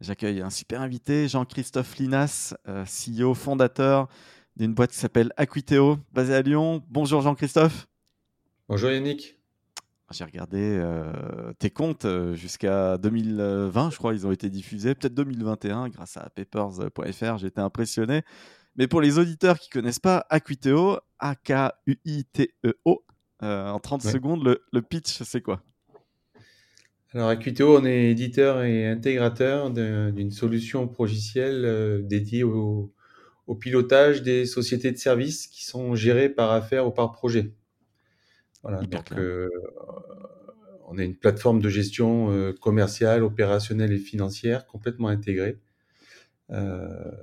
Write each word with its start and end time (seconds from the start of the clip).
J'accueille 0.00 0.42
un 0.42 0.50
super 0.50 0.80
invité, 0.80 1.26
Jean-Christophe 1.26 1.96
Linas, 1.96 2.54
euh, 2.68 2.84
CEO 2.84 3.34
fondateur 3.34 4.06
d'une 4.54 4.72
boîte 4.72 4.92
qui 4.92 4.96
s'appelle 4.96 5.32
Aquiteo, 5.36 5.98
basée 6.12 6.36
à 6.36 6.42
Lyon. 6.42 6.84
Bonjour 6.88 7.20
Jean-Christophe. 7.20 7.88
Bonjour 8.68 8.90
Yannick. 8.90 9.40
J'ai 10.12 10.22
regardé 10.22 10.60
euh, 10.60 11.52
tes 11.58 11.70
comptes 11.70 12.04
euh, 12.04 12.36
jusqu'à 12.36 12.96
2020, 12.96 13.90
je 13.90 13.96
crois, 13.96 14.14
ils 14.14 14.24
ont 14.24 14.30
été 14.30 14.48
diffusés, 14.50 14.94
peut-être 14.94 15.14
2021 15.14 15.88
grâce 15.88 16.16
à 16.16 16.30
papers.fr, 16.30 17.38
j'ai 17.38 17.48
été 17.48 17.60
impressionné. 17.60 18.22
Mais 18.76 18.86
pour 18.86 19.00
les 19.00 19.18
auditeurs 19.18 19.58
qui 19.58 19.68
connaissent 19.68 19.98
pas 19.98 20.24
Aquiteo, 20.30 21.00
A-K-U-I-T-E-O, 21.18 23.04
en 23.40 23.78
30 23.80 24.02
secondes, 24.02 24.44
le, 24.44 24.62
le 24.72 24.80
pitch, 24.80 25.24
c'est 25.24 25.42
quoi? 25.42 25.60
Alors, 27.14 27.28
Aquiteo, 27.28 27.78
on 27.78 27.86
est 27.86 28.10
éditeur 28.10 28.62
et 28.62 28.86
intégrateur 28.86 29.70
d'une 29.70 30.30
solution 30.30 30.86
progicielle 30.86 31.64
euh, 31.64 32.02
dédiée 32.02 32.42
au, 32.42 32.92
pilotage 33.60 34.22
des 34.22 34.44
sociétés 34.44 34.92
de 34.92 34.98
services 34.98 35.46
qui 35.46 35.64
sont 35.64 35.94
gérées 35.94 36.28
par 36.28 36.52
affaires 36.52 36.86
ou 36.86 36.90
par 36.90 37.12
projet. 37.12 37.54
Voilà, 38.62 38.82
donc 38.82 39.10
euh, 39.12 39.48
on 40.86 40.98
est 40.98 41.04
une 41.06 41.16
plateforme 41.16 41.58
de 41.62 41.70
gestion 41.70 42.30
euh, 42.30 42.52
commerciale, 42.52 43.22
opérationnelle 43.22 43.92
et 43.92 43.98
financière 43.98 44.66
complètement 44.66 45.08
intégrée. 45.08 45.58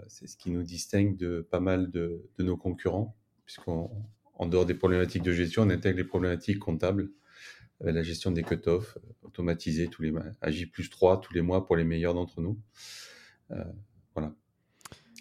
C'est 0.08 0.28
ce 0.28 0.36
qui 0.36 0.50
nous 0.50 0.63
distingue 0.63 1.16
de 1.16 1.41
pas 1.41 1.59
mal 1.59 1.91
de, 1.91 2.23
de 2.39 2.44
nos 2.44 2.58
concurrents, 2.58 3.16
puisqu'en 3.45 3.91
dehors 4.47 4.66
des 4.66 4.73
problématiques 4.73 5.23
de 5.23 5.31
gestion, 5.31 5.61
on 5.61 5.69
intègre 5.69 5.97
les 5.97 6.03
problématiques 6.03 6.59
comptables 6.59 7.11
la 7.81 8.04
gestion 8.04 8.31
des 8.31 8.44
cut-offs 8.44 8.98
euh, 8.98 9.14
automatisée 9.23 9.88
tous 9.88 10.02
les 10.02 10.12
mois, 10.12 10.23
à 10.42 10.52
J 10.52 10.66
plus 10.66 10.90
3 10.90 11.22
tous 11.22 11.34
les 11.34 11.42
mois 11.42 11.66
pour 11.66 11.76
les 11.76 11.84
meilleurs 11.84 12.14
d'entre 12.14 12.42
nous. 12.42 12.58
Euh, 13.52 13.64
voilà. 14.14 14.34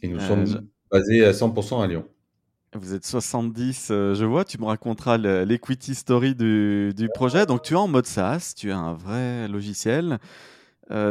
Et 0.02 0.08
nous 0.08 0.18
euh, 0.18 0.46
sommes 0.46 0.68
basés 0.90 1.24
à 1.24 1.32
100% 1.32 1.82
à 1.82 1.86
Lyon. 1.86 2.06
Vous 2.74 2.92
êtes 2.92 3.06
70, 3.06 3.86
je 3.88 4.24
vois, 4.24 4.44
tu 4.44 4.58
me 4.58 4.64
raconteras 4.64 5.16
l'equity 5.16 5.94
story 5.94 6.34
du, 6.34 6.92
du, 6.96 7.08
projet. 7.08 7.46
Donc 7.46 7.62
tu 7.62 7.74
es 7.74 7.76
en 7.76 7.86
mode 7.86 8.06
SaaS, 8.06 8.52
tu 8.56 8.72
as 8.72 8.76
un 8.76 8.94
vrai 8.94 9.46
logiciel. 9.46 10.18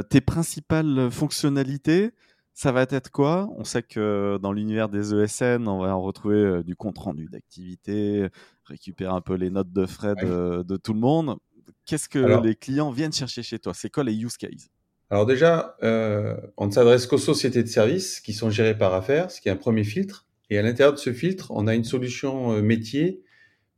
tes 0.10 0.20
principales 0.20 1.10
fonctionnalités, 1.10 2.12
ça 2.54 2.74
va 2.74 2.82
être 2.90 3.12
quoi? 3.12 3.50
On 3.56 3.64
sait 3.64 3.82
que 3.82 4.38
dans 4.42 4.52
l'univers 4.52 4.90
des 4.90 5.16
ESN, 5.16 5.66
on 5.70 5.80
va 5.80 5.96
en 5.96 6.02
retrouver 6.02 6.64
du 6.66 6.76
compte 6.76 6.98
rendu 6.98 7.30
d'activité, 7.32 8.28
récupérer 8.66 9.12
un 9.12 9.22
peu 9.22 9.36
les 9.36 9.50
notes 9.50 9.72
de 9.72 9.86
frais 9.86 10.16
de, 10.16 10.78
tout 10.78 10.94
le 10.94 11.00
monde. 11.00 11.38
Qu'est-ce 11.86 12.10
que 12.10 12.42
les 12.44 12.56
clients 12.56 12.92
viennent 12.92 13.14
chercher 13.14 13.44
chez 13.44 13.60
toi? 13.60 13.74
C'est 13.74 13.90
quoi 13.90 14.04
les 14.04 14.16
use 14.16 14.38
cases? 14.38 14.70
Alors 15.10 15.26
déjà, 15.26 15.76
euh, 15.84 16.36
on 16.58 16.68
ne 16.68 16.72
s'adresse 16.72 17.06
qu'aux 17.06 17.18
sociétés 17.18 17.62
de 17.62 17.68
services 17.68 18.20
qui 18.20 18.34
sont 18.34 18.50
gérées 18.50 18.76
par 18.78 18.94
affaires, 18.94 19.30
ce 19.30 19.42
qui 19.42 19.48
est 19.48 19.52
un 19.52 19.58
premier 19.58 19.84
filtre. 19.84 20.26
Et 20.50 20.58
à 20.58 20.62
l'intérieur 20.62 20.94
de 20.94 20.98
ce 20.98 21.14
filtre, 21.14 21.52
on 21.52 21.68
a 21.68 21.76
une 21.76 21.84
solution 21.84 22.54
euh, 22.54 22.62
métier 22.62 23.22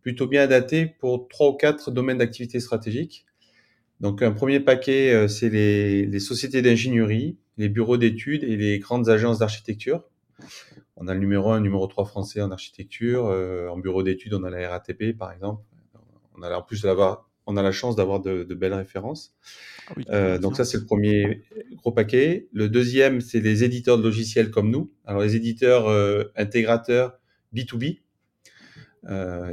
plutôt 0.01 0.27
bien 0.27 0.43
adaptée 0.43 0.85
pour 0.85 1.27
trois 1.27 1.49
ou 1.49 1.53
quatre 1.53 1.91
domaines 1.91 2.19
d'activité 2.19 2.59
stratégique. 2.59 3.25
Donc 3.99 4.21
un 4.21 4.31
premier 4.31 4.59
paquet, 4.59 5.13
euh, 5.13 5.27
c'est 5.27 5.49
les, 5.49 6.05
les 6.05 6.19
sociétés 6.19 6.61
d'ingénierie, 6.61 7.37
les 7.57 7.69
bureaux 7.69 7.97
d'études 7.97 8.43
et 8.43 8.55
les 8.55 8.79
grandes 8.79 9.09
agences 9.09 9.39
d'architecture. 9.39 10.03
On 10.97 11.07
a 11.07 11.13
le 11.13 11.19
numéro 11.19 11.51
1, 11.51 11.57
le 11.57 11.63
numéro 11.63 11.85
3 11.87 12.05
français 12.05 12.41
en 12.41 12.51
architecture. 12.51 13.25
Euh, 13.27 13.67
en 13.69 13.77
bureau 13.77 14.03
d'études, 14.03 14.33
on 14.33 14.43
a 14.43 14.49
la 14.49 14.69
RATP, 14.69 15.17
par 15.17 15.31
exemple. 15.31 15.63
On 16.37 16.41
a 16.41 16.55
en 16.55 16.61
plus 16.61 16.85
on 17.47 17.57
a 17.57 17.61
la 17.61 17.71
chance 17.71 17.95
d'avoir 17.95 18.21
de, 18.21 18.43
belles 18.55 18.73
références. 18.73 19.35
Ah 19.87 19.93
euh, 20.09 20.39
donc 20.39 20.55
ça, 20.55 20.65
c'est 20.65 20.77
le 20.77 20.85
premier 20.85 21.43
gros 21.75 21.91
paquet. 21.91 22.47
Le 22.53 22.69
deuxième, 22.69 23.21
c'est 23.21 23.39
les 23.39 23.63
éditeurs 23.63 23.97
de 23.97 24.03
logiciels 24.03 24.49
comme 24.49 24.71
nous. 24.71 24.91
Alors 25.05 25.21
les 25.21 25.35
éditeurs 25.35 25.87
euh, 25.87 26.23
intégrateurs 26.35 27.19
B2B. 27.53 27.99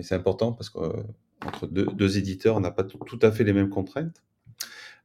c'est 0.03 0.14
important 0.14 0.53
parce 0.53 0.70
qu'entre 0.70 1.66
deux, 1.66 1.86
deux, 1.86 2.19
éditeurs, 2.19 2.56
on 2.56 2.60
n'a 2.60 2.70
pas 2.70 2.84
tout 2.84 3.19
à 3.20 3.30
fait 3.30 3.44
les 3.44 3.53
mêmes 3.53 3.69
contraintes. 3.69 4.22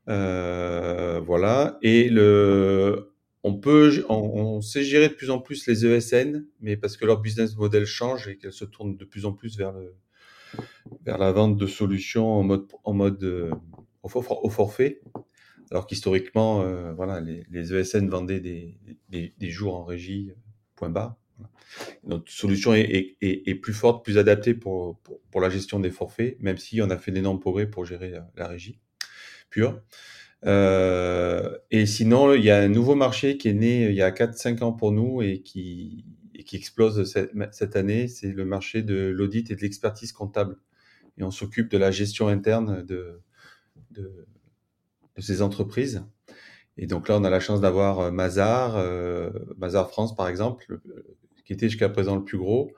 voilà. 0.05 1.77
Et 1.81 2.09
le 2.09 3.11
on 3.47 3.53
peut, 3.53 4.05
on, 4.09 4.61
sait 4.61 4.83
gérer 4.83 5.07
de 5.07 5.13
plus 5.13 5.29
en 5.29 5.39
plus 5.39 5.67
les 5.67 5.85
ESN, 5.85 6.45
mais 6.59 6.75
parce 6.75 6.97
que 6.97 7.05
leur 7.05 7.21
business 7.21 7.55
model 7.55 7.85
change 7.85 8.27
et 8.27 8.37
qu'elles 8.37 8.51
se 8.51 8.65
tournent 8.65 8.97
de 8.97 9.05
plus 9.05 9.25
en 9.25 9.31
plus 9.31 9.57
vers 9.57 9.71
le, 9.71 9.95
vers 11.05 11.17
la 11.17 11.31
vente 11.31 11.55
de 11.55 11.65
solutions 11.65 12.27
en 12.27 12.43
mode, 12.43 12.67
en 12.83 12.93
mode 12.93 13.23
euh, 13.23 13.51
au, 14.03 14.49
forfait. 14.49 15.01
Alors 15.71 15.87
qu'historiquement, 15.87 16.61
euh, 16.61 16.91
voilà, 16.93 17.21
les, 17.21 17.73
ESN 17.73 18.09
vendaient 18.09 18.41
des, 18.41 18.77
des, 19.09 19.49
jours 19.49 19.75
en 19.75 19.85
régie, 19.85 20.33
point 20.75 20.89
bas. 20.89 21.17
Notre 22.03 22.31
solution 22.31 22.73
est, 22.73 23.15
est, 23.21 23.55
plus 23.55 23.73
forte, 23.73 24.03
plus 24.03 24.17
adaptée 24.17 24.55
pour, 24.55 24.99
pour, 25.31 25.39
la 25.39 25.49
gestion 25.49 25.79
des 25.79 25.91
forfaits, 25.91 26.37
même 26.41 26.57
si 26.57 26.81
on 26.81 26.89
a 26.89 26.97
fait 26.97 27.11
d'énormes 27.11 27.39
progrès 27.39 27.69
pour 27.69 27.85
gérer 27.85 28.09
la, 28.09 28.29
la 28.35 28.47
régie 28.47 28.79
pure. 29.49 29.81
Euh, 30.45 31.57
et 31.71 31.85
sinon, 31.85 32.33
il 32.33 32.43
y 32.43 32.51
a 32.51 32.59
un 32.59 32.67
nouveau 32.67 32.95
marché 32.95 33.37
qui 33.37 33.49
est 33.49 33.53
né 33.53 33.85
euh, 33.85 33.89
il 33.89 33.95
y 33.95 34.01
a 34.01 34.11
4-5 34.11 34.63
ans 34.63 34.71
pour 34.71 34.91
nous 34.91 35.21
et 35.21 35.41
qui, 35.41 36.05
qui 36.45 36.55
explose 36.55 37.11
cette, 37.51 37.75
année, 37.75 38.07
c'est 38.07 38.31
le 38.31 38.45
marché 38.45 38.83
de 38.83 39.07
l'audit 39.07 39.49
et 39.51 39.55
de 39.55 39.61
l'expertise 39.61 40.11
comptable. 40.11 40.57
Et 41.17 41.23
on 41.23 41.31
s'occupe 41.31 41.69
de 41.69 41.77
la 41.77 41.91
gestion 41.91 42.27
interne 42.27 42.83
de, 42.83 43.19
de, 43.91 44.27
ces 45.17 45.41
entreprises. 45.41 46.05
Et 46.77 46.85
donc 46.85 47.07
là, 47.07 47.17
on 47.17 47.23
a 47.23 47.29
la 47.31 47.39
chance 47.39 47.59
d'avoir 47.59 47.99
euh, 47.99 48.11
Mazar, 48.11 48.77
Mazar 49.57 49.89
France 49.89 50.15
par 50.15 50.27
exemple, 50.27 50.79
qui 51.43 51.53
était 51.53 51.69
jusqu'à 51.69 51.89
présent 51.89 52.15
le 52.15 52.23
plus 52.23 52.37
gros. 52.37 52.73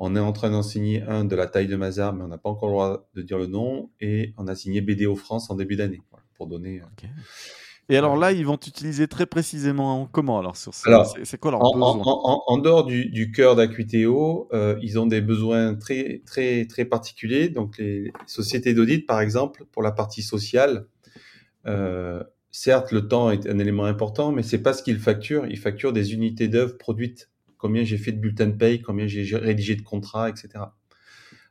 On 0.00 0.16
est 0.16 0.20
en 0.20 0.32
train 0.32 0.50
d'en 0.50 0.64
signer 0.64 1.02
un 1.02 1.24
de 1.24 1.36
la 1.36 1.46
taille 1.46 1.68
de 1.68 1.76
Mazar, 1.76 2.12
mais 2.12 2.24
on 2.24 2.28
n'a 2.28 2.38
pas 2.38 2.50
encore 2.50 2.68
le 2.68 2.72
droit 2.74 3.08
de 3.14 3.22
dire 3.22 3.38
le 3.38 3.46
nom. 3.46 3.90
Et 4.00 4.34
on 4.36 4.48
a 4.48 4.56
signé 4.56 4.80
BDO 4.80 5.14
France 5.14 5.50
en 5.50 5.54
début 5.54 5.76
d'année 5.76 6.02
pour 6.44 6.58
donner. 6.58 6.80
Euh, 6.80 7.06
et 7.88 7.96
alors 7.96 8.16
là, 8.16 8.32
ils 8.32 8.46
vont 8.46 8.56
utiliser 8.56 9.08
très 9.08 9.26
précisément 9.26 10.08
comment 10.10 10.38
alors 10.38 10.56
sur 10.56 10.72
C'est 10.74 11.38
quoi 11.38 11.50
leur 11.50 11.64
en, 11.64 11.72
besoin 11.72 12.42
en, 12.46 12.58
dehors 12.58 12.84
du, 12.84 13.32
cœur 13.32 13.56
d'Acuiteo, 13.56 14.48
euh, 14.52 14.78
ils 14.82 14.98
ont 14.98 15.06
des 15.06 15.20
besoins 15.20 15.74
très 15.74 16.22
très 16.26 16.66
très 16.66 16.84
particuliers. 16.84 17.48
Donc 17.48 17.78
les 17.78 18.12
sociétés 18.26 18.74
d'audit, 18.74 19.06
par 19.06 19.20
exemple, 19.20 19.64
pour 19.72 19.82
la 19.82 19.92
partie 19.92 20.22
sociale, 20.22 20.86
euh, 21.66 22.22
certes 22.50 22.92
le 22.92 23.06
temps 23.08 23.30
est 23.30 23.46
un 23.46 23.58
élément 23.58 23.84
important, 23.84 24.32
mais 24.32 24.42
c'est 24.42 24.62
pas 24.62 24.72
ce 24.72 24.82
qu'ils 24.82 24.98
facturent. 24.98 25.46
Ils 25.46 25.58
facturent 25.58 25.92
des 25.92 26.12
unités 26.14 26.48
d'œuvre 26.48 26.76
produites. 26.78 27.30
Combien 27.58 27.84
j'ai 27.84 27.96
fait 27.96 28.12
de 28.12 28.18
bulletins 28.18 28.48
de 28.48 28.56
paye, 28.56 28.82
combien 28.82 29.06
j'ai 29.06 29.24
rédigé 29.36 29.74
de 29.74 29.82
contrats, 29.82 30.28
etc. 30.28 30.48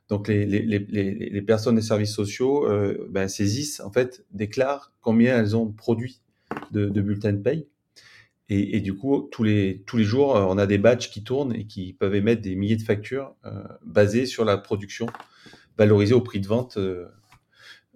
Donc 0.08 0.28
les, 0.28 0.44
les, 0.44 0.60
les, 0.60 1.14
les, 1.30 1.42
personnes 1.42 1.76
des 1.76 1.82
services 1.82 2.12
sociaux 2.14 2.68
euh, 2.68 3.08
ben, 3.10 3.26
saisissent, 3.26 3.80
en 3.80 3.90
fait, 3.90 4.24
déclarent 4.32 4.92
combien 5.00 5.38
elles 5.38 5.56
ont 5.56 5.72
produit 5.72 6.20
de, 6.72 6.88
bulletins 6.88 7.32
de 7.32 7.42
paye. 7.42 7.66
Et, 8.50 8.82
du 8.82 8.94
coup, 8.94 9.26
tous 9.32 9.42
les, 9.42 9.82
tous 9.86 9.96
les 9.96 10.04
jours, 10.04 10.36
euh, 10.36 10.44
on 10.46 10.58
a 10.58 10.66
des 10.66 10.76
batchs 10.76 11.10
qui 11.10 11.24
tournent 11.24 11.54
et 11.54 11.66
qui 11.66 11.94
peuvent 11.94 12.14
émettre 12.14 12.42
des 12.42 12.54
milliers 12.54 12.76
de 12.76 12.82
factures 12.82 13.34
euh, 13.46 13.64
basées 13.86 14.26
sur 14.26 14.44
la 14.44 14.58
production, 14.58 15.06
valorisée 15.78 16.12
au 16.12 16.20
prix 16.20 16.40
de 16.40 16.46
vente 16.46 16.78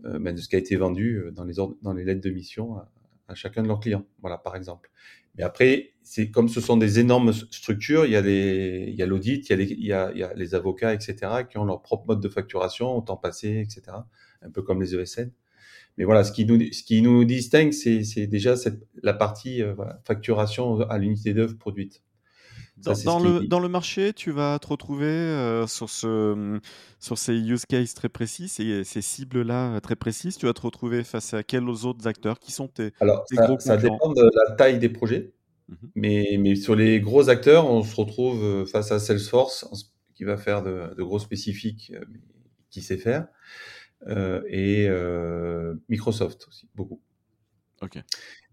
ben, 0.02 0.34
de 0.34 0.40
ce 0.40 0.48
qui 0.48 0.56
a 0.56 0.58
été 0.58 0.76
vendu 0.76 1.24
dans 1.32 1.44
les, 1.44 1.54
dans 1.82 1.92
les 1.92 2.04
lettres 2.04 2.22
de 2.22 2.30
mission 2.30 2.76
à, 2.76 2.90
à 3.28 3.34
chacun 3.34 3.62
de 3.62 3.68
leurs 3.68 3.80
clients. 3.80 4.06
Voilà, 4.20 4.38
par 4.38 4.56
exemple. 4.56 4.90
Mais 5.38 5.44
après, 5.44 5.94
c'est 6.02 6.30
comme 6.30 6.48
ce 6.48 6.60
sont 6.60 6.76
des 6.76 6.98
énormes 6.98 7.32
structures, 7.32 8.04
il 8.04 8.12
y 8.12 8.16
a 8.16 8.20
les, 8.20 8.86
il 8.88 8.94
y 8.96 9.02
a 9.02 9.06
l'audit, 9.06 9.48
il 9.48 9.50
y 9.50 9.52
a 9.52 9.56
les, 9.56 9.64
il 9.70 9.86
y 9.86 9.92
a, 9.92 10.10
il 10.12 10.18
y 10.18 10.24
a 10.24 10.34
les 10.34 10.54
avocats, 10.56 10.92
etc., 10.92 11.16
qui 11.48 11.58
ont 11.58 11.64
leur 11.64 11.80
propre 11.80 12.06
mode 12.08 12.20
de 12.20 12.28
facturation 12.28 12.96
au 12.96 13.00
temps 13.00 13.16
passé, 13.16 13.60
etc., 13.60 13.96
un 14.42 14.50
peu 14.50 14.62
comme 14.62 14.82
les 14.82 14.96
ESN. 14.96 15.30
Mais 15.96 16.04
voilà, 16.04 16.24
ce 16.24 16.32
qui 16.32 16.44
nous, 16.44 16.60
ce 16.72 16.82
qui 16.82 17.02
nous 17.02 17.24
distingue, 17.24 17.72
c'est, 17.72 18.26
déjà 18.26 18.56
cette, 18.56 18.86
la 19.02 19.14
partie 19.14 19.62
euh, 19.62 19.74
voilà, 19.74 20.00
facturation 20.04 20.80
à 20.80 20.98
l'unité 20.98 21.34
d'œuvre 21.34 21.56
produite. 21.56 22.02
Dans, 22.82 23.18
le, 23.18 23.46
dans, 23.46 23.60
le, 23.60 23.68
marché, 23.68 24.12
tu 24.12 24.30
vas 24.30 24.58
te 24.58 24.66
retrouver 24.68 25.06
euh, 25.06 25.66
sur, 25.66 25.88
ce, 25.90 26.60
sur 26.98 27.18
ces 27.18 27.34
use 27.34 27.66
cases 27.66 27.94
très 27.94 28.08
précis, 28.08 28.48
ces, 28.48 28.84
ces 28.84 29.02
cibles-là 29.02 29.74
euh, 29.74 29.80
très 29.80 29.96
précises. 29.96 30.36
Tu 30.36 30.46
vas 30.46 30.52
te 30.52 30.60
retrouver 30.60 31.04
face 31.04 31.34
à 31.34 31.42
quels 31.42 31.68
autres 31.68 32.06
acteurs 32.06 32.38
qui 32.38 32.52
sont 32.52 32.68
tes, 32.68 32.92
Alors, 33.00 33.24
ça, 33.32 33.58
ça 33.58 33.76
dépend 33.76 34.12
de 34.12 34.22
la 34.22 34.54
taille 34.56 34.78
des 34.78 34.88
projets. 34.88 35.32
Mhm. 35.68 35.76
Mais, 35.94 36.36
mais 36.38 36.54
sur 36.54 36.74
les 36.74 37.00
gros 37.00 37.28
acteurs, 37.28 37.70
on 37.70 37.82
se 37.82 37.94
retrouve 37.96 38.66
face 38.66 38.92
à 38.92 38.98
Salesforce 38.98 39.66
qui 40.14 40.24
va 40.24 40.36
faire 40.36 40.62
de, 40.62 41.02
gros 41.02 41.18
spécifiques, 41.18 41.92
qui 42.70 42.82
sait 42.82 42.96
faire, 42.96 43.28
et 44.06 44.88
Microsoft 45.88 46.46
aussi, 46.48 46.68
beaucoup. 46.74 47.00
Ok. 47.82 47.98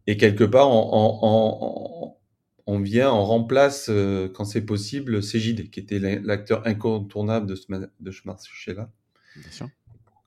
Et 0.08 0.18
quelque 0.18 0.44
part, 0.44 0.70
on, 0.70 2.16
on, 2.66 2.80
vient, 2.80 3.12
on 3.12 3.24
remplace, 3.24 3.90
quand 4.34 4.46
c'est 4.46 4.66
possible, 4.66 5.22
CJD, 5.22 5.70
qui 5.70 5.80
était 5.80 6.00
l'acteur 6.00 6.66
incontournable 6.66 7.48
de 7.48 7.56
ce, 7.56 7.66
de 8.00 8.12
ce 8.12 8.22
marché-là. 8.26 8.90
Bien 9.36 9.52
sûr 9.52 9.70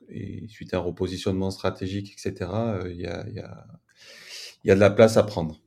et 0.08 0.46
suite 0.48 0.74
à 0.74 0.78
un 0.78 0.80
repositionnement 0.80 1.50
stratégique, 1.50 2.12
etc., 2.12 2.50
euh, 2.52 2.90
il 2.90 3.00
y, 3.00 3.06
a, 3.06 3.28
y, 3.28 3.40
a, 3.40 3.66
y, 4.64 4.70
a, 4.70 4.74
de 4.74 4.80
la 4.80 4.90
place 4.90 5.16
à 5.16 5.22
prendre. 5.22 5.60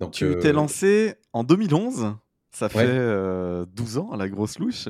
Donc, 0.00 0.12
tu 0.12 0.36
t'es 0.40 0.48
euh, 0.48 0.52
lancé 0.52 1.14
en 1.32 1.44
2011, 1.44 2.14
ça 2.50 2.68
fait 2.68 2.86
12 2.86 2.88
euh, 2.88 4.00
ans 4.00 4.12
à 4.12 4.16
la 4.16 4.28
grosse 4.28 4.58
louche. 4.58 4.88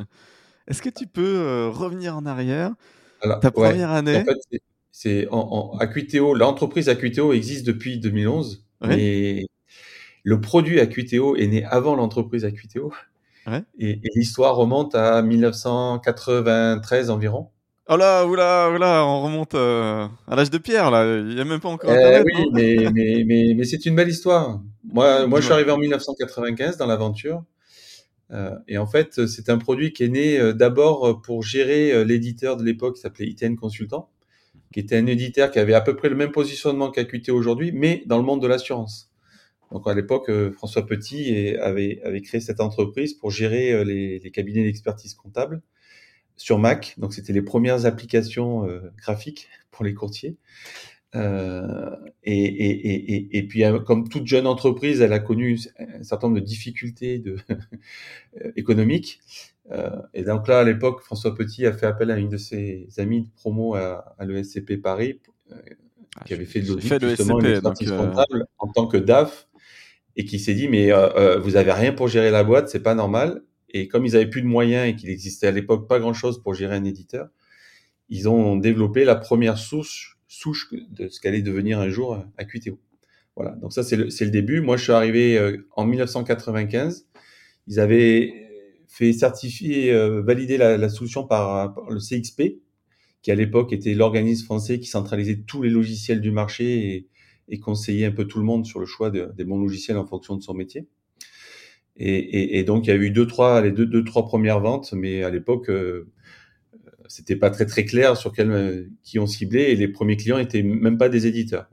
Est-ce 0.67 0.83
que 0.83 0.91
tu 0.91 1.07
peux 1.07 1.69
revenir 1.69 2.17
en 2.17 2.27
arrière? 2.27 2.73
Ta 3.41 3.51
première 3.51 3.91
année 3.91 4.19
en 4.19 4.25
fait, 4.25 4.61
c'est 4.93 5.29
en, 5.31 5.79
en 5.81 6.35
l'entreprise 6.35 6.89
Acuiteo 6.89 7.33
existe 7.33 7.67
depuis 7.67 7.99
2011, 7.99 8.67
mais 8.83 9.47
le 10.25 10.41
produit 10.41 10.81
Acuiteo 10.81 11.37
est 11.37 11.47
né 11.47 11.65
avant 11.65 11.95
l'entreprise 11.95 12.45
Acuiteo. 12.45 12.93
Et, 13.79 13.91
et 13.91 14.11
l'histoire 14.15 14.57
remonte 14.57 14.95
à 14.95 15.23
1993 15.23 17.11
environ. 17.11 17.49
Oh 17.91 17.97
là, 17.97 18.27
oula, 18.27 18.71
oula, 18.71 19.07
on 19.07 19.23
remonte 19.23 19.55
euh, 19.55 20.07
à 20.27 20.37
l'âge 20.37 20.51
de 20.51 20.59
pierre, 20.59 20.91
là. 20.91 21.07
Il 21.21 21.35
n'y 21.35 21.41
a 21.41 21.45
même 21.45 21.59
pas 21.59 21.71
encore 21.71 21.91
eh 21.91 21.97
Internet. 21.97 22.25
oui, 22.27 22.51
mais, 22.53 22.77
mais, 22.93 23.25
mais, 23.27 23.55
mais 23.57 23.65
c'est 23.65 23.87
une 23.87 23.95
belle 23.95 24.11
histoire. 24.11 24.61
Moi, 24.85 25.27
moi 25.27 25.41
je 25.41 25.47
suis 25.47 25.55
arrivé 25.55 25.71
en 25.71 25.79
1995 25.79 26.77
dans 26.77 26.87
l'aventure. 26.87 27.45
Euh, 28.31 28.55
et 28.69 28.77
en 28.77 28.87
fait, 28.87 29.27
c'est 29.27 29.49
un 29.49 29.57
produit 29.57 29.95
qui 29.95 30.05
est 30.05 30.09
né 30.09 30.39
euh, 30.39 30.53
d'abord 30.53 31.23
pour 31.23 31.43
gérer 31.43 32.05
l'éditeur 32.05 32.59
de 32.59 32.65
l'époque 32.65 32.97
qui 32.97 33.01
s'appelait 33.01 33.27
ITN 33.27 33.57
Consultant, 33.57 34.11
qui 34.71 34.81
était 34.81 34.99
un 34.99 35.07
éditeur 35.07 35.51
qui 35.51 35.59
avait 35.59 35.73
à 35.73 35.81
peu 35.81 35.97
près 35.97 36.11
le 36.11 36.17
même 36.17 36.33
positionnement 36.33 36.91
qu'AQT 36.91 37.31
aujourd'hui, 37.31 37.73
mais 37.73 38.03
dans 38.05 38.19
le 38.19 38.25
monde 38.25 38.43
de 38.43 38.47
l'assurance. 38.47 39.08
Donc 39.73 39.87
à 39.87 39.95
l'époque, 39.95 40.31
François 40.53 40.87
Petit 40.87 41.57
avait, 41.61 42.01
avait 42.03 42.23
créé 42.23 42.41
cette 42.41 42.61
entreprise 42.61 43.15
pour 43.15 43.31
gérer 43.31 43.85
les, 43.85 44.19
les 44.19 44.31
cabinets 44.31 44.65
d'expertise 44.65 45.15
comptable 45.15 45.63
sur 46.39 46.59
Mac. 46.59 46.95
Donc, 46.99 47.13
c'était 47.13 47.33
les 47.33 47.43
premières 47.43 47.85
applications 47.85 48.67
euh, 48.67 48.93
graphiques 48.97 49.49
pour 49.71 49.85
les 49.85 49.95
courtiers. 49.95 50.37
Euh, 51.15 51.97
et, 52.23 52.45
et, 52.45 53.15
et, 53.15 53.39
et, 53.39 53.43
puis, 53.47 53.65
euh, 53.65 53.79
comme 53.79 54.09
toute 54.09 54.27
jeune 54.27 54.47
entreprise, 54.47 55.01
elle 55.01 55.13
a 55.13 55.19
connu 55.19 55.59
un 55.79 56.03
certain 56.03 56.29
nombre 56.29 56.41
de 56.41 56.45
difficultés 56.45 57.19
de, 57.19 57.37
économiques. 58.57 59.21
Euh, 59.71 59.91
et 60.15 60.23
donc 60.23 60.49
là, 60.49 60.61
à 60.61 60.65
l'époque, 60.65 61.03
François 61.03 61.35
Petit 61.35 61.67
a 61.67 61.73
fait 61.73 61.87
appel 61.87 62.11
à 62.11 62.19
une 62.19 62.29
de 62.29 62.37
ses 62.37 62.89
amis 62.99 63.23
de 63.23 63.29
promo 63.37 63.75
à, 63.75 64.15
à 64.19 64.25
l'ESCP 64.25 64.81
Paris, 64.81 65.21
ah, 65.51 66.25
qui 66.25 66.35
avait 66.35 66.47
fait 66.47 66.61
de 66.61 66.69
l'audit 66.69 67.01
justement 67.01 67.41
une 67.41 67.61
comptable 67.61 68.47
en 68.59 68.69
tant 68.69 68.87
que 68.87 68.97
DAF, 68.97 69.48
et 70.19 70.27
qui 70.27 70.39
s'est 70.39 70.55
dit 70.55 70.69
mais 70.69 70.91
vous 71.39 71.57
avez 71.57 71.73
rien 71.73 71.93
pour 71.95 72.09
gérer 72.09 72.31
la 72.31 72.45
boîte, 72.45 72.69
c'est 72.69 72.83
pas 72.83 72.95
normal. 72.95 73.43
Et 73.71 73.89
comme 73.89 74.05
ils 74.05 74.17
avaient 74.17 74.29
plus 74.29 74.43
de 74.43 74.47
moyens 74.47 74.89
et 74.89 74.97
qu'il 74.97 75.09
existait 75.09 75.47
à 75.47 75.53
l'époque 75.53 75.89
pas 75.89 75.99
grand-chose 75.99 76.43
pour 76.43 76.55
gérer 76.55 76.75
un 76.75 76.85
éditeur, 76.85 77.29
ils 78.09 78.29
ont 78.29 78.57
développé 78.57 79.05
la 79.05 79.15
première 79.15 79.59
souche, 79.59 80.19
souche 80.27 80.75
de 80.91 81.09
ce 81.09 81.21
qu'allait 81.21 81.43
devenir 81.43 81.79
un 81.79 81.89
jour 81.89 82.23
Acuiteo. 82.37 82.79
Voilà, 83.37 83.53
donc 83.53 83.73
ça 83.73 83.85
c'est 83.85 83.97
le, 83.97 84.07
le, 84.07 84.31
début. 84.31 84.61
Moi 84.61 84.77
je 84.77 84.83
suis 84.83 84.93
arrivé 84.93 85.39
euh, 85.39 85.69
en 85.77 85.87
1995. 85.87 87.07
Ils 87.69 87.79
avaient 87.79 88.33
fait 88.89 89.13
certifier, 89.13 89.93
euh, 89.93 90.23
valider 90.23 90.57
la, 90.57 90.77
la 90.77 90.89
solution 90.89 91.25
par, 91.25 91.75
par, 91.75 91.91
le 91.91 92.01
CXP, 92.01 92.59
qui 93.23 93.31
à 93.31 93.37
l'époque 93.37 93.73
était 93.73 93.95
l'organisme 93.95 94.47
français 94.47 94.81
qui 94.81 94.89
centralisait 94.89 95.45
tous 95.47 95.63
les 95.63 95.71
logiciels 95.71 96.21
du 96.21 96.33
marché 96.33 96.97
et, 96.97 97.07
et 97.49 97.59
conseillait 97.59 98.07
un 98.07 98.13
peu 98.13 98.27
tout 98.27 98.39
le 98.39 98.45
monde 98.45 98.67
sur 98.67 98.81
le 98.81 98.87
choix 98.87 99.11
de, 99.11 99.31
des 99.37 99.45
bons 99.45 99.59
logiciels 99.59 99.97
en 99.97 100.07
fonction 100.07 100.37
de 100.37 100.43
son 100.43 100.55
métier. 100.55 100.87
Et, 101.97 102.15
et, 102.15 102.59
et, 102.59 102.65
donc 102.65 102.87
il 102.87 102.91
y 102.91 102.93
a 102.93 102.97
eu 102.97 103.11
deux 103.11 103.27
trois 103.27 103.61
les 103.61 103.73
deux 103.73 103.87
deux 103.87 104.05
trois 104.05 104.25
premières 104.25 104.61
ventes, 104.61 104.93
mais 104.93 105.25
à 105.25 105.31
l'époque 105.31 105.69
euh, 105.69 106.09
c'était 107.09 107.37
pas 107.37 107.51
très 107.51 107.67
très 107.67 107.85
clair 107.85 108.17
sur 108.17 108.33
quel 108.33 108.51
euh, 108.51 108.85
qui 109.03 109.19
on 109.19 109.27
ciblait 109.27 109.73
et 109.73 109.77
les 109.77 109.89
premiers 109.89 110.17
clients 110.17 110.39
étaient 110.39 110.63
même 110.63 110.99
pas 110.99 111.09
des 111.09 111.27
éditeurs. 111.27 111.69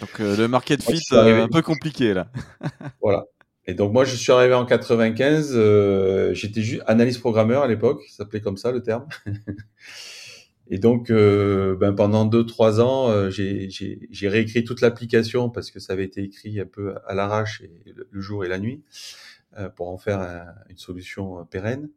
Donc 0.00 0.20
euh, 0.20 0.36
le 0.36 0.48
market 0.48 0.82
fit 0.82 1.00
euh, 1.12 1.44
un 1.44 1.48
peu 1.48 1.62
compliqué 1.62 2.14
là. 2.14 2.30
voilà. 3.02 3.24
Et 3.66 3.74
donc 3.74 3.92
moi 3.92 4.04
je 4.04 4.16
suis 4.16 4.32
arrivé 4.32 4.54
en 4.54 4.64
95, 4.64 6.32
j'étais 6.32 6.62
juste 6.62 6.82
analyste 6.86 7.20
programmeur 7.20 7.62
à 7.62 7.68
l'époque, 7.68 8.02
ça 8.08 8.18
s'appelait 8.18 8.40
comme 8.40 8.56
ça 8.56 8.72
le 8.72 8.82
terme. 8.82 9.06
Et 10.70 10.78
donc, 10.78 11.10
euh, 11.10 11.76
ben 11.76 11.94
pendant 11.94 12.26
deux 12.26 12.44
trois 12.44 12.80
ans, 12.80 13.08
euh, 13.08 13.30
j'ai 13.30 14.28
réécrit 14.28 14.64
toute 14.64 14.80
l'application 14.82 15.48
parce 15.48 15.70
que 15.70 15.80
ça 15.80 15.94
avait 15.94 16.04
été 16.04 16.22
écrit 16.22 16.60
un 16.60 16.66
peu 16.66 16.94
à 17.06 17.14
l'arrache 17.14 17.62
le, 17.86 18.20
jour 18.20 18.44
et 18.44 18.48
la 18.48 18.58
nuit 18.58 18.82
euh, 19.58 19.70
pour 19.70 19.88
en 19.88 19.96
faire 19.96 20.20
une 20.68 20.76
solution 20.76 21.44
pérenne. 21.46 21.88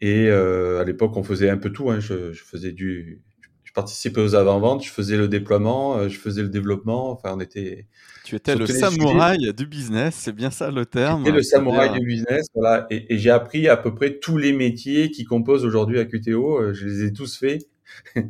Et 0.00 0.28
à 0.30 0.84
l'époque, 0.84 1.16
on 1.16 1.22
faisait 1.22 1.50
un 1.50 1.58
peu 1.58 1.70
tout. 1.70 1.90
Hein. 1.90 2.00
Je, 2.00 2.32
je, 2.32 2.42
faisais 2.42 2.72
du, 2.72 3.20
je 3.62 3.72
participais 3.72 4.20
aux 4.20 4.34
avant-ventes, 4.34 4.84
je 4.84 4.90
faisais 4.90 5.18
le 5.18 5.28
déploiement, 5.28 6.08
je 6.08 6.18
faisais 6.18 6.42
le 6.42 6.48
développement. 6.48 7.10
Enfin, 7.10 7.34
on 7.36 7.40
était. 7.40 7.86
Tu 8.24 8.36
étais 8.36 8.56
le 8.56 8.66
samouraï 8.66 9.52
du 9.52 9.66
business, 9.66 10.14
c'est 10.14 10.34
bien 10.34 10.50
ça 10.50 10.70
le 10.70 10.86
terme. 10.86 11.24
J'étais 11.24 11.36
le 11.36 11.42
samouraï 11.42 11.92
du 11.92 12.06
business, 12.06 12.46
voilà. 12.54 12.86
Et, 12.88 13.14
et 13.14 13.18
j'ai 13.18 13.30
appris 13.30 13.68
à 13.68 13.76
peu 13.76 13.94
près 13.94 14.18
tous 14.18 14.38
les 14.38 14.54
métiers 14.54 15.10
qui 15.10 15.24
composent 15.24 15.66
aujourd'hui 15.66 15.98
à 15.98 16.06
QTO. 16.06 16.72
Je 16.72 16.86
les 16.86 17.04
ai 17.04 17.12
tous 17.12 17.36
faits 17.38 17.66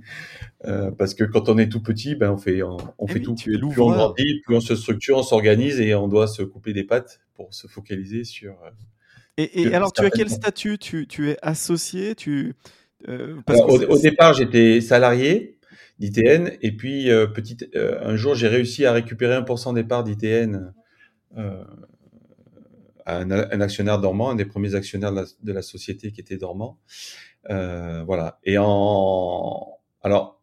Euh, 0.67 0.91
parce 0.91 1.13
que 1.13 1.25
quand 1.25 1.51
on 1.51 1.59
est 1.59 1.69
tout 1.69 1.83
petit, 1.83 2.15
ben 2.15 2.31
on 2.31 2.39
fait 2.39 2.63
on, 2.63 2.79
eh 3.07 3.13
fait 3.13 3.21
tout. 3.21 3.35
Tu 3.35 3.55
es 3.55 3.59
plus 3.59 3.83
on 3.83 3.91
grandit, 3.91 4.41
plus 4.47 4.57
on 4.57 4.61
se 4.61 4.75
structure, 4.75 5.19
on 5.19 5.23
s'organise 5.23 5.79
et 5.79 5.95
on 5.95 6.09
doit 6.09 6.27
se 6.27 6.43
couper 6.43 6.73
des 6.73 6.85
pattes 6.85 7.21
pour 7.35 7.53
se 7.53 7.67
focaliser 7.67 8.25
sur. 8.25 8.53
Euh, 8.53 8.71
et, 9.37 9.61
et 9.61 9.75
alors, 9.75 9.93
tu 9.93 10.07
as 10.07 10.09
quel 10.09 10.31
statut? 10.31 10.79
Tu, 10.79 11.07
tu, 11.07 11.29
es 11.29 11.37
associé 11.43 12.15
tu, 12.15 12.55
euh, 13.11 13.37
au, 13.47 13.99
départ, 13.99 14.33
j'étais 14.33 14.81
salarié 14.81 15.59
d'ITN 15.99 16.53
et 16.63 16.73
puis 16.73 17.11
petit, 17.35 17.59
un 17.75 18.17
jour, 18.17 18.35
j'ai 18.35 18.49
réussi 18.49 18.87
à 18.87 18.93
récupérer 18.93 19.37
1% 19.37 19.75
des 19.75 19.85
parts 19.85 20.03
d'ITN 20.03 20.73
à 23.05 23.19
un, 23.19 23.31
un, 23.31 23.61
actionnaire 23.61 24.01
dormant, 24.01 24.31
un 24.31 24.35
des 24.35 24.47
premiers 24.47 24.75
actionnaires 24.75 25.13
de 25.13 25.21
la, 25.21 25.27
de 25.43 25.53
la 25.53 25.63
société 25.63 26.11
qui 26.11 26.23
était 26.23 26.39
dormant. 26.39 26.79
Euh, 27.51 28.03
voilà. 28.05 28.39
Et 28.45 28.57
en 28.59 29.79
alors 30.03 30.35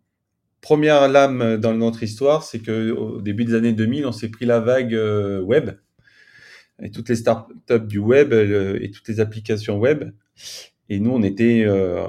première 0.62 1.08
lame 1.10 1.58
dans 1.58 1.74
notre 1.74 2.04
histoire, 2.04 2.44
c'est 2.44 2.60
que 2.60 2.92
au 2.92 3.20
début 3.22 3.46
des 3.46 3.56
années 3.56 3.74
2000, 3.74 4.06
on 4.06 4.12
s'est 4.12 4.30
pris 4.30 4.46
la 4.46 4.60
vague 4.60 4.94
euh, 4.94 5.42
web 5.42 5.72
et 6.82 6.90
toutes 6.90 7.10
les 7.10 7.16
startups 7.16 7.88
du 7.88 8.00
web 8.00 8.34
euh, 8.34 8.80
et 8.82 8.90
toutes 8.92 9.08
les 9.08 9.20
applications 9.20 9.78
web. 9.78 10.12
Et 10.90 11.00
nous, 11.00 11.12
on 11.12 11.24
était, 11.24 11.64
euh, 11.66 12.06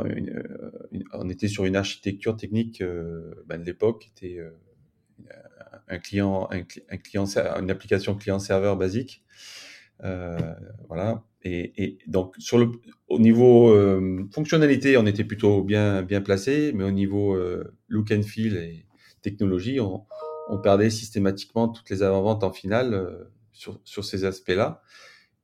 on 1.12 1.28
était 1.28 1.48
sur 1.48 1.64
une 1.64 1.76
architecture 1.76 2.36
technique 2.36 2.82
ben, 3.46 3.58
de 3.58 3.64
l'époque, 3.64 4.10
qui 4.16 4.26
était 4.26 4.40
un 5.88 5.98
client, 5.98 6.48
un, 6.50 6.62
un, 6.90 6.96
client, 6.96 7.26
une 7.60 7.70
application 7.70 8.16
client-serveur 8.16 8.76
basique. 8.76 9.22
Voilà. 10.88 11.24
Et, 11.44 11.82
et, 11.82 11.98
donc, 12.06 12.34
sur 12.38 12.58
le, 12.58 12.70
au 13.08 13.18
niveau 13.18 13.70
euh, 13.70 14.28
fonctionnalité, 14.32 14.96
on 14.96 15.06
était 15.06 15.24
plutôt 15.24 15.62
bien, 15.62 16.02
bien 16.02 16.20
placé, 16.20 16.72
mais 16.74 16.84
au 16.84 16.90
niveau 16.90 17.34
euh, 17.34 17.74
look 17.88 18.12
and 18.12 18.22
feel 18.22 18.56
et 18.56 18.86
technologie, 19.22 19.80
on, 19.80 20.04
on 20.48 20.58
perdait 20.58 20.90
systématiquement 20.90 21.68
toutes 21.68 21.90
les 21.90 22.02
avant-ventes 22.02 22.44
en 22.44 22.52
finale 22.52 22.94
euh, 22.94 23.24
sur, 23.52 23.80
sur 23.84 24.04
ces 24.04 24.24
aspects-là. 24.24 24.82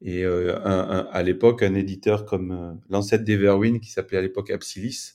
Et 0.00 0.25
euh, 0.25 0.57
un, 0.65 0.79
un, 0.79 1.09
à 1.11 1.23
l'époque, 1.25 1.62
un 1.65 1.75
éditeur 1.75 2.25
comme 2.25 2.53
euh, 2.53 2.73
l'ancêtre 2.88 3.25
d'Everwin, 3.25 3.81
qui 3.81 3.91
s'appelait 3.91 4.19
à 4.19 4.23
l'époque 4.23 4.50
Absilis, 4.50 5.15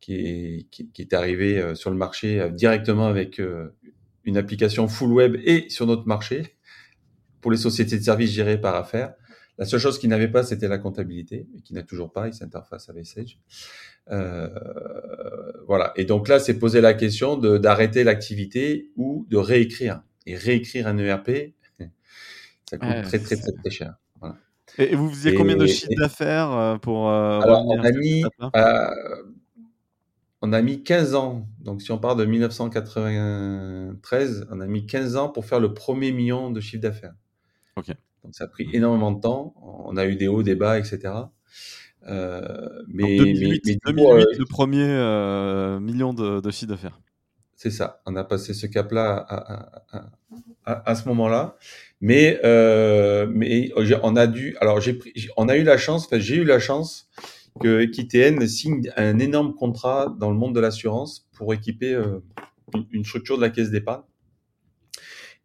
qui 0.00 0.14
est, 0.14 0.66
qui, 0.70 0.90
qui 0.90 1.02
est 1.02 1.14
arrivé 1.14 1.74
sur 1.74 1.90
le 1.90 1.96
marché 1.96 2.48
directement 2.52 3.06
avec 3.06 3.38
une 4.24 4.38
application 4.38 4.88
full 4.88 5.12
web 5.12 5.36
et 5.44 5.68
sur 5.68 5.86
notre 5.86 6.06
marché 6.06 6.56
pour 7.40 7.50
les 7.50 7.56
sociétés 7.56 7.98
de 7.98 8.04
services 8.04 8.30
gérées 8.30 8.60
par 8.60 8.74
affaires 8.74 9.14
la 9.60 9.66
seule 9.66 9.78
chose 9.78 9.98
qu'il 9.98 10.08
n'avait 10.08 10.28
pas, 10.28 10.42
c'était 10.42 10.68
la 10.68 10.78
comptabilité, 10.78 11.46
et 11.54 11.60
qui 11.60 11.74
n'a 11.74 11.82
toujours 11.82 12.10
pas, 12.10 12.28
il 12.28 12.32
s'interface 12.32 12.88
avec 12.88 13.06
Sage. 13.06 13.38
Euh, 14.10 14.48
voilà. 15.66 15.92
Et 15.96 16.06
donc 16.06 16.28
là, 16.28 16.40
c'est 16.40 16.58
poser 16.58 16.80
la 16.80 16.94
question 16.94 17.36
d'arrêter 17.36 18.02
l'activité 18.02 18.90
ou 18.96 19.26
de 19.28 19.36
réécrire. 19.36 20.02
Et 20.24 20.34
réécrire 20.34 20.86
un 20.86 20.96
ERP, 20.96 21.52
ça 22.70 22.78
coûte 22.78 23.02
très, 23.02 23.18
très, 23.18 23.36
très, 23.36 23.52
très, 23.52 23.70
cher. 23.70 23.96
Voilà. 24.18 24.38
Et 24.78 24.96
vous 24.96 25.10
faisiez 25.10 25.34
combien 25.34 25.56
de 25.56 25.66
chiffres 25.66 25.92
d'affaires 25.94 26.52
euh, 26.52 26.78
pour 26.78 27.10
euh, 27.10 27.40
Alors, 27.40 27.66
on 27.66 27.80
a 27.80 27.92
mis, 27.92 28.24
euh, 28.56 28.90
on 30.40 30.54
a 30.54 30.62
mis 30.62 30.82
15 30.82 31.14
ans. 31.14 31.46
Donc, 31.58 31.82
si 31.82 31.92
on 31.92 31.98
part 31.98 32.16
de 32.16 32.24
1993, 32.24 34.46
on 34.50 34.60
a 34.60 34.66
mis 34.66 34.86
15 34.86 35.16
ans 35.16 35.28
pour 35.28 35.44
faire 35.44 35.60
le 35.60 35.74
premier 35.74 36.12
million 36.12 36.50
de 36.50 36.62
chiffre 36.62 36.80
d'affaires. 36.80 37.12
Donc 38.24 38.34
ça 38.34 38.44
a 38.44 38.48
pris 38.48 38.68
énormément 38.72 39.12
de 39.12 39.20
temps. 39.20 39.54
On 39.62 39.96
a 39.96 40.06
eu 40.06 40.16
des 40.16 40.28
hauts, 40.28 40.42
des 40.42 40.54
bas, 40.54 40.78
etc. 40.78 41.14
Euh, 42.06 42.68
mais, 42.88 43.18
2008, 43.18 43.62
mais, 43.66 43.76
2008 43.84 44.38
le 44.38 44.44
premier 44.44 45.80
million 45.80 46.14
de, 46.14 46.40
de 46.40 46.50
chiffre 46.50 46.70
d'affaires. 46.70 46.98
C'est 47.62 47.70
ça. 47.70 48.00
On 48.06 48.16
a 48.16 48.24
passé 48.24 48.54
ce 48.54 48.66
cap-là 48.66 49.16
à, 49.16 50.08
à, 50.64 50.90
à, 50.90 50.94
ce 50.94 51.06
moment-là. 51.08 51.58
Mais, 52.00 52.40
euh, 52.42 53.26
mais 53.30 53.70
on 54.02 54.16
a 54.16 54.26
dû. 54.26 54.56
Alors, 54.62 54.80
j'ai 54.80 54.98
on 55.36 55.46
a 55.46 55.58
eu 55.58 55.62
la 55.62 55.76
chance. 55.76 56.06
Enfin, 56.06 56.18
j'ai 56.18 56.36
eu 56.36 56.44
la 56.44 56.58
chance 56.58 57.10
que 57.60 57.82
Equitn 57.82 58.46
signe 58.46 58.90
un 58.96 59.18
énorme 59.18 59.54
contrat 59.54 60.14
dans 60.18 60.30
le 60.30 60.38
monde 60.38 60.54
de 60.54 60.60
l'assurance 60.60 61.28
pour 61.34 61.52
équiper 61.52 61.92
euh, 61.92 62.20
une 62.92 63.04
structure 63.04 63.36
de 63.36 63.42
la 63.42 63.50
caisse 63.50 63.70
d'épargne. 63.70 64.04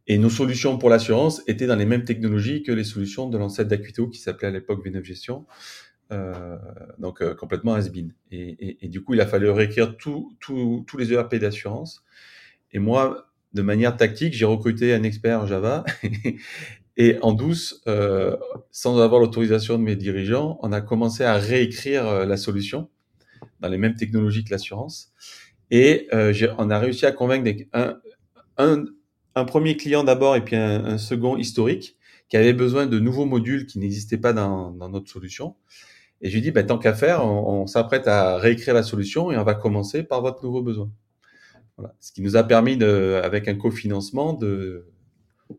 Et 0.07 0.17
nos 0.17 0.29
solutions 0.29 0.77
pour 0.77 0.89
l'assurance 0.89 1.41
étaient 1.47 1.67
dans 1.67 1.75
les 1.75 1.85
mêmes 1.85 2.03
technologies 2.03 2.63
que 2.63 2.71
les 2.71 2.83
solutions 2.83 3.29
de 3.29 3.37
l'ancêtre 3.37 3.69
d'Acuito 3.69 4.07
qui 4.07 4.19
s'appelait 4.19 4.49
à 4.49 4.51
l'époque 4.51 4.85
V9 4.85 5.03
Gestion. 5.03 5.45
Euh, 6.11 6.57
donc 6.99 7.21
euh, 7.21 7.33
complètement 7.33 7.73
has-been. 7.73 8.13
Et, 8.31 8.87
du 8.87 9.03
coup, 9.03 9.15
il 9.15 9.21
a 9.21 9.25
fallu 9.25 9.49
réécrire 9.49 9.97
tous 9.97 10.97
les 10.97 11.13
ERP 11.13 11.35
d'assurance. 11.35 12.03
Et 12.71 12.79
moi, 12.79 13.31
de 13.55 13.61
manière 13.61 13.95
tactique, 13.95 14.33
j'ai 14.33 14.45
recruté 14.45 14.93
un 14.93 15.03
expert 15.03 15.47
Java. 15.47 15.85
et 16.97 17.17
en 17.21 17.31
douce, 17.31 17.81
euh, 17.87 18.35
sans 18.69 18.99
avoir 18.99 19.21
l'autorisation 19.21 19.77
de 19.77 19.83
mes 19.83 19.95
dirigeants, 19.95 20.59
on 20.61 20.71
a 20.73 20.81
commencé 20.81 21.23
à 21.23 21.37
réécrire 21.37 22.05
euh, 22.05 22.25
la 22.25 22.35
solution 22.37 22.89
dans 23.61 23.69
les 23.69 23.77
mêmes 23.77 23.95
technologies 23.95 24.43
que 24.43 24.51
l'assurance. 24.51 25.13
Et 25.71 26.07
euh, 26.13 26.33
on 26.57 26.69
a 26.69 26.77
réussi 26.77 27.05
à 27.05 27.13
convaincre 27.13 27.49
un, 27.73 27.97
un, 28.57 28.83
un 29.35 29.45
premier 29.45 29.77
client 29.77 30.03
d'abord 30.03 30.35
et 30.35 30.43
puis 30.43 30.55
un, 30.55 30.85
un, 30.85 30.97
second 30.97 31.37
historique 31.37 31.97
qui 32.29 32.37
avait 32.37 32.53
besoin 32.53 32.85
de 32.87 32.99
nouveaux 32.99 33.25
modules 33.25 33.65
qui 33.65 33.79
n'existaient 33.79 34.17
pas 34.17 34.33
dans, 34.33 34.71
dans, 34.71 34.89
notre 34.89 35.09
solution. 35.09 35.55
Et 36.21 36.29
je 36.29 36.33
lui 36.33 36.39
ai 36.39 36.41
dit, 36.41 36.51
bah, 36.51 36.63
tant 36.63 36.77
qu'à 36.77 36.93
faire, 36.93 37.25
on, 37.25 37.61
on 37.61 37.67
s'apprête 37.67 38.07
à 38.07 38.37
réécrire 38.37 38.73
la 38.73 38.83
solution 38.83 39.31
et 39.31 39.37
on 39.37 39.43
va 39.43 39.53
commencer 39.53 40.03
par 40.03 40.21
votre 40.21 40.43
nouveau 40.43 40.61
besoin. 40.61 40.89
Voilà. 41.77 41.93
Ce 41.99 42.11
qui 42.11 42.21
nous 42.21 42.37
a 42.37 42.43
permis, 42.43 42.77
de, 42.77 43.19
avec 43.23 43.47
un 43.47 43.55
cofinancement, 43.55 44.33
de, 44.33 44.87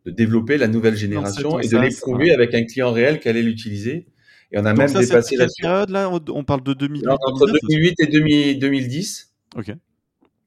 de 0.05 0.11
développer 0.11 0.57
la 0.59 0.69
nouvelle 0.69 0.97
génération 0.97 1.61
et 1.61 1.69
de 1.69 1.77
l'éprouver 1.79 2.33
avec 2.33 2.55
un 2.55 2.65
client 2.65 2.91
réel 2.93 3.21
qui 3.21 3.29
allait 3.29 3.43
l'utiliser. 3.43 4.07
Et 4.53 4.59
on 4.59 4.65
a 4.65 4.73
même 4.73 4.93
dépassé 4.93 5.37
la 5.37 5.47
période 5.61 5.91
là 5.91 6.11
On 6.11 6.45
parle 6.45 6.63
de 6.63 6.73
2008 6.73 7.09
Entre 7.09 7.47
2008 7.69 7.95
et 8.01 8.55
2010. 8.55 9.35
Ok. 9.57 9.73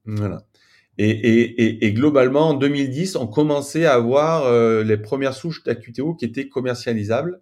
Voilà. 0.05 0.43
Et, 1.01 1.11
et, 1.11 1.85
et, 1.85 1.93
globalement, 1.93 2.49
en 2.49 2.53
2010, 2.55 3.15
on 3.15 3.25
commençait 3.25 3.85
à 3.85 3.93
avoir 3.93 4.43
euh, 4.43 4.83
les 4.83 4.97
premières 4.97 5.33
souches 5.33 5.63
d'AQTO 5.63 6.13
qui 6.13 6.25
étaient 6.25 6.49
commercialisables. 6.49 7.39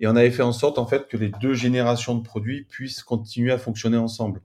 Et 0.00 0.08
on 0.08 0.16
avait 0.16 0.32
fait 0.32 0.42
en 0.42 0.50
sorte, 0.50 0.76
en 0.76 0.86
fait, 0.86 1.06
que 1.06 1.16
les 1.16 1.30
deux 1.40 1.54
générations 1.54 2.16
de 2.16 2.24
produits 2.24 2.64
puissent 2.64 3.04
continuer 3.04 3.52
à 3.52 3.58
fonctionner 3.58 3.96
ensemble. 3.96 4.42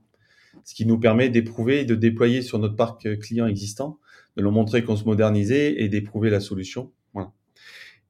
Ce 0.62 0.74
qui 0.74 0.86
nous 0.86 0.96
permet 0.96 1.28
d'éprouver 1.28 1.80
et 1.80 1.84
de 1.84 1.96
déployer 1.96 2.40
sur 2.40 2.60
notre 2.60 2.76
parc 2.76 3.18
client 3.18 3.48
existant, 3.48 3.98
de 4.36 4.42
leur 4.42 4.52
montrer 4.52 4.84
qu'on 4.84 4.94
se 4.94 5.06
modernisait 5.06 5.82
et 5.82 5.88
d'éprouver 5.88 6.30
la 6.30 6.38
solution. 6.38 6.92
Voilà. 7.14 7.32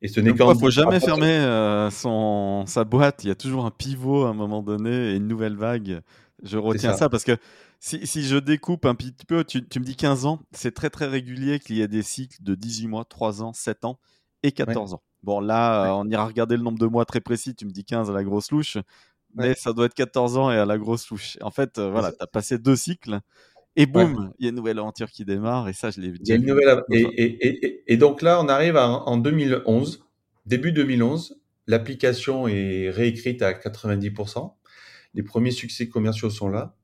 Et 0.02 0.08
ce 0.08 0.20
n'est 0.20 0.34
qu'en. 0.34 0.52
Il 0.52 0.60
faut 0.60 0.68
jamais 0.68 1.00
fermer 1.00 1.32
euh, 1.32 1.88
son, 1.88 2.64
sa 2.66 2.84
boîte. 2.84 3.24
Il 3.24 3.28
y 3.28 3.30
a 3.30 3.36
toujours 3.36 3.64
un 3.64 3.70
pivot 3.70 4.24
à 4.24 4.28
un 4.28 4.34
moment 4.34 4.62
donné 4.62 5.12
et 5.12 5.16
une 5.16 5.28
nouvelle 5.28 5.56
vague. 5.56 6.02
Je 6.42 6.58
retiens 6.58 6.92
ça. 6.92 7.08
parce 7.08 7.24
que 7.24 7.38
si, 7.84 8.06
si, 8.06 8.22
je 8.22 8.36
découpe 8.36 8.86
un 8.86 8.94
petit 8.94 9.26
peu, 9.26 9.42
tu, 9.42 9.66
tu 9.66 9.80
me 9.80 9.84
dis 9.84 9.96
15 9.96 10.24
ans, 10.24 10.38
c'est 10.52 10.72
très 10.72 10.88
très 10.88 11.06
régulier 11.06 11.58
qu'il 11.58 11.74
y 11.74 11.82
ait 11.82 11.88
des 11.88 12.04
cycles 12.04 12.40
de 12.40 12.54
18 12.54 12.86
mois, 12.86 13.04
3 13.04 13.42
ans, 13.42 13.52
7 13.52 13.84
ans 13.84 13.98
et 14.44 14.52
14 14.52 14.94
ans. 14.94 15.02
Bon, 15.24 15.40
là, 15.40 15.92
on 15.96 16.08
ira 16.08 16.24
regarder 16.24 16.56
le 16.56 16.62
nombre 16.62 16.78
de 16.78 16.86
mois 16.86 17.04
très 17.04 17.20
précis. 17.20 17.56
Tu 17.56 17.66
me 17.66 17.72
dis 17.72 17.84
15 17.84 18.08
à 18.08 18.12
la 18.12 18.22
grosse 18.22 18.52
louche, 18.52 18.78
mais 19.34 19.56
ça 19.56 19.72
doit 19.72 19.86
être 19.86 19.94
14 19.94 20.38
ans 20.38 20.52
et 20.52 20.56
à 20.56 20.64
la 20.64 20.78
grosse 20.78 21.10
louche. 21.10 21.36
En 21.40 21.50
fait, 21.50 21.78
euh, 21.78 21.90
voilà, 21.90 22.12
tu 22.12 22.18
as 22.20 22.28
passé 22.28 22.56
deux 22.56 22.76
cycles. 22.76 23.18
Et 23.74 23.86
boum, 23.86 24.32
il 24.38 24.44
y 24.44 24.46
a 24.46 24.50
une 24.50 24.56
nouvelle 24.56 24.78
aventure 24.78 25.10
qui 25.10 25.24
démarre, 25.24 25.68
et 25.68 25.72
ça, 25.72 25.90
je 25.90 26.00
l'ai 26.00 26.10
vu. 26.10 26.18
Il 26.20 26.28
y 26.28 26.32
a 26.32 26.36
une 26.36 26.46
nouvelle 26.46 26.84
et, 26.92 27.00
et, 27.00 27.66
et, 27.66 27.92
et, 27.92 27.96
donc 27.96 28.22
là, 28.22 28.40
on 28.40 28.48
arrive 28.48 28.76
en 28.76 29.16
2011, 29.16 30.04
début 30.46 30.70
2011, 30.70 31.40
l'application 31.66 32.46
est 32.46 32.90
réécrite 32.90 33.42
à 33.42 33.52
90%. 33.52 34.52
Les 35.14 35.22
premiers 35.24 35.50
succès 35.50 35.88
commerciaux 35.88 36.30
sont 36.30 36.48
là. 36.48 36.76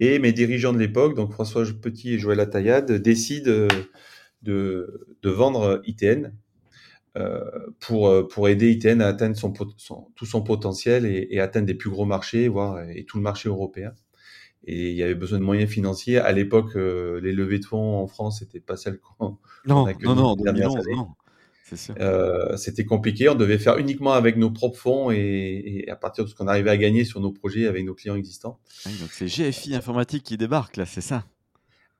Et 0.00 0.18
mes 0.18 0.32
dirigeants 0.32 0.72
de 0.72 0.78
l'époque, 0.78 1.14
donc 1.14 1.32
François 1.32 1.64
Petit 1.80 2.14
et 2.14 2.18
Joël 2.18 2.40
Ataillade, 2.40 2.92
décident 2.92 3.50
euh, 3.50 3.68
de, 4.42 5.16
de 5.22 5.30
vendre 5.30 5.80
ITN 5.86 6.32
euh, 7.16 7.40
pour, 7.80 8.08
euh, 8.08 8.28
pour 8.28 8.48
aider 8.48 8.70
ITN 8.72 9.00
à 9.00 9.08
atteindre 9.08 9.36
son, 9.36 9.54
son 9.78 10.08
tout 10.14 10.26
son 10.26 10.42
potentiel 10.42 11.06
et, 11.06 11.28
et, 11.30 11.40
atteindre 11.40 11.66
des 11.66 11.74
plus 11.74 11.88
gros 11.88 12.04
marchés, 12.04 12.48
voire 12.48 12.82
et 12.90 13.04
tout 13.04 13.16
le 13.16 13.22
marché 13.22 13.48
européen. 13.48 13.94
Et 14.64 14.90
il 14.90 14.96
y 14.96 15.02
avait 15.02 15.14
besoin 15.14 15.38
de 15.38 15.44
moyens 15.44 15.70
financiers. 15.70 16.18
À 16.18 16.32
l'époque, 16.32 16.74
les 16.74 17.32
levées 17.32 17.60
de 17.60 17.64
fonds 17.64 17.98
en 17.98 18.08
France 18.08 18.42
n'étaient 18.42 18.60
pas 18.60 18.76
celles 18.76 18.98
qu'on 18.98 19.38
non, 19.64 19.86
a 19.86 19.92
non, 20.02 20.14
non, 20.14 20.34
2011, 20.34 20.88
non. 20.94 21.08
Euh, 22.00 22.56
c'était 22.56 22.84
compliqué. 22.84 23.28
On 23.28 23.34
devait 23.34 23.58
faire 23.58 23.78
uniquement 23.78 24.12
avec 24.12 24.36
nos 24.36 24.50
propres 24.50 24.78
fonds 24.78 25.10
et, 25.10 25.84
et 25.86 25.90
à 25.90 25.96
partir 25.96 26.24
de 26.24 26.30
ce 26.30 26.34
qu'on 26.34 26.46
arrivait 26.46 26.70
à 26.70 26.76
gagner 26.76 27.04
sur 27.04 27.20
nos 27.20 27.32
projets 27.32 27.66
avec 27.66 27.84
nos 27.84 27.94
clients 27.94 28.16
existants. 28.16 28.58
Donc 28.84 29.10
c'est 29.12 29.26
GFI 29.26 29.74
Informatique 29.74 30.22
qui 30.22 30.36
débarque 30.36 30.76
là, 30.76 30.86
c'est 30.86 31.00
ça? 31.00 31.24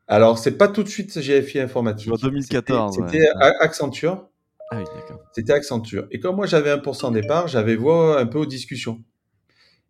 Alors 0.08 0.38
c'est 0.38 0.56
pas 0.56 0.68
tout 0.68 0.82
de 0.82 0.88
suite 0.88 1.18
GFI 1.18 1.61
Informatique. 1.61 2.12
En 2.12 2.16
2014. 2.16 2.96
C'était 2.96 3.26
Accenture. 3.61 4.28
Ah 4.70 4.78
oui, 4.78 4.85
d'accord. 4.94 5.20
C'était 5.32 5.52
Accenture. 5.52 6.06
Et 6.11 6.20
comme 6.20 6.37
moi 6.37 6.46
j'avais 6.46 6.75
1% 6.75 7.12
départ, 7.12 7.49
j'avais 7.49 7.76
voix 7.76 8.20
un 8.20 8.26
peu 8.26 8.38
aux 8.38 8.46
discussions. 8.46 9.02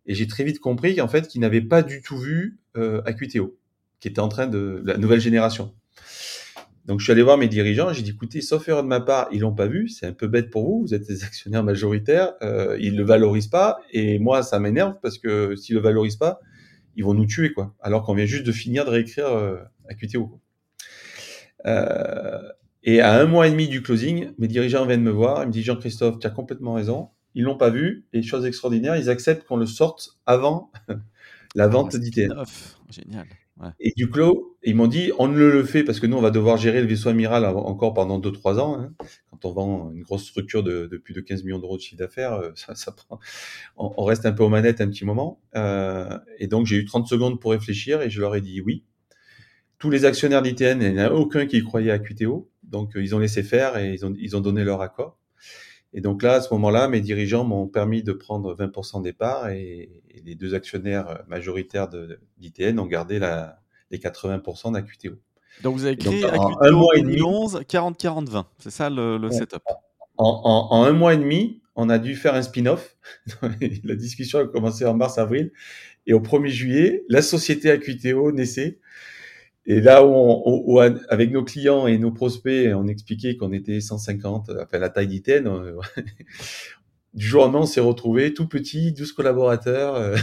Et 0.07 0.15
j'ai 0.15 0.27
très 0.27 0.43
vite 0.43 0.59
compris 0.59 0.95
qu'en 0.95 1.07
fait, 1.07 1.27
qu'ils 1.27 1.41
n'avaient 1.41 1.61
pas 1.61 1.83
du 1.83 2.01
tout 2.01 2.17
vu 2.17 2.59
euh, 2.77 3.01
qui 3.99 4.07
était 4.07 4.19
en 4.19 4.29
train 4.29 4.47
de 4.47 4.81
la 4.85 4.97
nouvelle 4.97 5.19
génération. 5.19 5.73
Donc 6.87 7.01
je 7.01 7.03
suis 7.03 7.11
allé 7.11 7.21
voir 7.21 7.37
mes 7.37 7.49
dirigeants, 7.49 7.91
j'ai 7.91 8.01
dit 8.01 8.11
écoutez, 8.11 8.39
sauf 8.39 8.67
erreur 8.69 8.81
de 8.81 8.87
ma 8.87 9.01
part, 9.01 9.27
ils 9.33 9.41
l'ont 9.41 9.53
pas 9.53 9.67
vu, 9.67 9.89
c'est 9.89 10.05
un 10.05 10.13
peu 10.13 10.27
bête 10.27 10.49
pour 10.49 10.65
vous, 10.65 10.81
vous 10.81 10.93
êtes 10.93 11.05
des 11.05 11.23
actionnaires 11.25 11.63
majoritaires, 11.63 12.33
euh, 12.41 12.77
ils 12.79 12.95
le 12.95 13.03
valorisent 13.03 13.47
pas, 13.47 13.77
et 13.91 14.19
moi 14.19 14.41
ça 14.41 14.59
m'énerve 14.59 14.95
parce 15.01 15.17
que 15.17 15.55
s'ils 15.57 15.75
le 15.75 15.81
valorisent 15.81 16.15
pas, 16.15 16.39
ils 16.95 17.03
vont 17.03 17.13
nous 17.13 17.25
tuer 17.25 17.51
quoi. 17.51 17.75
Alors 17.81 18.03
qu'on 18.03 18.13
vient 18.13 18.25
juste 18.25 18.45
de 18.45 18.53
finir 18.53 18.85
de 18.85 18.89
réécrire 18.89 19.27
euh, 19.27 19.57
Acuteo. 19.89 20.39
Euh, 21.65 22.41
et 22.83 23.01
à 23.01 23.19
un 23.19 23.25
mois 23.25 23.47
et 23.47 23.51
demi 23.51 23.67
du 23.67 23.81
closing, 23.81 24.31
mes 24.37 24.47
dirigeants 24.47 24.85
viennent 24.85 25.03
me 25.03 25.11
voir, 25.11 25.43
ils 25.43 25.47
me 25.47 25.51
disent 25.51 25.65
Jean-Christophe, 25.65 26.19
tu 26.19 26.27
as 26.27 26.29
complètement 26.29 26.73
raison, 26.73 27.09
ils 27.35 27.43
l'ont 27.43 27.57
pas 27.57 27.69
vu, 27.69 28.05
et 28.13 28.21
chose 28.21 28.45
extraordinaire, 28.45 28.95
ils 28.95 29.09
acceptent 29.09 29.45
qu'on 29.45 29.57
le 29.57 29.65
sorte 29.65 30.17
avant 30.25 30.71
la 31.55 31.67
vente 31.67 31.97
d'ITN. 31.97 32.33
Génial. 32.89 33.27
Et 33.79 33.91
du 33.95 34.09
coup, 34.09 34.55
ils 34.63 34.75
m'ont 34.75 34.87
dit, 34.87 35.11
on 35.17 35.27
ne 35.27 35.37
le 35.37 35.63
fait 35.63 35.83
parce 35.83 35.99
que 35.99 36.05
nous, 36.05 36.17
on 36.17 36.21
va 36.21 36.29
devoir 36.29 36.57
gérer 36.57 36.81
le 36.81 36.87
vaisseau 36.87 37.09
amiral 37.09 37.45
encore 37.45 37.93
pendant 37.93 38.19
2-3 38.19 38.59
ans. 38.59 38.79
Hein. 38.79 38.93
Quand 39.31 39.45
on 39.45 39.51
vend 39.53 39.91
une 39.91 40.03
grosse 40.03 40.25
structure 40.25 40.63
de, 40.63 40.85
plus 41.03 41.13
de 41.13 41.21
15 41.21 41.43
millions 41.43 41.59
d'euros 41.59 41.77
de 41.77 41.81
chiffre 41.81 41.97
d'affaires, 41.97 42.33
euh, 42.33 42.51
ça, 42.55 42.75
ça 42.75 42.91
prend... 42.91 43.19
on, 43.77 44.03
reste 44.03 44.25
un 44.25 44.31
peu 44.31 44.43
aux 44.43 44.49
manettes 44.49 44.81
un 44.81 44.87
petit 44.87 45.05
moment. 45.05 45.41
Euh, 45.55 46.17
et 46.37 46.47
donc, 46.47 46.65
j'ai 46.65 46.77
eu 46.77 46.85
30 46.85 47.07
secondes 47.07 47.39
pour 47.39 47.51
réfléchir 47.51 48.01
et 48.01 48.09
je 48.09 48.19
leur 48.19 48.35
ai 48.35 48.41
dit 48.41 48.61
oui. 48.61 48.83
Tous 49.79 49.91
les 49.91 50.05
actionnaires 50.05 50.41
d'ITN, 50.41 50.81
il 50.81 50.93
n'y 50.93 51.01
en 51.01 51.05
a 51.05 51.11
aucun 51.11 51.45
qui 51.45 51.63
croyait 51.63 51.91
à 51.91 51.99
QTO. 51.99 52.49
Donc, 52.63 52.95
euh, 52.95 53.03
ils 53.03 53.15
ont 53.15 53.19
laissé 53.19 53.43
faire 53.43 53.77
et 53.77 53.93
ils 53.93 54.05
ont, 54.05 54.13
ils 54.17 54.35
ont 54.35 54.41
donné 54.41 54.63
leur 54.63 54.81
accord. 54.81 55.16
Et 55.97 56.01
donc 56.01 56.21
là, 56.21 56.33
à 56.33 56.41
ce 56.41 56.53
moment-là, 56.53 56.87
mes 56.87 57.01
dirigeants 57.01 57.43
m'ont 57.43 57.65
permis 57.67 58.03
de 58.03 58.13
prendre 58.13 58.55
20% 58.55 59.01
des 59.01 59.13
parts 59.13 59.49
et, 59.49 60.03
et, 60.11 60.21
les 60.23 60.35
deux 60.35 60.53
actionnaires 60.53 61.23
majoritaires 61.27 61.89
d'ITN 62.37 62.79
ont 62.79 62.85
gardé 62.85 63.17
la, 63.17 63.59
les 63.89 63.97
80% 63.97 64.73
d'AQTO. 64.73 65.15
Donc 65.63 65.75
vous 65.75 65.85
avez 65.85 65.97
créé 65.97 66.23
AQTO 66.23 66.39
en 66.39 66.61
un 66.61 66.71
mois 66.71 66.95
2011, 66.97 67.61
40-40-20, 67.67 68.45
c'est 68.59 68.69
ça 68.69 68.91
le, 68.91 69.17
le 69.17 69.31
setup 69.31 69.63
en, 70.17 70.41
en, 70.43 70.77
en, 70.77 70.83
un 70.83 70.91
mois 70.91 71.15
et 71.15 71.17
demi, 71.17 71.61
on 71.75 71.89
a 71.89 71.97
dû 71.97 72.15
faire 72.15 72.35
un 72.35 72.43
spin-off. 72.43 72.95
la 73.83 73.95
discussion 73.95 74.39
a 74.39 74.45
commencé 74.45 74.85
en 74.85 74.93
mars-avril. 74.93 75.51
Et 76.05 76.13
au 76.13 76.19
1er 76.19 76.47
juillet, 76.49 77.05
la 77.09 77.23
société 77.23 77.71
AQTO 77.71 78.31
naissait. 78.31 78.79
Et 79.69 79.81
là 79.81 80.05
où, 80.05 80.09
on, 80.09 80.63
où, 80.65 80.79
avec 80.79 81.31
nos 81.31 81.43
clients 81.43 81.87
et 81.87 81.97
nos 81.97 82.11
prospects, 82.11 82.73
on 82.73 82.87
expliquait 82.87 83.35
qu'on 83.35 83.51
était 83.51 83.81
150, 83.81 84.49
enfin 84.61 84.77
la 84.79 84.89
taille 84.89 85.07
d'ITN, 85.07 85.47
du 87.13 87.25
jour 87.25 87.41
au 87.41 87.45
lendemain, 87.45 87.59
on 87.59 87.65
s'est 87.65 87.81
retrouvé 87.81 88.33
tout 88.33 88.47
petit, 88.47 88.93
12 88.93 89.11
collaborateurs, 89.11 89.95
euh, 89.95 90.15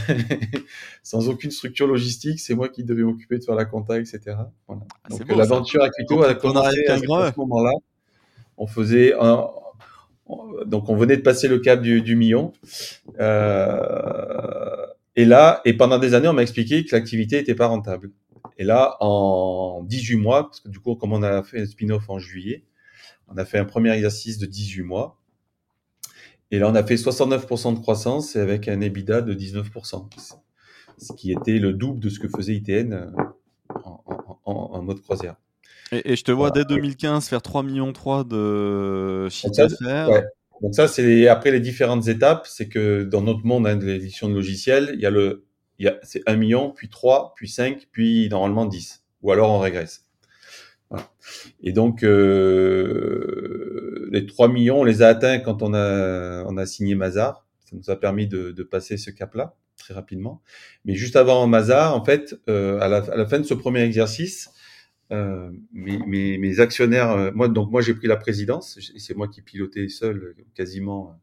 sans 1.03 1.29
aucune 1.29 1.51
structure 1.51 1.87
logistique. 1.87 2.41
C'est 2.41 2.55
moi 2.55 2.69
qui 2.69 2.85
devais 2.85 3.03
m'occuper 3.03 3.39
de 3.39 3.45
faire 3.45 3.55
la 3.55 3.67
compta, 3.67 3.99
etc. 3.99 4.21
Voilà. 4.67 4.83
Ah, 5.05 5.09
Donc 5.11 5.37
l'aventure 5.37 5.83
à 5.83 5.91
Quito 5.91 6.23
a 6.23 6.35
commencé 6.35 6.87
à, 6.87 6.99
ce 6.99 7.39
moment-là. 7.39 7.73
On 8.57 8.67
faisait 8.67 9.13
un, 9.21 9.47
donc 10.65 10.89
on 10.89 10.97
venait 10.97 11.17
de 11.17 11.23
passer 11.23 11.49
le 11.49 11.59
cap 11.59 11.83
du, 11.83 12.01
du 12.01 12.17
million. 12.17 12.53
Euh, 13.21 14.87
et 15.17 15.25
là, 15.25 15.61
et 15.65 15.75
pendant 15.75 15.99
des 15.99 16.15
années, 16.15 16.29
on 16.29 16.33
m'a 16.33 16.43
expliqué 16.43 16.85
que 16.85 16.95
l'activité 16.95 17.37
n'était 17.37 17.55
pas 17.55 17.67
rentable. 17.67 18.11
Et 18.57 18.65
là, 18.65 18.97
en 19.01 19.83
18 19.85 20.17
mois, 20.17 20.45
parce 20.45 20.61
que 20.61 20.69
du 20.69 20.79
coup, 20.79 20.95
comme 20.95 21.13
on 21.13 21.23
a 21.23 21.43
fait 21.43 21.61
un 21.61 21.67
spin-off 21.67 22.09
en 22.09 22.19
juillet, 22.19 22.65
on 23.29 23.37
a 23.37 23.45
fait 23.45 23.59
un 23.59 23.65
premier 23.65 23.91
exercice 23.91 24.39
de 24.39 24.47
18 24.47 24.83
mois. 24.83 25.21
Et 26.51 26.59
là, 26.59 26.69
on 26.69 26.75
a 26.75 26.85
fait 26.85 26.95
69% 26.95 27.75
de 27.75 27.81
croissance 27.81 28.37
et 28.37 28.41
avec 28.41 28.69
un 28.69 28.81
EBITDA 28.81 29.23
de 29.23 29.35
19%, 29.35 30.09
ce 30.99 31.13
qui 31.15 31.33
était 31.33 31.59
le 31.59 31.73
double 31.73 31.99
de 31.99 32.09
ce 32.09 32.21
que 32.21 32.29
faisait 32.29 32.55
ITN 32.55 33.13
en, 34.45 34.83
mode 34.83 35.01
croisière. 35.01 35.37
Et, 35.91 36.17
je 36.17 36.23
te 36.23 36.31
vois 36.31 36.51
dès 36.51 36.65
2015 36.65 37.29
faire 37.29 37.43
3 37.43 37.63
millions 37.63 37.93
3 37.93 38.25
de 38.25 39.29
chiffre 39.31 39.55
d'affaires. 39.55 40.09
Donc 40.61 40.75
ça, 40.75 40.87
c'est 40.87 41.27
après 41.27 41.51
les 41.51 41.61
différentes 41.61 42.07
étapes. 42.09 42.47
C'est 42.47 42.69
que 42.69 43.03
dans 43.05 43.23
notre 43.23 43.45
monde 43.45 43.67
hein, 43.67 43.77
de 43.77 43.87
l'édition 43.87 44.29
de 44.29 44.35
logiciels, 44.35 44.93
il 44.95 45.01
y 45.01 45.07
a 45.07 45.11
le, 45.11 45.45
c'est 46.03 46.23
1 46.27 46.37
million, 46.37 46.71
puis 46.71 46.89
3, 46.89 47.35
puis 47.37 47.49
5, 47.49 47.89
puis 47.91 48.29
normalement 48.29 48.67
10. 48.67 49.05
Ou 49.23 49.33
alors 49.33 49.51
on 49.51 49.59
régresse. 49.59 50.05
Voilà. 50.91 51.11
Et 51.63 51.73
donc, 51.73 52.03
euh, 52.05 53.29
les 54.13 54.27
3 54.27 54.49
millions, 54.49 54.81
on 54.81 54.85
les 54.85 55.03
a 55.03 55.09
atteints 55.09 55.41
quand 55.41 55.63
on 55.63 55.75
a, 55.75 56.45
on 56.45 56.57
a 56.57 56.67
signé 56.67 56.95
Mazar. 56.95 57.47
Ça 57.65 57.77
nous 57.77 57.91
a 57.91 57.97
permis 57.97 58.27
de, 58.27 58.53
de 58.53 58.63
passer 58.63 58.97
ce 58.97 59.11
cap-là 59.11 59.57
très 59.77 59.95
rapidement. 59.95 60.43
Mais 60.85 60.95
juste 60.95 61.17
avant 61.17 61.47
Mazar, 61.47 61.95
en 61.95 62.05
fait, 62.05 62.35
euh, 62.49 62.81
à, 62.81 62.89
la, 62.89 62.99
à, 62.99 63.17
la, 63.17 63.27
fin 63.27 63.39
de 63.39 63.45
ce 63.45 63.55
premier 63.55 63.81
exercice, 63.81 64.51
euh, 65.13 65.51
mes, 65.73 65.99
mes, 66.07 66.39
mes, 66.39 66.61
actionnaires, 66.61 67.11
euh, 67.11 67.31
moi 67.35 67.49
donc 67.49 67.71
moi 67.71 67.83
j'ai 67.83 67.93
pris 67.95 68.07
la 68.07 68.17
présidence, 68.17 68.79
c'est 68.97 69.15
moi 69.15 69.29
qui 69.29 69.43
pilotais 69.43 69.89
seul 69.89 70.35
quasiment 70.55 71.15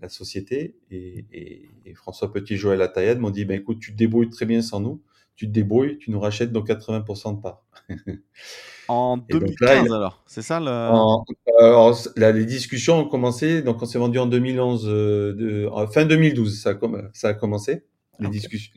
la 0.00 0.08
société 0.08 0.76
et, 0.90 1.24
et, 1.32 1.68
et, 1.84 1.94
François 1.94 2.32
Petit, 2.32 2.56
Joël 2.56 2.82
Atayed 2.82 3.18
m'ont 3.18 3.30
dit 3.30 3.44
ben 3.44 3.58
écoute 3.58 3.78
tu 3.80 3.92
te 3.92 3.96
débrouilles 3.96 4.30
très 4.30 4.46
bien 4.46 4.62
sans 4.62 4.80
nous, 4.80 5.02
tu 5.34 5.46
te 5.46 5.52
débrouilles, 5.52 5.98
tu 5.98 6.10
nous 6.10 6.20
rachètes 6.20 6.52
dans 6.52 6.62
80% 6.62 7.36
de 7.36 7.40
parts. 7.40 7.64
en 8.88 9.16
2015 9.16 9.92
alors, 9.92 10.22
c'est 10.26 10.42
ça 10.42 10.60
le... 10.60 10.70
en, 10.70 11.24
alors, 11.58 11.98
là, 12.16 12.32
les 12.32 12.44
discussions 12.44 13.00
ont 13.00 13.08
commencé, 13.08 13.62
donc 13.62 13.82
on 13.82 13.86
s'est 13.86 13.98
vendu 13.98 14.18
en 14.18 14.26
2011, 14.26 14.84
de, 14.86 15.68
fin 15.92 16.04
2012 16.04 16.60
ça 16.60 16.70
a, 16.70 16.76
ça 17.12 17.28
a 17.28 17.34
commencé 17.34 17.84
les 18.20 18.28
discussions, 18.28 18.72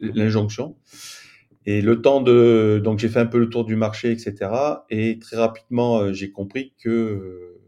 l'injonction. 0.00 0.76
Et 1.64 1.80
le 1.80 2.02
temps 2.02 2.20
de, 2.20 2.80
donc 2.82 2.98
j'ai 2.98 3.08
fait 3.08 3.20
un 3.20 3.26
peu 3.26 3.38
le 3.38 3.48
tour 3.48 3.64
du 3.64 3.76
marché, 3.76 4.10
etc. 4.10 4.50
Et 4.90 5.18
très 5.20 5.36
rapidement, 5.36 6.00
euh, 6.00 6.12
j'ai 6.12 6.32
compris 6.32 6.74
que 6.82 6.88
euh, 6.88 7.60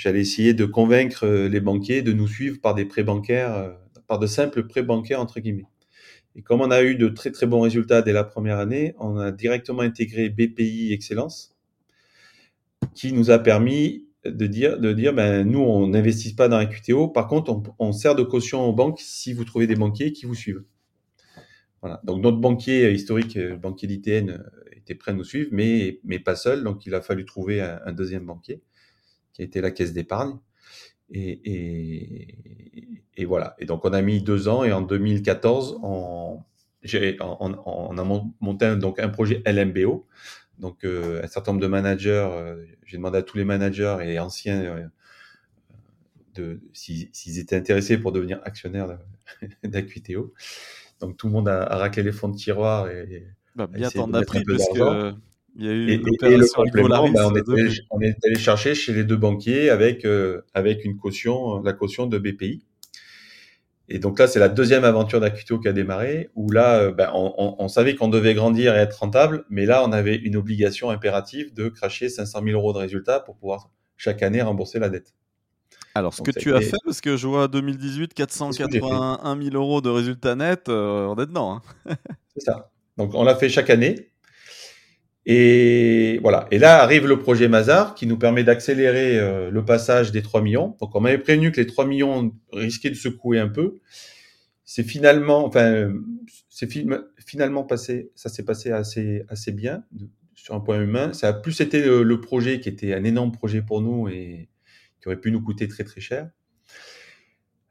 j'allais 0.00 0.20
essayer 0.20 0.54
de 0.54 0.64
convaincre 0.64 1.26
euh, 1.26 1.48
les 1.48 1.60
banquiers 1.60 2.02
de 2.02 2.12
nous 2.12 2.26
suivre 2.26 2.60
par 2.60 2.74
des 2.74 2.86
prêts 2.86 3.04
bancaires, 3.04 3.76
par 4.06 4.18
de 4.18 4.26
simples 4.26 4.66
prêts 4.66 4.82
bancaires 4.82 5.20
entre 5.20 5.40
guillemets. 5.40 5.66
Et 6.36 6.42
comme 6.42 6.60
on 6.60 6.70
a 6.70 6.82
eu 6.82 6.94
de 6.94 7.08
très 7.08 7.30
très 7.30 7.46
bons 7.46 7.60
résultats 7.60 8.02
dès 8.02 8.12
la 8.12 8.24
première 8.24 8.58
année, 8.58 8.94
on 8.98 9.18
a 9.18 9.30
directement 9.30 9.82
intégré 9.82 10.30
BPI 10.30 10.92
Excellence, 10.92 11.56
qui 12.94 13.12
nous 13.12 13.30
a 13.30 13.38
permis 13.38 14.06
de 14.24 14.46
dire, 14.46 14.78
de 14.78 14.92
dire, 14.92 15.12
ben 15.12 15.44
nous 15.44 15.60
on 15.60 15.88
n'investit 15.88 16.34
pas 16.34 16.48
dans 16.48 16.64
QTO. 16.66 17.08
Par 17.08 17.26
contre, 17.26 17.62
on, 17.78 17.92
sert 17.92 18.14
de 18.14 18.22
caution 18.22 18.66
aux 18.66 18.72
banques 18.72 19.00
si 19.00 19.32
vous 19.32 19.44
trouvez 19.44 19.66
des 19.66 19.76
banquiers 19.76 20.12
qui 20.12 20.24
vous 20.24 20.34
suivent. 20.34 20.64
Voilà. 21.82 22.00
Donc 22.04 22.22
notre 22.22 22.38
banquier 22.38 22.92
historique, 22.92 23.34
le 23.34 23.56
banquier 23.56 23.88
d'ITN, 23.88 24.30
euh, 24.30 24.38
était 24.76 24.94
prêt 24.94 25.12
à 25.12 25.14
nous 25.14 25.24
suivre, 25.24 25.48
mais, 25.52 26.00
mais 26.04 26.18
pas 26.18 26.36
seul. 26.36 26.62
Donc 26.62 26.86
il 26.86 26.94
a 26.94 27.00
fallu 27.00 27.24
trouver 27.24 27.60
un, 27.60 27.92
deuxième 27.92 28.26
banquier, 28.26 28.62
qui 29.32 29.42
a 29.42 29.44
été 29.44 29.60
la 29.60 29.70
caisse 29.70 29.92
d'épargne. 29.92 30.38
Et, 31.12 31.40
et, 31.44 32.34
et, 33.16 33.24
voilà. 33.24 33.56
Et 33.58 33.66
donc 33.66 33.84
on 33.84 33.92
a 33.92 34.02
mis 34.02 34.22
deux 34.22 34.48
ans 34.48 34.64
et 34.64 34.72
en 34.72 34.82
2014, 34.82 35.80
on, 35.82 36.40
on, 37.20 37.58
on 37.64 37.98
a 37.98 38.22
monté 38.40 38.66
un, 38.66 38.76
donc 38.76 38.98
un 39.00 39.08
projet 39.08 39.42
LMBO. 39.44 40.06
Donc 40.58 40.84
euh, 40.84 41.22
un 41.24 41.26
certain 41.26 41.52
nombre 41.52 41.62
de 41.62 41.68
managers, 41.68 42.28
euh, 42.30 42.64
j'ai 42.84 42.98
demandé 42.98 43.18
à 43.18 43.22
tous 43.22 43.38
les 43.38 43.44
managers 43.44 43.96
et 44.02 44.18
anciens 44.18 44.90
de 46.34 46.60
s'ils 46.72 47.38
étaient 47.38 47.56
intéressés 47.56 47.98
pour 47.98 48.12
devenir 48.12 48.40
actionnaires 48.44 48.98
d'Aquiteo. 49.64 50.32
Donc 51.00 51.16
tout 51.16 51.26
le 51.26 51.32
monde 51.32 51.48
a, 51.48 51.64
raclé 51.76 52.02
les 52.02 52.12
fonds 52.12 52.28
de 52.28 52.36
tiroir 52.36 52.88
et, 52.88 53.26
bah, 53.56 53.66
bien 53.66 53.90
t'en 53.90 54.12
as 54.12 54.22
pris 54.22 54.44
parce 54.44 54.68
que 54.68 55.14
il 55.56 55.64
y 55.64 55.68
a 55.68 55.72
eu 55.72 55.90
et, 55.90 55.94
et 55.94 56.36
le 56.36 56.52
complément, 56.52 57.08
bah, 57.10 57.28
on, 57.28 57.34
est 57.34 57.48
allé, 57.48 57.70
on, 57.90 58.00
est 58.00 58.16
allé, 58.24 58.38
chercher 58.38 58.74
chez 58.74 58.92
les 58.92 59.04
deux 59.04 59.16
banquiers 59.16 59.70
avec 59.70 60.04
euh, 60.04 60.42
avec 60.54 60.84
une 60.84 60.96
caution, 60.96 61.60
la 61.62 61.72
caution 61.72 62.06
de 62.06 62.18
BPI. 62.18 62.64
Et 63.92 63.98
donc 63.98 64.20
là, 64.20 64.28
c'est 64.28 64.38
la 64.38 64.48
deuxième 64.48 64.84
aventure 64.84 65.18
d'Acuto 65.18 65.58
qui 65.58 65.66
a 65.66 65.72
démarré, 65.72 66.30
où 66.36 66.52
là, 66.52 66.78
euh, 66.78 66.92
bah, 66.92 67.10
on, 67.14 67.56
on, 67.58 67.68
savait 67.68 67.96
qu'on 67.96 68.06
devait 68.06 68.34
grandir 68.34 68.76
et 68.76 68.78
être 68.78 69.00
rentable, 69.00 69.44
mais 69.50 69.66
là, 69.66 69.84
on 69.84 69.90
avait 69.90 70.14
une 70.14 70.36
obligation 70.36 70.90
impérative 70.90 71.52
de 71.54 71.68
cracher 71.68 72.08
500 72.08 72.40
000 72.44 72.56
euros 72.56 72.72
de 72.72 72.78
résultats 72.78 73.18
pour 73.18 73.36
pouvoir 73.36 73.68
chaque 73.96 74.22
année 74.22 74.42
rembourser 74.42 74.78
la 74.78 74.90
dette. 74.90 75.12
Alors, 75.94 76.14
ce 76.14 76.22
que 76.22 76.30
tu 76.30 76.54
as 76.54 76.60
fait, 76.60 76.76
parce 76.84 77.00
que 77.00 77.16
je 77.16 77.26
vois 77.26 77.48
2018, 77.48 78.14
481 78.14 79.42
000 79.42 79.56
euros 79.56 79.80
de 79.80 79.90
résultats 79.90 80.36
nets, 80.36 80.68
euh, 80.68 81.06
on 81.06 81.16
est 81.16 81.26
dedans. 81.26 81.60
Hein. 81.86 81.96
c'est 82.36 82.44
ça. 82.44 82.70
Donc, 82.96 83.14
on 83.14 83.24
l'a 83.24 83.34
fait 83.34 83.48
chaque 83.48 83.70
année. 83.70 84.10
Et 85.32 86.18
voilà. 86.22 86.48
Et 86.50 86.58
là 86.58 86.82
arrive 86.82 87.06
le 87.06 87.16
projet 87.20 87.46
Mazar 87.46 87.94
qui 87.94 88.08
nous 88.08 88.18
permet 88.18 88.42
d'accélérer 88.42 89.16
euh, 89.16 89.48
le 89.48 89.64
passage 89.64 90.10
des 90.10 90.22
3 90.22 90.42
millions. 90.42 90.76
Donc, 90.80 90.96
on 90.96 91.00
m'avait 91.00 91.18
prévenu 91.18 91.52
que 91.52 91.60
les 91.60 91.68
3 91.68 91.86
millions 91.86 92.34
risquaient 92.52 92.90
de 92.90 92.96
secouer 92.96 93.38
un 93.38 93.46
peu. 93.46 93.78
C'est 94.64 94.82
finalement, 94.82 95.46
enfin, 95.46 95.92
c'est 96.48 96.68
finalement 97.24 97.62
passé, 97.62 98.10
ça 98.16 98.28
s'est 98.28 98.44
passé 98.44 98.72
assez, 98.72 99.22
assez 99.28 99.52
bien 99.52 99.84
sur 100.34 100.56
un 100.56 100.60
point 100.60 100.82
humain. 100.82 101.12
Ça 101.12 101.28
a 101.28 101.32
plus 101.32 101.60
été 101.60 101.80
le, 101.80 102.02
le 102.02 102.20
projet 102.20 102.58
qui 102.58 102.68
était 102.68 102.92
un 102.92 103.04
énorme 103.04 103.30
projet 103.30 103.62
pour 103.62 103.82
nous 103.82 104.08
et, 104.08 104.48
qui 105.00 105.06
aurait 105.06 105.20
pu 105.20 105.30
nous 105.30 105.42
coûter 105.42 105.68
très 105.68 105.84
très 105.84 106.00
cher. 106.00 106.28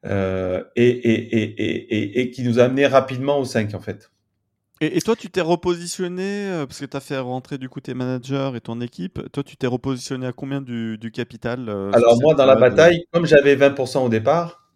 Euh, 0.05 0.63
et, 0.77 0.87
et, 0.87 1.35
et, 1.35 2.21
et, 2.21 2.31
qui 2.31 2.43
nous 2.43 2.57
a 2.57 2.63
amené 2.63 2.87
rapidement 2.87 3.37
au 3.37 3.43
5 3.43 3.73
en 3.73 3.81
fait. 3.81 4.11
Et, 4.81 5.01
toi, 5.01 5.15
tu 5.15 5.29
t'es 5.29 5.41
repositionné, 5.41 6.47
euh, 6.49 6.65
parce 6.65 6.79
que 6.79 6.85
tu 6.85 6.95
as 6.95 7.01
fait 7.01 7.17
rentrer 7.17 7.57
du 7.57 7.67
coup 7.67 7.81
tes 7.81 7.93
managers 7.93 8.51
et 8.55 8.61
ton 8.61 8.79
équipe, 8.79 9.21
toi, 9.33 9.43
tu 9.43 9.57
t'es 9.57 9.67
repositionné 9.67 10.25
à 10.25 10.31
combien 10.31 10.61
du, 10.61 10.97
du 10.97 11.11
capital 11.11 11.67
euh, 11.67 11.91
Alors 11.91 12.17
moi, 12.21 12.33
dans 12.33 12.45
la 12.45 12.55
bataille, 12.55 13.03
comme 13.11 13.25
j'avais 13.25 13.55
20% 13.57 14.05
au 14.05 14.09
départ, 14.09 14.69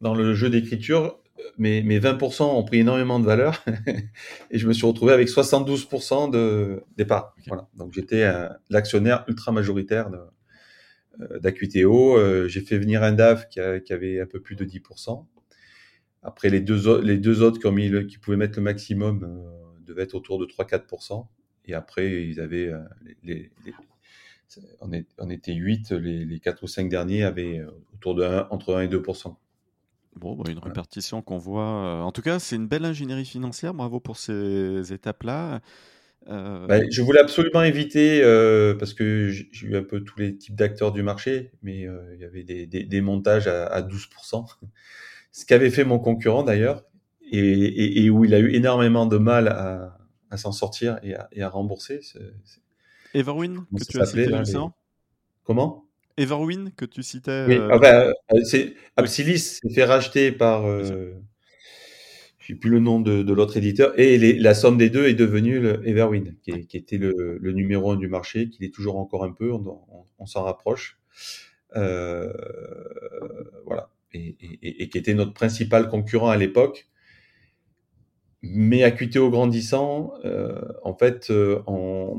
dans 0.00 0.14
le 0.14 0.34
jeu 0.34 0.50
d'écriture, 0.50 1.18
mes, 1.58 1.82
mes 1.82 1.98
20% 1.98 2.44
ont 2.44 2.62
pris 2.64 2.78
énormément 2.78 3.18
de 3.18 3.24
valeur 3.26 3.64
et 4.50 4.58
je 4.58 4.68
me 4.68 4.72
suis 4.72 4.86
retrouvé 4.86 5.12
avec 5.12 5.28
72% 5.28 6.30
de 6.30 6.84
départ. 6.96 7.34
Voilà. 7.48 7.68
Donc 7.74 7.92
j'étais 7.92 8.30
l'actionnaire 8.70 9.24
ultra 9.26 9.50
majoritaire 9.50 10.10
de, 10.10 10.18
euh. 11.20 11.38
Euh, 11.42 12.48
j'ai 12.48 12.60
fait 12.60 12.78
venir 12.78 13.02
un 13.02 13.12
DAF 13.12 13.48
qui, 13.48 13.60
avait 13.60 14.20
un 14.20 14.26
peu 14.26 14.40
plus 14.40 14.56
de 14.56 14.64
10%. 14.64 15.26
Après, 16.22 16.50
les 16.50 16.60
deux, 16.60 17.00
les 17.00 17.16
deux 17.16 17.42
autres 17.42 17.58
qui, 17.58 17.66
ont 17.66 17.72
mis 17.72 17.90
qui 18.06 18.18
pouvaient 18.18 18.36
mettre 18.36 18.58
le 18.58 18.62
maximum 18.62 19.24
euh, 19.24 19.84
devaient 19.86 20.02
être 20.02 20.14
autour 20.14 20.38
de 20.38 20.46
3-4%. 20.46 21.26
Et 21.66 21.74
après, 21.74 22.26
ils 22.26 22.40
avaient 22.40 22.72
les, 23.22 23.50
on, 24.80 24.90
on, 25.18 25.30
était 25.30 25.54
8, 25.54 25.92
les, 25.92 26.24
les 26.24 26.40
4 26.40 26.62
ou 26.62 26.66
5 26.66 26.88
derniers 26.88 27.22
avaient 27.22 27.62
autour 27.94 28.14
de 28.14 28.24
1, 28.24 28.48
entre 28.50 28.74
1 28.74 28.82
et 28.82 28.88
2%. 28.88 29.34
Bon, 30.16 30.34
bah, 30.34 30.50
une 30.50 30.58
répartition 30.58 31.22
qu'on 31.22 31.38
voit. 31.38 32.02
En 32.02 32.12
tout 32.12 32.22
cas, 32.22 32.38
c'est 32.38 32.56
une 32.56 32.66
belle 32.66 32.84
ingénierie 32.84 33.24
financière. 33.24 33.74
Bravo 33.74 34.00
pour 34.00 34.16
ces 34.16 34.92
étapes-là. 34.92 35.60
Euh, 36.28 36.66
bah, 36.66 36.80
je 36.88 37.02
voulais 37.02 37.20
absolument 37.20 37.62
éviter, 37.62 38.22
euh, 38.22 38.74
parce 38.74 38.92
que 38.92 39.30
j'ai 39.30 39.66
eu 39.66 39.76
un 39.76 39.82
peu 39.82 40.00
tous 40.00 40.18
les 40.18 40.36
types 40.36 40.54
d'acteurs 40.54 40.92
du 40.92 41.02
marché, 41.02 41.50
mais 41.62 41.86
euh, 41.86 42.14
il 42.14 42.20
y 42.20 42.24
avait 42.24 42.44
des, 42.44 42.66
des, 42.66 42.84
des 42.84 43.00
montages 43.00 43.46
à, 43.46 43.66
à 43.66 43.82
12%. 43.82 44.46
Ce 45.32 45.44
qu'avait 45.46 45.70
fait 45.70 45.84
mon 45.84 45.98
concurrent 45.98 46.42
d'ailleurs, 46.42 46.84
et, 47.30 47.38
et, 47.38 48.04
et, 48.04 48.10
où 48.10 48.24
il 48.24 48.34
a 48.34 48.38
eu 48.38 48.52
énormément 48.54 49.06
de 49.06 49.18
mal 49.18 49.48
à, 49.48 49.98
à 50.30 50.36
s'en 50.36 50.52
sortir 50.52 50.98
et 51.02 51.14
à, 51.14 51.28
et 51.32 51.42
à 51.42 51.48
rembourser. 51.48 52.00
Everwin, 53.14 53.66
que 53.76 53.84
tu 53.84 54.00
as 54.00 54.06
cité 54.06 54.26
là, 54.26 54.42
les... 54.42 54.52
Comment? 55.44 55.84
Everwin, 56.16 56.70
que 56.76 56.84
tu 56.84 57.02
citais. 57.02 57.44
Oui, 57.48 57.58
enfin, 57.72 58.12
c'est 58.44 58.74
Absilis 58.96 59.38
s'est 59.38 59.70
fait 59.70 59.84
racheter 59.84 60.32
par 60.32 60.64
j'ai 62.40 62.56
plus 62.56 62.70
le 62.70 62.80
nom 62.80 63.00
de, 63.00 63.22
de 63.22 63.32
l'autre 63.32 63.56
éditeur, 63.56 63.96
et 63.98 64.18
les, 64.18 64.32
la 64.32 64.54
somme 64.54 64.76
des 64.76 64.90
deux 64.90 65.06
est 65.06 65.14
devenue 65.14 65.60
le 65.60 65.86
Everwin, 65.86 66.34
qui, 66.42 66.66
qui 66.66 66.76
était 66.76 66.98
le, 66.98 67.38
le, 67.40 67.52
numéro 67.52 67.92
un 67.92 67.96
du 67.96 68.08
marché, 68.08 68.48
qui 68.48 68.64
est 68.64 68.74
toujours 68.74 68.98
encore 68.98 69.22
un 69.24 69.30
peu, 69.30 69.52
on, 69.52 69.64
on, 69.66 70.04
on 70.18 70.26
s'en 70.26 70.42
rapproche. 70.42 70.98
Euh, 71.76 72.32
voilà. 73.66 73.90
Et, 74.12 74.36
et, 74.40 74.82
et, 74.82 74.88
qui 74.88 74.98
était 74.98 75.14
notre 75.14 75.32
principal 75.32 75.88
concurrent 75.88 76.28
à 76.30 76.36
l'époque. 76.36 76.88
Mais 78.42 78.90
QTO 78.94 79.30
grandissant, 79.30 80.14
euh, 80.24 80.60
en 80.82 80.94
fait, 80.94 81.30
euh, 81.30 81.62
on, 81.66 82.16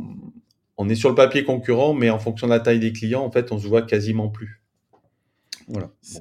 on 0.78 0.90
est 0.90 0.96
sur 0.96 1.10
le 1.10 1.16
papier 1.16 1.44
concurrent, 1.44 1.94
mais 1.94 2.10
en 2.10 2.20
fonction 2.20 2.48
de 2.48 2.52
la 2.52 2.60
taille 2.60 2.80
des 2.80 2.94
clients, 2.94 3.24
en 3.24 3.32
fait, 3.32 3.52
on 3.52 3.58
se 3.58 3.68
voit 3.68 3.82
quasiment 3.82 4.30
plus 4.30 4.62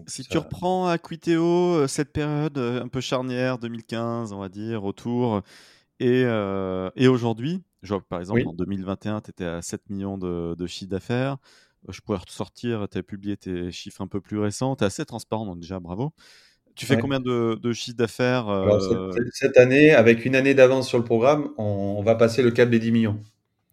si 0.07 0.23
tu 0.25 0.39
reprends 0.39 0.87
à 0.87 0.97
Quiteo 0.97 1.43
euh, 1.43 1.87
cette 1.89 2.13
période 2.13 2.57
un 2.57 2.87
peu 2.87 3.01
charnière, 3.01 3.59
2015, 3.59 4.33
on 4.33 4.39
va 4.39 4.49
dire, 4.49 4.85
autour, 4.85 5.43
et, 6.01 6.25
euh, 6.25 6.91
et 6.97 7.09
aujourd'hui, 7.09 7.63
je 7.83 7.93
vois 7.93 8.01
que 8.01 8.09
par 8.09 8.21
exemple 8.21 8.43
en 8.47 8.55
2021, 8.55 9.21
tu 9.21 9.31
étais 9.31 9.45
à 9.45 9.61
7 9.61 9.91
millions 9.91 10.19
de, 10.19 10.55
de 10.55 10.67
chiffre 10.67 10.91
d'affaires. 10.91 11.37
Je 11.89 12.01
pourrais 12.01 12.19
ressortir, 12.19 12.87
tu 12.91 12.99
as 12.99 13.03
publié 13.03 13.37
tes 13.37 13.71
chiffres 13.71 14.03
un 14.03 14.07
peu 14.07 14.21
plus 14.21 14.39
récents, 14.39 14.77
tu 14.77 14.85
es 14.85 14.87
assez 14.87 15.05
transparent, 15.05 15.47
donc 15.47 15.61
déjà 15.61 15.81
bravo. 15.81 16.13
Tu 16.77 16.87
fais 16.87 16.99
combien 16.99 17.21
de, 17.21 17.59
de 17.61 17.73
chiffres 17.73 17.97
d'affaires 17.97 18.47
cette, 19.33 19.59
année, 19.59 19.93
avec 19.93 20.25
une 20.25 20.35
année 20.35 20.55
d'avance 20.55 20.89
sur 20.89 20.99
le 20.99 21.05
programme, 21.05 21.51
on, 21.59 22.03
va 22.03 22.15
passer 22.15 22.43
le 22.43 22.53
cap 22.53 22.71
des 22.71 22.79
10 22.79 22.93
millions. 22.93 23.21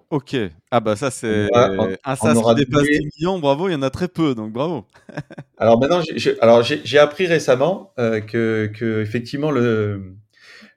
Ok. 0.10 0.36
Ah 0.72 0.80
bah 0.80 0.96
ça 0.96 1.12
c'est 1.12 1.48
un 1.54 2.16
SaaS 2.16 2.34
qui 2.34 2.56
dépasse 2.56 2.84
10 2.84 3.10
millions, 3.18 3.40
bravo, 3.40 3.70
il 3.70 3.74
y 3.74 3.76
en 3.76 3.82
a 3.82 3.90
très 3.90 4.08
peu, 4.08 4.36
donc 4.36 4.52
bravo. 4.52 4.86
alors 5.58 5.80
maintenant, 5.80 6.02
j'ai 6.16 7.00
appris 7.00 7.28
récemment 7.28 7.94
que, 7.98 8.72
que, 8.74 9.02
effectivement 9.02 9.52
le, 9.52 10.16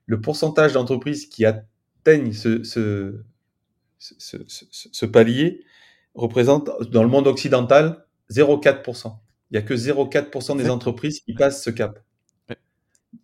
le 0.07 0.21
pourcentage 0.21 0.73
d'entreprises 0.73 1.27
qui 1.27 1.45
atteignent 1.45 2.33
ce, 2.33 2.65
ce, 2.65 3.23
ce, 4.01 5.07
palier 5.07 5.65
représente 6.15 6.71
dans 6.91 7.03
le 7.03 7.09
monde 7.09 7.27
occidental 7.27 8.07
0,4%. 8.31 9.17
Il 9.51 9.55
n'y 9.55 9.59
a 9.59 9.63
que 9.63 9.75
0,4% 9.75 10.57
des 10.57 10.71
entreprises 10.71 11.21
qui 11.21 11.35
passent 11.35 11.63
ce 11.63 11.71
cap. 11.71 11.99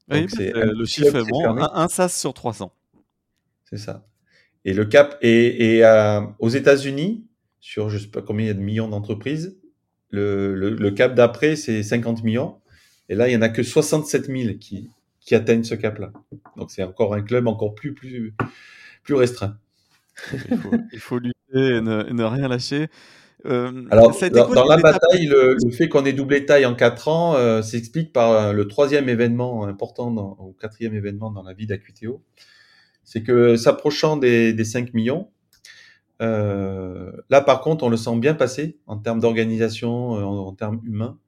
Oui, 0.09 0.27
le 0.39 0.85
chiffre 0.85 1.17
est 1.17 1.25
bon, 1.29 1.59
un, 1.59 1.89
SaaS 1.89 2.09
sur 2.09 2.35
300. 2.35 2.73
C'est 3.65 3.77
ça. 3.77 4.07
Et 4.65 4.73
le 4.73 4.85
cap, 4.85 5.17
et, 5.23 5.85
euh, 5.85 6.21
aux 6.39 6.49
États-Unis, 6.49 7.25
sur 7.61 7.89
je 7.89 7.97
ne 7.97 8.01
sais 8.01 8.09
pas 8.09 8.23
combien 8.23 8.47
il 8.47 8.49
y 8.49 8.51
a 8.51 8.55
de 8.55 8.61
millions 8.61 8.89
d'entreprises, 8.89 9.59
le, 10.11 10.55
le, 10.55 10.91
cap 10.91 11.15
d'après, 11.15 11.57
c'est 11.57 11.83
50 11.83 12.25
millions. 12.25 12.61
Et 13.09 13.15
là, 13.15 13.29
il 13.29 13.31
n'y 13.33 13.37
en 13.37 13.43
a 13.43 13.49
que 13.49 13.63
67 13.63 14.27
000 14.27 14.55
qui, 14.59 14.91
qui 15.21 15.35
atteignent 15.35 15.65
ce 15.65 15.75
cap-là. 15.75 16.13
Donc 16.57 16.71
c'est 16.71 16.83
encore 16.83 17.15
un 17.15 17.23
club 17.23 17.47
encore 17.47 17.75
plus, 17.75 17.95
plus, 17.95 18.35
plus 19.03 19.15
restreint. 19.15 19.59
Il 20.93 20.99
faut, 20.99 21.19
lutter 21.19 21.35
et 21.55 21.81
ne, 21.81 22.25
rien 22.25 22.49
lâcher. 22.49 22.89
Euh, 23.45 23.85
Alors, 23.91 24.17
dans, 24.33 24.65
la 24.65 24.77
bataille, 24.79 25.27
le, 25.27 25.57
fait 25.71 25.89
qu'on 25.89 26.05
ait 26.05 26.13
doublé 26.13 26.47
taille 26.47 26.67
en 26.67 26.75
4 26.75 27.09
ans 27.09 27.35
euh, 27.37 27.63
s'explique 27.63 28.13
par 28.13 28.33
euh, 28.33 28.53
le 28.53 28.67
troisième 28.67 29.09
événement 29.09 29.67
important, 29.67 30.11
dans, 30.11 30.37
ou 30.41 30.57
quatrième 30.59 30.95
événement 30.95 31.31
dans 31.31 31.43
la 31.43 31.53
vie 31.53 31.67
d'Acuiteo. 31.67 32.23
C'est 33.05 33.23
que 33.23 33.57
s'approchant 33.57 34.17
des, 34.17 34.53
des, 34.53 34.65
5 34.65 34.95
millions, 34.95 35.29
là 36.19 37.41
par 37.41 37.61
contre, 37.61 37.85
on 37.85 37.89
le 37.89 37.97
sent 37.97 38.17
bien 38.17 38.35
passer 38.35 38.79
en 38.87 38.97
termes 38.97 39.21
d'organisation, 39.21 40.11
en, 40.11 40.49
en, 40.49 40.53
termes 40.53 40.81
humains. 40.85 41.19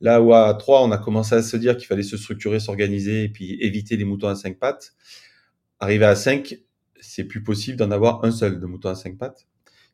Là 0.00 0.20
où 0.20 0.34
à 0.34 0.52
3, 0.54 0.82
on 0.82 0.92
a 0.92 0.98
commencé 0.98 1.34
à 1.34 1.42
se 1.42 1.56
dire 1.56 1.76
qu'il 1.76 1.86
fallait 1.86 2.02
se 2.02 2.16
structurer, 2.16 2.60
s'organiser 2.60 3.24
et 3.24 3.28
puis 3.28 3.56
éviter 3.60 3.96
les 3.96 4.04
moutons 4.04 4.28
à 4.28 4.36
5 4.36 4.58
pattes. 4.58 4.92
Arrivé 5.80 6.04
à 6.04 6.14
5, 6.14 6.56
c'est 7.16 7.24
plus 7.24 7.42
possible 7.42 7.78
d'en 7.78 7.90
avoir 7.90 8.24
un 8.24 8.30
seul 8.30 8.60
de 8.60 8.66
mouton 8.66 8.90
à 8.90 8.94
5 8.94 9.16
pattes. 9.16 9.46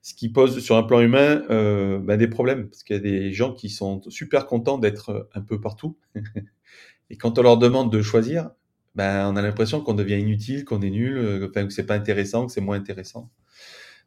Ce 0.02 0.12
qui 0.14 0.28
pose 0.28 0.58
sur 0.58 0.76
un 0.76 0.82
plan 0.82 1.00
humain 1.00 1.42
euh, 1.50 2.00
ben 2.00 2.16
des 2.16 2.26
problèmes, 2.26 2.68
parce 2.68 2.82
qu'il 2.82 2.96
y 2.96 2.98
a 2.98 3.02
des 3.02 3.32
gens 3.32 3.54
qui 3.54 3.70
sont 3.70 4.02
super 4.08 4.46
contents 4.46 4.76
d'être 4.76 5.28
un 5.32 5.40
peu 5.40 5.60
partout. 5.60 5.96
et 7.10 7.16
quand 7.16 7.38
on 7.38 7.42
leur 7.42 7.58
demande 7.58 7.92
de 7.92 8.02
choisir, 8.02 8.50
ben, 8.96 9.28
on 9.28 9.36
a 9.36 9.42
l'impression 9.42 9.80
qu'on 9.80 9.94
devient 9.94 10.18
inutile, 10.18 10.64
qu'on 10.64 10.82
est 10.82 10.90
nul, 10.90 11.16
euh, 11.16 11.48
enfin, 11.48 11.64
que 11.64 11.72
c'est 11.72 11.86
pas 11.86 11.94
intéressant, 11.94 12.46
que 12.46 12.52
c'est 12.52 12.60
moins 12.60 12.76
intéressant. 12.76 13.30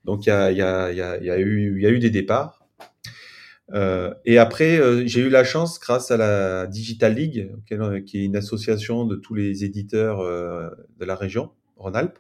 Donc 0.04 0.26
il 0.26 0.30
y 0.30 0.32
a, 0.32 1.40
eu, 1.40 2.00
des 2.00 2.10
départs. 2.10 2.68
Euh, 3.74 4.14
et 4.26 4.38
après, 4.38 4.78
euh, 4.78 5.08
j'ai 5.08 5.22
eu 5.22 5.30
la 5.30 5.46
chance, 5.46 5.80
grâce 5.80 6.12
à 6.12 6.18
la 6.18 6.68
Digital 6.68 7.16
League, 7.16 7.52
qui 7.66 8.20
est 8.20 8.26
une 8.26 8.36
association 8.36 9.06
de 9.06 9.16
tous 9.16 9.34
les 9.34 9.64
éditeurs 9.64 10.20
euh, 10.20 10.70
de 11.00 11.06
la 11.06 11.16
région, 11.16 11.52
Rhône-Alpes. 11.78 12.20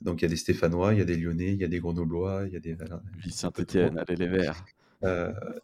Donc 0.00 0.20
il 0.20 0.24
y 0.24 0.26
a 0.26 0.28
des 0.28 0.36
Stéphanois, 0.36 0.92
il 0.94 0.98
y 0.98 1.02
a 1.02 1.04
des 1.04 1.16
Lyonnais, 1.16 1.52
il 1.52 1.60
y 1.60 1.64
a 1.64 1.68
des 1.68 1.80
Grenoblois, 1.80 2.44
il 2.46 2.52
y 2.52 2.56
a 2.56 2.60
des... 2.60 2.76
Saint-Etienne, 3.30 3.98
allez 3.98 4.16
les 4.16 4.28
Verts. 4.28 4.64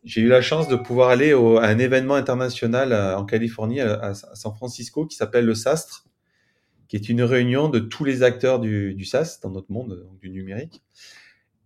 j'ai 0.04 0.20
eu 0.20 0.28
la 0.28 0.42
chance 0.42 0.68
de 0.68 0.76
pouvoir 0.76 1.08
aller 1.10 1.32
au, 1.32 1.58
à 1.58 1.66
un 1.66 1.78
événement 1.78 2.14
international 2.14 2.92
en 2.92 3.24
Californie, 3.24 3.80
à, 3.80 4.14
San 4.14 4.54
Francisco, 4.54 5.06
qui 5.06 5.16
s'appelle 5.16 5.46
le 5.46 5.54
SASTRE, 5.54 6.04
qui 6.88 6.96
est 6.96 7.08
une 7.08 7.22
réunion 7.22 7.68
de 7.68 7.78
tous 7.78 8.04
les 8.04 8.22
acteurs 8.22 8.60
du, 8.60 8.94
du 8.94 9.04
SaaS 9.04 9.38
dans 9.42 9.50
notre 9.50 9.72
monde, 9.72 10.04
donc 10.04 10.20
du 10.20 10.30
numérique 10.30 10.82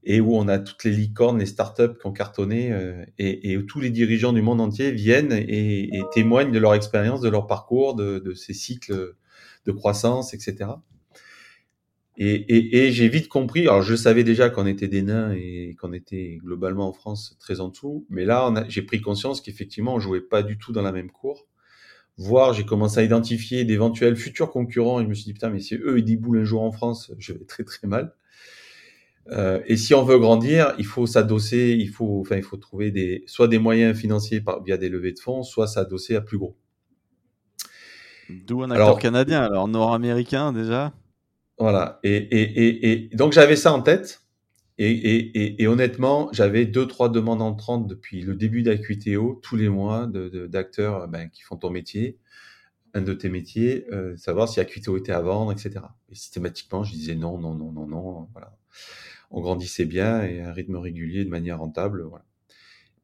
et 0.02 0.20
où 0.20 0.35
on 0.35 0.48
a 0.48 0.59
toutes 0.59 0.85
les 0.85 0.92
licornes, 0.92 1.38
les 1.38 1.46
startups 1.46 1.98
qui 2.00 2.06
ont 2.06 2.12
cartonné, 2.12 2.72
euh, 2.72 3.04
et, 3.18 3.52
et, 3.52 3.56
où 3.59 3.62
tous 3.62 3.80
les 3.80 3.90
dirigeants 3.90 4.33
du 4.33 4.42
monde 4.42 4.61
entier 4.61 4.92
viennent 4.92 5.33
et, 5.33 5.96
et 5.96 6.02
témoignent 6.12 6.52
de 6.52 6.59
leur 6.59 6.74
expérience, 6.74 7.20
de 7.20 7.28
leur 7.28 7.46
parcours, 7.46 7.94
de, 7.94 8.18
de, 8.18 8.35
ces 8.35 8.54
cycles 8.54 9.14
de 9.66 9.72
croissance, 9.72 10.33
etc. 10.33 10.70
Et, 12.22 12.76
et 12.87 12.92
j'ai 12.92 13.09
vite 13.09 13.28
compris, 13.28 13.62
alors 13.62 13.80
je 13.80 13.96
savais 13.96 14.24
déjà 14.24 14.50
qu'on 14.50 14.66
était 14.66 14.88
des 14.88 15.00
nains 15.00 15.33
et 15.33 15.74
qu'on 15.80 15.94
était 15.94 16.37
globalement 16.37 16.87
en 16.87 16.92
France 16.92 17.35
très 17.40 17.61
en 17.61 17.68
dessous, 17.68 18.04
mais 18.11 18.26
là 18.26 18.52
j'ai 18.68 18.83
pris 18.83 19.00
conscience 19.00 19.40
qu'effectivement 19.40 19.94
on 19.94 20.00
jouait 20.00 20.20
pas 20.20 20.42
du 20.42 20.59
tout 20.59 20.70
dans 20.74 20.83
la 20.83 20.92
même 20.92 21.11
cour. 21.11 21.46
Voire 22.18 22.52
j'ai 22.52 22.66
commencé 22.66 23.00
à 23.00 23.04
identifier 23.04 23.64
d'éventuels 23.64 24.16
futurs 24.16 24.50
concurrents 24.50 25.00
et 25.00 25.04
je 25.04 25.09
me 25.09 25.14
suis 25.14 25.24
dit 25.24 25.33
putain 25.33 25.48
mais 25.48 25.61
si 25.61 25.76
eux 25.76 25.96
ils 25.96 26.04
déboulent 26.04 26.40
un 26.40 26.44
jour 26.44 26.61
en 26.61 26.72
France, 26.72 27.11
je 27.18 27.33
vais 27.33 27.46
très 27.46 27.64
très 27.64 27.87
mal. 27.87 28.12
Euh, 29.30 29.62
et 29.66 29.78
si 29.78 29.94
on 29.94 30.02
veut 30.04 30.18
grandir, 30.18 30.74
il 30.76 30.85
faut 30.85 31.06
s'adosser, 31.06 31.74
il 31.78 31.88
faut, 31.88 32.20
enfin, 32.20 32.37
il 32.37 32.42
faut 32.42 32.59
trouver 32.59 32.90
des, 32.90 33.24
soit 33.26 33.48
des 33.48 33.59
moyens 33.59 33.96
financiers 33.96 34.42
par, 34.42 34.62
via 34.62 34.76
des 34.76 34.90
levées 34.90 35.12
de 35.12 35.18
fonds, 35.18 35.42
soit 35.42 35.66
s'adosser 35.66 36.16
à 36.16 36.20
plus 36.20 36.37
gros. 36.37 36.54
D'où 38.28 38.62
un 38.62 38.70
acteur 38.70 38.98
canadien, 38.98 39.42
alors 39.42 39.68
nord-américain 39.68 40.52
déjà. 40.52 40.92
Voilà. 41.60 42.00
Et, 42.02 42.16
et, 42.16 42.42
et, 42.42 43.12
et 43.12 43.16
donc 43.16 43.32
j'avais 43.32 43.56
ça 43.56 43.72
en 43.72 43.82
tête. 43.82 44.22
Et, 44.82 45.66
honnêtement, 45.66 46.30
j'avais 46.32 46.64
deux, 46.64 46.86
trois 46.86 47.10
demandes 47.10 47.42
entrantes 47.42 47.86
depuis 47.86 48.22
le 48.22 48.34
début 48.34 48.62
d'Acuiteo, 48.62 49.38
tous 49.42 49.56
les 49.56 49.68
mois, 49.68 50.06
d'acteurs 50.06 51.06
de, 51.06 51.12
ben, 51.12 51.28
qui 51.28 51.42
font 51.42 51.56
ton 51.56 51.68
métier, 51.68 52.16
un 52.94 53.02
de 53.02 53.12
tes 53.12 53.28
métiers, 53.28 53.86
euh, 53.92 54.16
savoir 54.16 54.48
si 54.48 54.58
Acuiteo 54.58 54.96
était 54.96 55.12
à 55.12 55.20
vendre, 55.20 55.52
etc. 55.52 55.84
Et 56.10 56.14
systématiquement, 56.14 56.82
je 56.82 56.92
disais 56.92 57.14
non, 57.14 57.36
non, 57.36 57.54
non, 57.54 57.72
non, 57.72 57.86
non. 57.86 58.28
Voilà 58.32 58.56
on 59.30 59.40
grandissait 59.40 59.84
bien 59.84 60.22
et 60.22 60.40
à 60.40 60.48
un 60.48 60.52
rythme 60.52 60.76
régulier 60.76 61.24
de 61.24 61.30
manière 61.30 61.58
rentable. 61.58 62.02
Voilà. 62.02 62.24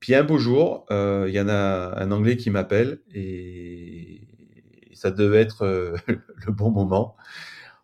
Puis 0.00 0.14
un 0.14 0.24
beau 0.24 0.38
jour, 0.38 0.86
euh, 0.90 1.26
il 1.28 1.34
y 1.34 1.40
en 1.40 1.48
a 1.48 1.94
un 1.96 2.10
Anglais 2.10 2.36
qui 2.36 2.50
m'appelle 2.50 3.00
et 3.14 4.20
ça 4.92 5.10
devait 5.10 5.40
être 5.40 5.62
euh, 5.62 5.96
le 6.46 6.52
bon 6.52 6.70
moment. 6.70 7.16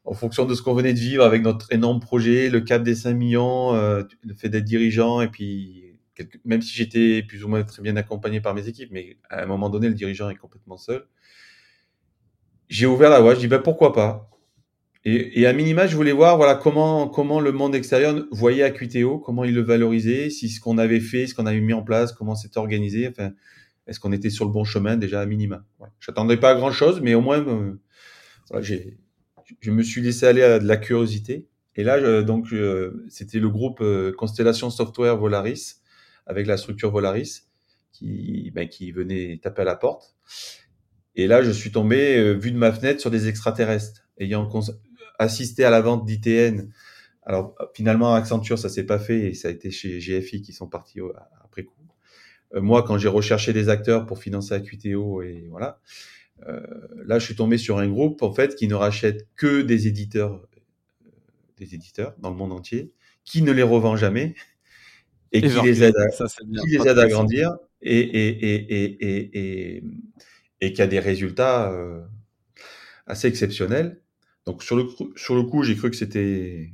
En 0.05 0.15
fonction 0.15 0.45
de 0.47 0.55
ce 0.55 0.63
qu'on 0.63 0.75
venait 0.75 0.93
de 0.93 0.99
vivre 0.99 1.25
avec 1.25 1.43
notre 1.43 1.73
énorme 1.73 2.01
projet, 2.01 2.51
le 2.51 2.61
cap 2.61 2.83
des 2.83 2.95
5 2.95 3.15
millions, 3.15 3.75
euh, 3.75 4.03
le 4.25 4.35
fait 4.35 4.49
d'être 4.49 4.65
dirigeant 4.65 5.21
et 5.21 5.29
puis 5.29 5.83
même 6.45 6.63
si 6.63 6.75
j'étais 6.75 7.23
plus 7.23 7.45
ou 7.45 7.49
moins 7.49 7.63
très 7.63 7.83
bien 7.83 7.97
accompagné 7.97 8.41
par 8.41 8.55
mes 8.55 8.69
équipes, 8.69 8.91
mais 8.93 9.17
à 9.31 9.43
un 9.43 9.47
moment 9.47 9.71
donné, 9.71 9.89
le 9.89 9.95
dirigeant 9.95 10.29
est 10.29 10.37
complètement 10.37 10.77
seul. 10.77 11.07
J'ai 12.69 12.87
ouvert 12.87 13.11
la 13.11 13.21
voie, 13.21 13.35
je 13.35 13.41
dis 13.41 13.49
ben 13.49 13.61
pourquoi 13.61 13.93
pas? 13.93 14.29
Et, 15.05 15.41
et, 15.41 15.47
à 15.47 15.53
minima, 15.53 15.87
je 15.89 15.97
voulais 15.97 16.13
voir 16.13 16.37
voilà 16.37 16.55
comment 16.55 17.09
comment 17.09 17.41
le 17.41 17.51
monde 17.51 17.75
extérieur 17.75 18.25
voyait 18.31 18.63
Acuiteo, 18.63 19.19
comment 19.19 19.45
il 19.45 19.55
le 19.55 19.63
valorisait, 19.63 20.31
si 20.31 20.49
ce 20.49 20.61
qu'on 20.61 20.79
avait 20.79 21.01
fait, 21.01 21.27
ce 21.27 21.35
qu'on 21.35 21.47
avait 21.47 21.61
mis 21.61 21.73
en 21.73 21.83
place, 21.83 22.13
comment 22.13 22.37
c'était 22.37 22.59
organisé, 22.59 23.09
enfin, 23.09 23.33
est-ce 23.87 23.99
qu'on 23.99 24.13
était 24.13 24.31
sur 24.31 24.45
le 24.45 24.53
bon 24.53 24.65
chemin 24.65 24.97
déjà 24.97 25.21
à 25.21 25.27
minima? 25.27 25.65
Voilà. 25.79 25.93
J'attendais 25.99 26.37
pas 26.37 26.51
à 26.51 26.55
grand 26.55 26.71
chose, 26.71 27.01
mais 27.01 27.15
au 27.15 27.21
moins, 27.21 27.41
euh, 27.41 27.81
voilà, 28.49 28.63
j'ai, 28.63 28.97
je 29.61 29.71
me 29.71 29.83
suis 29.83 30.01
laissé 30.01 30.27
aller 30.27 30.43
à 30.43 30.59
de 30.59 30.67
la 30.67 30.77
curiosité. 30.77 31.47
Et 31.75 31.85
là, 31.85 32.23
donc, 32.23 32.53
euh, 32.53 33.05
c'était 33.09 33.39
le 33.39 33.49
groupe 33.49 33.81
euh, 33.81 34.13
Constellation 34.13 34.71
Software 34.71 35.17
Volaris 35.17 35.77
avec 36.27 36.47
la 36.47 36.57
structure 36.57 36.91
Volaris 36.91 37.49
qui, 37.93 38.51
ben, 38.55 38.69
qui 38.69 38.93
venait 38.93 39.41
taper 39.43 39.63
à 39.63 39.65
la 39.65 39.77
porte. 39.77 40.15
Et 41.15 41.27
là, 41.27 41.43
je 41.43 41.51
suis 41.51 41.73
tombé, 41.73 42.35
vu 42.35 42.53
de 42.53 42.57
ma 42.57 42.73
fenêtre, 42.73 43.01
sur 43.01 43.11
des 43.11 43.29
extraterrestres 43.29 44.03
ayant 44.19 44.49
assister 45.19 45.65
à 45.65 45.71
la 45.71 45.81
vente 45.81 46.05
d'ITN. 46.05 46.71
Alors 47.25 47.55
finalement, 47.75 48.15
Accenture, 48.15 48.59
ça 48.59 48.69
s'est 48.69 48.87
pas 48.87 48.99
fait 48.99 49.27
et 49.27 49.35
ça 49.35 49.49
a 49.49 49.51
été 49.51 49.71
chez 49.71 49.99
GFI 49.99 50.43
qui 50.43 50.53
sont 50.53 50.69
partis 50.69 51.01
après 51.45 51.65
coup. 51.65 51.83
Euh, 52.55 52.61
moi, 52.61 52.83
quand 52.83 52.99
j'ai 52.99 53.09
recherché 53.09 53.53
des 53.53 53.69
acteurs 53.69 54.07
pour 54.07 54.19
financer 54.19 54.55
Acuiteo 54.55 55.23
et 55.23 55.47
voilà, 55.51 55.67
euh, 55.69 55.79
là, 57.05 57.19
je 57.19 57.25
suis 57.25 57.37
tombé 57.37 57.59
sur 57.59 57.79
un 57.79 57.89
groupe 57.89 58.23
en 58.23 58.33
fait 58.33 58.55
qui 58.55 58.69
ne 58.69 58.75
rachète 58.75 59.29
que 59.37 59.63
des 59.63 59.87
éditeurs, 59.87 60.35
euh, 60.35 61.11
des 61.59 61.75
éditeurs 61.75 62.15
dans 62.19 62.31
le 62.31 62.37
monde 62.37 62.53
entier, 62.53 62.93
qui 63.25 63.43
ne 63.43 63.53
les 63.53 63.63
revend 63.63 63.97
jamais 63.97 64.35
et, 65.33 65.41
qui, 65.41 65.61
les 65.63 65.83
aide, 65.83 65.97
à, 65.97 66.09
qui 66.09 66.69
les 66.69 66.89
aide 66.89 66.99
à 66.99 67.09
grandir 67.09 67.57
et, 67.81 67.99
et, 67.99 68.55
et, 68.55 69.77
et, 69.77 69.85
et, 70.61 70.73
qui 70.73 70.83
a 70.83 70.87
des 70.87 70.99
résultats 70.99 71.73
assez 73.07 73.29
exceptionnels. 73.29 74.01
Donc 74.47 74.63
sur 74.63 74.77
le, 74.77 74.87
sur 75.17 75.35
le 75.35 75.45
coup, 75.45 75.63
j'ai 75.63 75.77
cru 75.77 75.91
que 75.91 75.97
c'était 75.97 76.73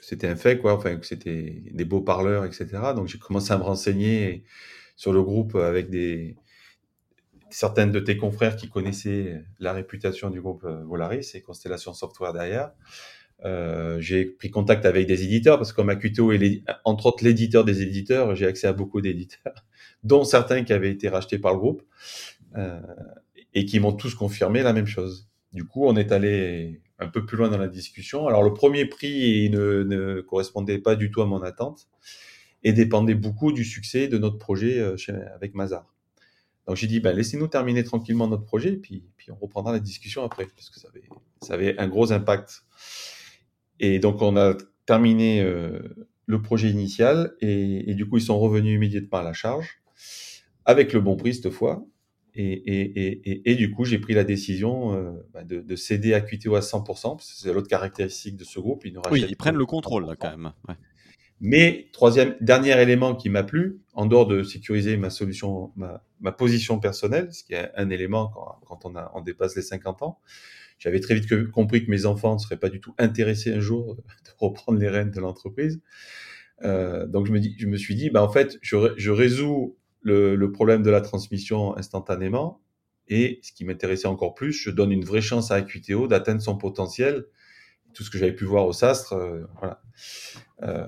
c'était 0.00 0.28
un 0.28 0.36
fait, 0.36 0.58
quoi, 0.58 0.74
enfin 0.74 0.96
que 0.96 1.06
c'était 1.06 1.62
des 1.72 1.84
beaux 1.84 2.00
parleurs, 2.00 2.44
etc. 2.44 2.66
Donc 2.94 3.08
j'ai 3.08 3.18
commencé 3.18 3.52
à 3.52 3.58
me 3.58 3.64
renseigner 3.64 4.44
sur 4.94 5.12
le 5.12 5.22
groupe 5.22 5.56
avec 5.56 5.90
des 5.90 6.36
certaines 7.50 7.92
de 7.92 8.00
tes 8.00 8.16
confrères 8.16 8.56
qui 8.56 8.68
connaissaient 8.68 9.44
la 9.58 9.72
réputation 9.72 10.30
du 10.30 10.40
groupe 10.40 10.64
euh, 10.64 10.84
Volaris 10.84 11.30
et 11.34 11.42
Constellation 11.42 11.92
Software 11.92 12.32
derrière. 12.32 12.72
Euh, 13.44 14.00
j'ai 14.00 14.24
pris 14.24 14.50
contact 14.50 14.86
avec 14.86 15.06
des 15.06 15.22
éditeurs 15.22 15.58
parce 15.58 15.72
que 15.72 15.76
comme 15.76 15.90
Acuto 15.90 16.32
est 16.32 16.62
entre 16.84 17.06
autres 17.06 17.22
l'éditeur 17.22 17.64
des 17.64 17.82
éditeurs, 17.82 18.34
j'ai 18.34 18.46
accès 18.46 18.66
à 18.66 18.72
beaucoup 18.72 19.00
d'éditeurs, 19.00 19.64
dont 20.04 20.24
certains 20.24 20.64
qui 20.64 20.72
avaient 20.72 20.90
été 20.90 21.08
rachetés 21.08 21.38
par 21.38 21.52
le 21.52 21.58
groupe 21.58 21.82
euh, 22.56 22.80
et 23.52 23.66
qui 23.66 23.78
m'ont 23.78 23.92
tous 23.92 24.14
confirmé 24.14 24.62
la 24.62 24.72
même 24.72 24.86
chose. 24.86 25.28
Du 25.52 25.64
coup, 25.64 25.86
on 25.86 25.96
est 25.96 26.12
allé 26.12 26.80
un 26.98 27.08
peu 27.08 27.26
plus 27.26 27.36
loin 27.36 27.48
dans 27.48 27.58
la 27.58 27.68
discussion. 27.68 28.26
Alors 28.26 28.42
le 28.42 28.54
premier 28.54 28.86
prix 28.86 29.50
ne, 29.50 29.82
ne 29.82 30.20
correspondait 30.22 30.78
pas 30.78 30.96
du 30.96 31.10
tout 31.10 31.20
à 31.20 31.26
mon 31.26 31.42
attente 31.42 31.88
et 32.64 32.72
dépendait 32.72 33.14
beaucoup 33.14 33.52
du 33.52 33.64
succès 33.64 34.08
de 34.08 34.18
notre 34.18 34.38
projet 34.38 34.80
euh, 34.80 34.96
avec 35.34 35.54
Mazar. 35.54 35.95
Donc 36.66 36.76
j'ai 36.76 36.86
dit, 36.86 37.00
ben, 37.00 37.14
laissez-nous 37.14 37.48
terminer 37.48 37.84
tranquillement 37.84 38.26
notre 38.26 38.44
projet, 38.44 38.72
et 38.72 38.76
puis, 38.76 39.04
puis 39.16 39.30
on 39.30 39.36
reprendra 39.36 39.72
la 39.72 39.78
discussion 39.78 40.24
après, 40.24 40.46
parce 40.46 40.68
que 40.70 40.80
ça 40.80 40.88
avait, 40.88 41.02
ça 41.42 41.54
avait 41.54 41.78
un 41.78 41.88
gros 41.88 42.12
impact. 42.12 42.64
Et 43.78 43.98
donc 43.98 44.20
on 44.22 44.36
a 44.36 44.54
terminé 44.84 45.42
euh, 45.42 45.80
le 46.26 46.42
projet 46.42 46.70
initial, 46.70 47.34
et, 47.40 47.90
et, 47.90 47.94
du 47.94 48.08
coup 48.08 48.18
ils 48.18 48.22
sont 48.22 48.38
revenus 48.38 48.74
immédiatement 48.76 49.18
à 49.18 49.22
la 49.22 49.32
charge, 49.32 49.80
avec 50.64 50.92
le 50.92 51.00
bon 51.00 51.16
prix 51.16 51.34
cette 51.34 51.50
fois. 51.50 51.86
Et, 52.38 52.52
et, 52.52 53.50
et 53.50 53.54
du 53.54 53.70
coup, 53.70 53.86
j'ai 53.86 53.98
pris 53.98 54.12
la 54.12 54.22
décision 54.22 54.94
euh, 54.94 55.12
ben, 55.32 55.42
de, 55.42 55.60
de, 55.62 55.74
céder 55.74 56.12
à 56.12 56.20
QTO 56.20 56.54
à 56.54 56.60
100%, 56.60 56.84
parce 56.84 57.32
que 57.32 57.38
c'est 57.38 57.50
l'autre 57.50 57.66
caractéristique 57.66 58.36
de 58.36 58.44
ce 58.44 58.60
groupe. 58.60 58.84
Ils 58.84 58.98
oui, 59.10 59.24
ils 59.26 59.36
prennent 59.36 59.56
le 59.56 59.64
contrôle 59.64 60.04
là 60.04 60.16
quand 60.16 60.36
même. 60.36 60.52
Ouais. 60.68 60.74
Mais 61.40 61.88
troisième, 61.92 62.34
dernier 62.40 62.80
élément 62.80 63.14
qui 63.14 63.28
m'a 63.28 63.42
plu, 63.42 63.80
en 63.92 64.06
dehors 64.06 64.26
de 64.26 64.42
sécuriser 64.42 64.96
ma 64.96 65.10
solution, 65.10 65.72
ma, 65.76 66.02
ma 66.20 66.32
position 66.32 66.78
personnelle, 66.80 67.32
ce 67.32 67.44
qui 67.44 67.52
est 67.52 67.70
un 67.76 67.90
élément 67.90 68.28
quand, 68.28 68.60
quand 68.66 68.90
on, 68.90 68.96
a, 68.96 69.12
on 69.14 69.20
dépasse 69.20 69.54
les 69.54 69.62
50 69.62 70.02
ans, 70.02 70.18
j'avais 70.78 71.00
très 71.00 71.14
vite 71.14 71.50
compris 71.50 71.84
que 71.84 71.90
mes 71.90 72.06
enfants 72.06 72.34
ne 72.34 72.38
seraient 72.38 72.58
pas 72.58 72.68
du 72.68 72.80
tout 72.80 72.94
intéressés 72.98 73.52
un 73.52 73.60
jour 73.60 73.96
de 73.96 74.30
reprendre 74.38 74.78
les 74.78 74.88
rênes 74.88 75.10
de 75.10 75.20
l'entreprise. 75.20 75.80
Euh, 76.62 77.06
donc 77.06 77.26
je 77.26 77.32
me, 77.32 77.40
dis, 77.40 77.54
je 77.58 77.66
me 77.66 77.76
suis 77.76 77.94
dit, 77.94 78.08
bah 78.10 78.22
en 78.22 78.30
fait, 78.30 78.58
je, 78.62 78.94
je 78.96 79.10
résous 79.10 79.76
le, 80.00 80.36
le, 80.36 80.52
problème 80.52 80.82
de 80.82 80.90
la 80.90 81.00
transmission 81.02 81.76
instantanément. 81.76 82.62
Et 83.08 83.40
ce 83.42 83.52
qui 83.52 83.64
m'intéressait 83.64 84.08
encore 84.08 84.34
plus, 84.34 84.52
je 84.52 84.70
donne 84.70 84.90
une 84.90 85.04
vraie 85.04 85.20
chance 85.20 85.50
à 85.50 85.56
Acuiteo 85.56 86.08
d'atteindre 86.08 86.40
son 86.40 86.56
potentiel 86.56 87.26
tout 87.96 88.04
ce 88.04 88.10
que 88.10 88.18
j'avais 88.18 88.34
pu 88.34 88.44
voir 88.44 88.66
au 88.66 88.72
Sastre. 88.72 89.14
Euh, 89.14 89.44
voilà. 89.58 89.80
Euh, 90.62 90.86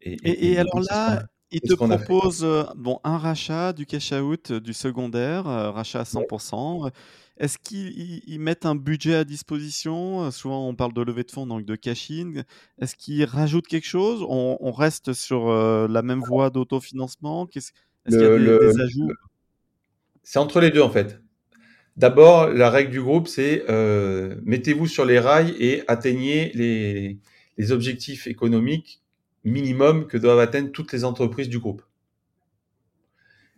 et, 0.00 0.12
et, 0.22 0.52
et, 0.52 0.58
alors 0.58 0.80
là, 0.88 1.24
il 1.50 1.60
te 1.60 1.74
propose 1.74 2.44
euh, 2.44 2.62
bon, 2.76 3.00
un 3.02 3.18
rachat, 3.18 3.72
du 3.72 3.84
cash-out, 3.84 4.52
du 4.52 4.72
secondaire, 4.72 5.44
rachat 5.44 6.00
à 6.00 6.04
100%. 6.04 6.90
Est-ce 7.38 7.58
qu'ils 7.58 8.40
mettent 8.40 8.64
un 8.64 8.76
budget 8.76 9.16
à 9.16 9.24
disposition? 9.24 10.30
Souvent, 10.30 10.68
on 10.68 10.74
parle 10.74 10.92
de 10.92 11.02
levée 11.02 11.24
de 11.24 11.30
fonds, 11.30 11.46
donc 11.46 11.64
de 11.64 11.74
cash-in. 11.74 12.42
Est-ce 12.80 12.94
qu'ils 12.96 13.24
rajoutent 13.24 13.66
quelque 13.66 13.86
chose? 13.86 14.24
On, 14.28 14.56
on, 14.60 14.72
reste 14.72 15.12
sur 15.12 15.48
la 15.48 16.02
même 16.02 16.20
voie 16.20 16.50
d'autofinancement? 16.50 17.48
Est-ce 17.54 17.72
qu'il 18.08 18.20
y 18.20 18.24
a 18.24 18.38
des, 18.38 18.58
des 18.58 18.80
ajouts? 18.80 19.10
C'est 20.22 20.38
entre 20.38 20.60
les 20.60 20.70
deux, 20.70 20.82
en 20.82 20.90
fait. 20.90 21.20
D'abord, 21.98 22.50
la 22.50 22.70
règle 22.70 22.92
du 22.92 23.02
groupe, 23.02 23.26
c'est 23.26 23.64
euh, 23.68 24.36
mettez-vous 24.44 24.86
sur 24.86 25.04
les 25.04 25.18
rails 25.18 25.56
et 25.58 25.82
atteignez 25.88 26.52
les, 26.54 27.72
objectifs 27.72 28.28
économiques 28.28 29.02
minimum 29.42 30.06
que 30.06 30.16
doivent 30.16 30.38
atteindre 30.38 30.70
toutes 30.70 30.92
les 30.92 31.02
entreprises 31.04 31.48
du 31.48 31.58
groupe. 31.58 31.82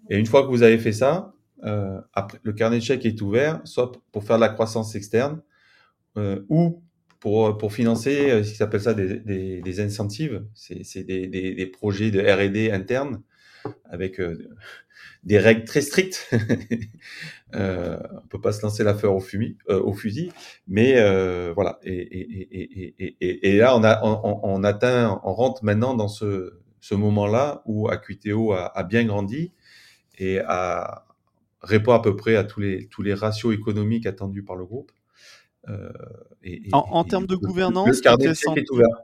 Et 0.09 0.17
une 0.17 0.25
fois 0.25 0.43
que 0.43 0.49
vous 0.49 0.63
avez 0.63 0.79
fait 0.79 0.93
ça, 0.95 1.35
euh, 1.65 2.01
le 2.43 2.53
carnet 2.55 2.79
de 2.79 2.83
chèques 2.83 3.05
est 3.05 3.21
ouvert, 3.21 3.61
soit 3.65 3.93
pour 4.11 4.25
faire 4.25 4.37
de 4.37 4.41
la 4.41 4.49
croissance 4.49 4.95
externe 4.95 5.43
euh, 6.17 6.41
ou 6.49 6.83
pour, 7.19 7.71
financer 7.71 8.43
ce 8.43 8.53
qu'ils 8.53 8.63
appellent 8.63 8.81
ça 8.81 8.95
des, 8.95 9.81
incentives. 9.81 10.47
C'est 10.55 11.05
des, 11.05 11.27
des, 11.27 11.67
projets 11.67 12.11
de 12.11 12.21
R&D 12.21 12.71
interne 12.71 13.21
avec 13.85 14.19
des 15.25 15.39
règles 15.39 15.65
très 15.65 15.83
strictes. 15.83 16.31
euh, 17.55 17.99
on 18.23 18.27
peut 18.29 18.41
pas 18.41 18.53
se 18.53 18.63
lancer 18.63 18.85
l'affaire 18.85 19.15
au, 19.15 19.23
euh, 19.69 19.81
au 19.81 19.93
fusil, 19.93 20.33
mais 20.67 20.95
euh, 20.97 21.53
voilà. 21.55 21.79
Et, 21.83 21.93
et, 21.93 22.95
et, 23.21 23.51
et, 23.51 23.57
là, 23.59 23.77
on, 23.77 23.85
a, 23.85 24.01
on, 24.05 24.41
on, 24.43 24.65
atteint, 24.65 25.21
on 25.25 25.33
rentre 25.33 25.65
maintenant 25.65 25.95
dans 25.95 26.09
ce, 26.09 26.55
ce 26.81 26.95
moment-là 26.95 27.63
où 27.67 27.89
Acuiteo 27.89 28.53
a, 28.53 28.67
a, 28.67 28.83
bien 28.85 29.05
grandi 29.05 29.53
et 30.19 30.41
a, 30.41 31.07
répond 31.63 31.93
à 31.93 32.01
peu 32.01 32.17
près 32.17 32.37
à 32.37 32.45
tous 32.45 32.61
les, 32.61 32.89
tous 32.89 33.03
les 33.03 33.15
ratios 33.15 33.55
économiques 33.55 34.07
attendus 34.07 34.45
par 34.45 34.57
le 34.57 34.65
groupe. 34.65 34.93
Euh, 35.69 35.91
en, 36.73 36.79
en 36.91 37.05
termes 37.05 37.27
de 37.27 37.37
gouvernance, 37.37 37.97
le 37.97 38.01
carnet 38.01 38.33
est 38.57 38.71
ouvert. 38.71 39.03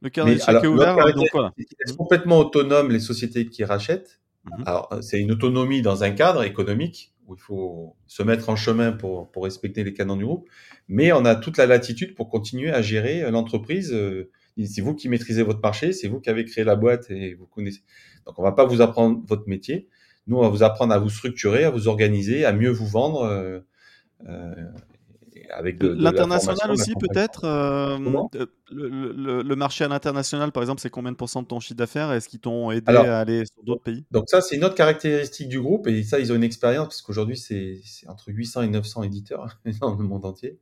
Le 0.00 0.10
carnet 0.10 0.34
est 0.34 0.66
ouvert, 0.66 0.96
donc 1.14 1.28
voilà. 1.32 1.52
complètement 1.96 2.38
autonome 2.38 2.90
les 2.90 2.98
sociétés 2.98 3.46
qui 3.46 3.62
rachètent 3.62 4.22
Mmh 4.44 4.62
Alors, 4.66 4.88
euh, 4.92 5.02
c'est 5.02 5.20
une 5.20 5.32
autonomie 5.32 5.82
dans 5.82 6.04
un 6.04 6.10
cadre 6.10 6.42
économique 6.42 7.11
il 7.36 7.40
faut 7.40 7.96
se 8.06 8.22
mettre 8.22 8.48
en 8.48 8.56
chemin 8.56 8.92
pour, 8.92 9.30
pour 9.30 9.44
respecter 9.44 9.84
les 9.84 9.92
canons 9.92 10.16
du 10.16 10.24
groupe, 10.24 10.48
mais 10.88 11.12
on 11.12 11.24
a 11.24 11.34
toute 11.34 11.56
la 11.56 11.66
latitude 11.66 12.14
pour 12.14 12.28
continuer 12.28 12.70
à 12.70 12.82
gérer 12.82 13.22
euh, 13.22 13.30
l'entreprise. 13.30 13.92
Euh, 13.92 14.30
c'est 14.66 14.80
vous 14.80 14.94
qui 14.94 15.08
maîtrisez 15.08 15.42
votre 15.42 15.60
marché, 15.60 15.92
c'est 15.92 16.08
vous 16.08 16.20
qui 16.20 16.28
avez 16.30 16.44
créé 16.44 16.64
la 16.64 16.76
boîte 16.76 17.10
et 17.10 17.34
vous 17.34 17.46
connaissez. 17.46 17.82
Donc, 18.26 18.38
on 18.38 18.42
va 18.42 18.52
pas 18.52 18.64
vous 18.64 18.82
apprendre 18.82 19.22
votre 19.26 19.48
métier. 19.48 19.88
Nous, 20.26 20.36
on 20.36 20.42
va 20.42 20.48
vous 20.48 20.62
apprendre 20.62 20.92
à 20.92 20.98
vous 20.98 21.10
structurer, 21.10 21.64
à 21.64 21.70
vous 21.70 21.88
organiser, 21.88 22.44
à 22.44 22.52
mieux 22.52 22.70
vous 22.70 22.86
vendre. 22.86 23.22
Euh, 23.22 23.60
euh, 25.54 25.94
L'international 25.98 26.70
aussi, 26.70 26.94
peut-être 26.94 27.44
euh, 27.44 27.98
le, 28.70 29.42
le, 29.42 29.56
marché 29.56 29.84
à 29.84 29.88
l'international, 29.88 30.52
par 30.52 30.62
exemple, 30.62 30.80
c'est 30.80 30.90
combien 30.90 31.12
de 31.12 31.16
pourcents 31.16 31.42
de 31.42 31.46
ton 31.46 31.60
chiffre 31.60 31.76
d'affaires? 31.76 32.12
Est-ce 32.12 32.28
qu'ils 32.28 32.40
t'ont 32.40 32.70
aidé 32.70 32.92
à 32.94 33.18
aller 33.20 33.44
sur 33.46 33.62
d'autres 33.62 33.82
pays? 33.82 34.04
Donc, 34.10 34.24
ça, 34.28 34.40
c'est 34.40 34.56
une 34.56 34.64
autre 34.64 34.74
caractéristique 34.74 35.48
du 35.48 35.60
groupe. 35.60 35.86
Et 35.86 36.02
ça, 36.02 36.18
ils 36.18 36.32
ont 36.32 36.34
une 36.34 36.44
expérience, 36.44 36.86
parce 36.86 37.02
qu'aujourd'hui, 37.02 37.36
c'est 37.36 37.80
entre 38.08 38.28
800 38.28 38.62
et 38.62 38.68
900 38.68 39.02
éditeurs 39.02 39.60
dans 39.80 39.94
le 39.94 40.04
monde 40.04 40.24
entier. 40.24 40.58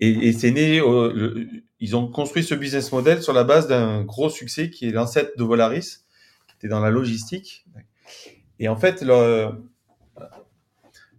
Et, 0.00 0.28
et 0.28 0.32
c'est 0.32 0.50
né, 0.50 0.78
le, 0.78 1.48
ils 1.80 1.96
ont 1.96 2.08
construit 2.08 2.42
ce 2.42 2.54
business 2.54 2.90
model 2.92 3.22
sur 3.22 3.32
la 3.32 3.44
base 3.44 3.68
d'un 3.68 4.02
gros 4.02 4.30
succès 4.30 4.68
qui 4.70 4.88
est 4.88 4.90
l'ancêtre 4.90 5.30
de 5.36 5.44
Volaris, 5.44 6.04
qui 6.48 6.54
était 6.56 6.68
dans 6.68 6.80
la 6.80 6.90
logistique. 6.90 7.64
Et 8.58 8.68
en 8.68 8.76
fait, 8.76 9.02
le, 9.02 9.50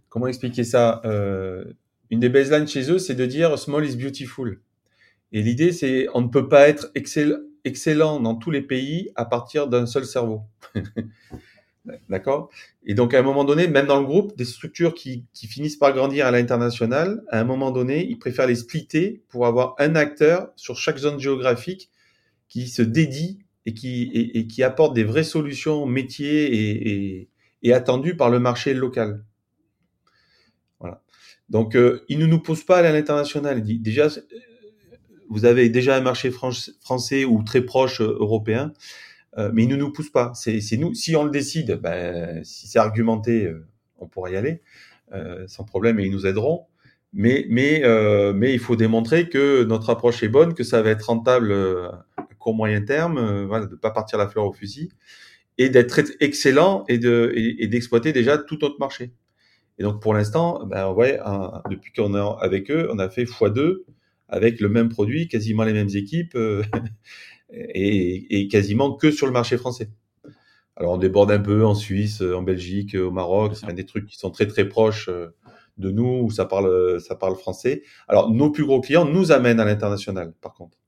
comment 0.08 0.26
expliquer 0.28 0.64
ça? 0.64 1.00
Euh, 1.04 1.64
une 2.10 2.20
des 2.20 2.28
baselines 2.28 2.68
chez 2.68 2.90
eux, 2.90 2.98
c'est 2.98 3.14
de 3.14 3.26
dire 3.26 3.58
small 3.58 3.84
is 3.86 3.96
beautiful. 3.96 4.60
Et 5.32 5.42
l'idée, 5.42 5.72
c'est 5.72 6.06
on 6.14 6.20
ne 6.20 6.28
peut 6.28 6.48
pas 6.48 6.68
être 6.68 6.90
excellent 7.64 8.20
dans 8.20 8.34
tous 8.34 8.50
les 8.50 8.62
pays 8.62 9.10
à 9.16 9.24
partir 9.24 9.66
d'un 9.66 9.86
seul 9.86 10.04
cerveau. 10.04 10.42
D'accord? 12.08 12.50
Et 12.86 12.94
donc, 12.94 13.12
à 13.12 13.18
un 13.18 13.22
moment 13.22 13.44
donné, 13.44 13.68
même 13.68 13.86
dans 13.86 14.00
le 14.00 14.06
groupe, 14.06 14.36
des 14.38 14.44
structures 14.44 14.94
qui, 14.94 15.26
qui 15.34 15.46
finissent 15.46 15.76
par 15.76 15.92
grandir 15.92 16.26
à 16.26 16.30
l'international, 16.30 17.22
à 17.30 17.40
un 17.40 17.44
moment 17.44 17.72
donné, 17.72 18.06
ils 18.06 18.18
préfèrent 18.18 18.46
les 18.46 18.54
splitter 18.54 19.22
pour 19.28 19.46
avoir 19.46 19.74
un 19.78 19.94
acteur 19.94 20.50
sur 20.56 20.78
chaque 20.78 20.96
zone 20.96 21.20
géographique 21.20 21.90
qui 22.48 22.68
se 22.68 22.80
dédie 22.80 23.40
et 23.66 23.74
qui, 23.74 24.10
et, 24.12 24.46
qui 24.46 24.62
apporte 24.62 24.94
des 24.94 25.04
vraies 25.04 25.24
solutions 25.24 25.84
métiers 25.84 26.54
et, 26.54 27.28
et 27.62 27.72
attendues 27.72 28.16
par 28.16 28.30
le 28.30 28.38
marché 28.38 28.72
local. 28.72 29.24
Donc, 31.54 31.76
euh, 31.76 32.04
il 32.08 32.18
ne 32.18 32.26
nous 32.26 32.40
pose 32.40 32.64
pas 32.64 32.78
à 32.78 32.82
l'international. 32.82 33.62
Déjà, 33.62 34.08
vous 35.30 35.44
avez 35.44 35.68
déjà 35.68 35.94
un 35.94 36.00
marché 36.00 36.32
français 36.32 37.24
ou 37.24 37.44
très 37.44 37.60
proche 37.60 38.00
euh, 38.00 38.16
européen, 38.18 38.72
euh, 39.38 39.52
mais 39.54 39.62
il 39.62 39.68
ne 39.68 39.76
nous 39.76 39.92
pousse 39.92 40.10
pas. 40.10 40.32
C'est 40.34 40.76
nous, 40.76 40.94
si 40.94 41.14
on 41.14 41.22
le 41.22 41.30
décide, 41.30 41.78
ben, 41.80 42.42
si 42.42 42.66
c'est 42.66 42.80
argumenté, 42.80 43.46
euh, 43.46 43.64
on 44.00 44.08
pourra 44.08 44.30
y 44.30 44.36
aller 44.36 44.62
euh, 45.12 45.44
sans 45.46 45.62
problème 45.62 46.00
et 46.00 46.06
ils 46.06 46.10
nous 46.10 46.26
aideront. 46.26 46.66
Mais, 47.12 47.46
il 47.48 48.58
faut 48.58 48.74
démontrer 48.74 49.28
que 49.28 49.62
notre 49.62 49.90
approche 49.90 50.24
est 50.24 50.28
bonne, 50.28 50.54
que 50.54 50.64
ça 50.64 50.82
va 50.82 50.90
être 50.90 51.04
rentable 51.04 51.52
à 51.52 52.24
court 52.40 52.56
moyen 52.56 52.80
terme, 52.80 53.44
voilà, 53.44 53.66
de 53.66 53.70
ne 53.70 53.76
pas 53.76 53.92
partir 53.92 54.18
la 54.18 54.26
fleur 54.26 54.44
au 54.46 54.52
fusil 54.52 54.90
et 55.56 55.68
d'être 55.68 56.00
excellent 56.18 56.84
et 56.88 56.98
d'exploiter 56.98 58.12
déjà 58.12 58.38
tout 58.38 58.58
notre 58.60 58.80
marché. 58.80 59.12
Et 59.78 59.82
donc 59.82 60.00
pour 60.00 60.14
l'instant, 60.14 60.64
ben 60.66 60.92
ouais, 60.92 61.18
depuis 61.70 61.92
qu'on 61.92 62.14
est 62.14 62.44
avec 62.44 62.70
eux, 62.70 62.88
on 62.92 62.98
a 62.98 63.08
fait 63.08 63.24
x2 63.24 63.84
avec 64.28 64.60
le 64.60 64.68
même 64.68 64.88
produit, 64.88 65.28
quasiment 65.28 65.64
les 65.64 65.72
mêmes 65.72 65.90
équipes 65.94 66.34
euh, 66.34 66.62
et, 67.52 68.40
et, 68.40 68.48
quasiment 68.48 68.92
que 68.92 69.10
sur 69.10 69.26
le 69.26 69.32
marché 69.32 69.56
français. 69.56 69.90
Alors 70.76 70.94
on 70.94 70.96
déborde 70.96 71.30
un 71.30 71.38
peu 71.38 71.64
en 71.64 71.74
Suisse, 71.74 72.20
en 72.20 72.42
Belgique, 72.42 72.94
au 72.94 73.10
Maroc, 73.10 73.54
c'est 73.54 73.72
des 73.74 73.84
trucs 73.84 74.06
qui 74.06 74.16
sont 74.16 74.30
très 74.30 74.46
très 74.46 74.68
proches 74.68 75.08
euh, 75.08 75.28
de 75.78 75.90
nous 75.90 76.22
où 76.22 76.30
ça 76.30 76.46
parle 76.46 77.00
ça 77.00 77.16
parle 77.16 77.36
français. 77.36 77.82
Alors 78.08 78.30
nos 78.30 78.50
plus 78.50 78.64
gros 78.64 78.80
clients 78.80 79.04
nous 79.04 79.32
amènent 79.32 79.60
à 79.60 79.64
l'international 79.64 80.32
par 80.40 80.54
contre. 80.54 80.78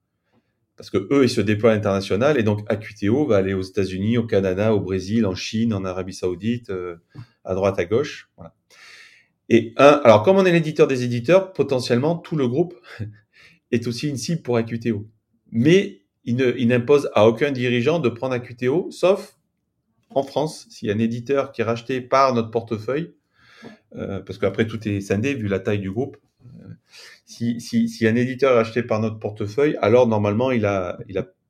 Parce 0.76 0.90
que 0.90 1.08
eux, 1.10 1.24
ils 1.24 1.30
se 1.30 1.40
déploient 1.40 1.70
à 1.70 1.74
l'international 1.74 2.38
et 2.38 2.42
donc 2.42 2.60
Acuiteo 2.68 3.26
va 3.26 3.38
aller 3.38 3.54
aux 3.54 3.62
États-Unis, 3.62 4.18
au 4.18 4.26
Canada, 4.26 4.74
au 4.74 4.80
Brésil, 4.80 5.24
en 5.24 5.34
Chine, 5.34 5.72
en 5.72 5.84
Arabie 5.86 6.12
Saoudite, 6.12 6.68
euh, 6.68 6.96
à 7.46 7.54
droite, 7.54 7.78
à 7.78 7.84
gauche. 7.84 8.28
Voilà. 8.36 8.54
Et 9.48 9.72
un, 9.76 10.00
alors 10.04 10.22
comme 10.22 10.36
on 10.36 10.44
est 10.44 10.52
l'éditeur 10.52 10.86
des 10.86 11.04
éditeurs, 11.04 11.52
potentiellement 11.52 12.16
tout 12.16 12.36
le 12.36 12.48
groupe, 12.48 12.74
est 13.70 13.86
aussi 13.86 14.08
une 14.08 14.16
cible 14.16 14.42
pour 14.42 14.56
AQTO. 14.56 15.06
Mais 15.52 16.02
il 16.24 16.66
n'impose 16.66 17.08
à 17.14 17.28
aucun 17.28 17.52
dirigeant 17.52 18.00
de 18.00 18.08
prendre 18.08 18.34
AQTO, 18.34 18.90
sauf 18.90 19.36
en 20.10 20.22
France, 20.22 20.66
s'il 20.70 20.88
y 20.88 20.90
a 20.90 20.94
un 20.94 20.98
éditeur 20.98 21.52
qui 21.52 21.60
est 21.60 21.64
racheté 21.64 22.00
par 22.00 22.34
notre 22.34 22.50
portefeuille, 22.50 23.14
euh, 23.94 24.20
parce 24.20 24.38
qu'après 24.38 24.66
tout 24.66 24.86
est 24.88 25.00
scindé 25.00 25.34
vu 25.34 25.46
la 25.46 25.60
taille 25.60 25.78
du 25.78 25.90
groupe. 25.90 26.16
Euh, 26.44 26.68
si, 27.24 27.60
si, 27.60 28.06
un 28.06 28.16
éditeur 28.16 28.54
racheté 28.54 28.82
par 28.82 29.00
notre 29.00 29.18
portefeuille, 29.18 29.76
alors 29.80 30.06
normalement 30.06 30.50
il 30.50 30.64
a, 30.64 30.98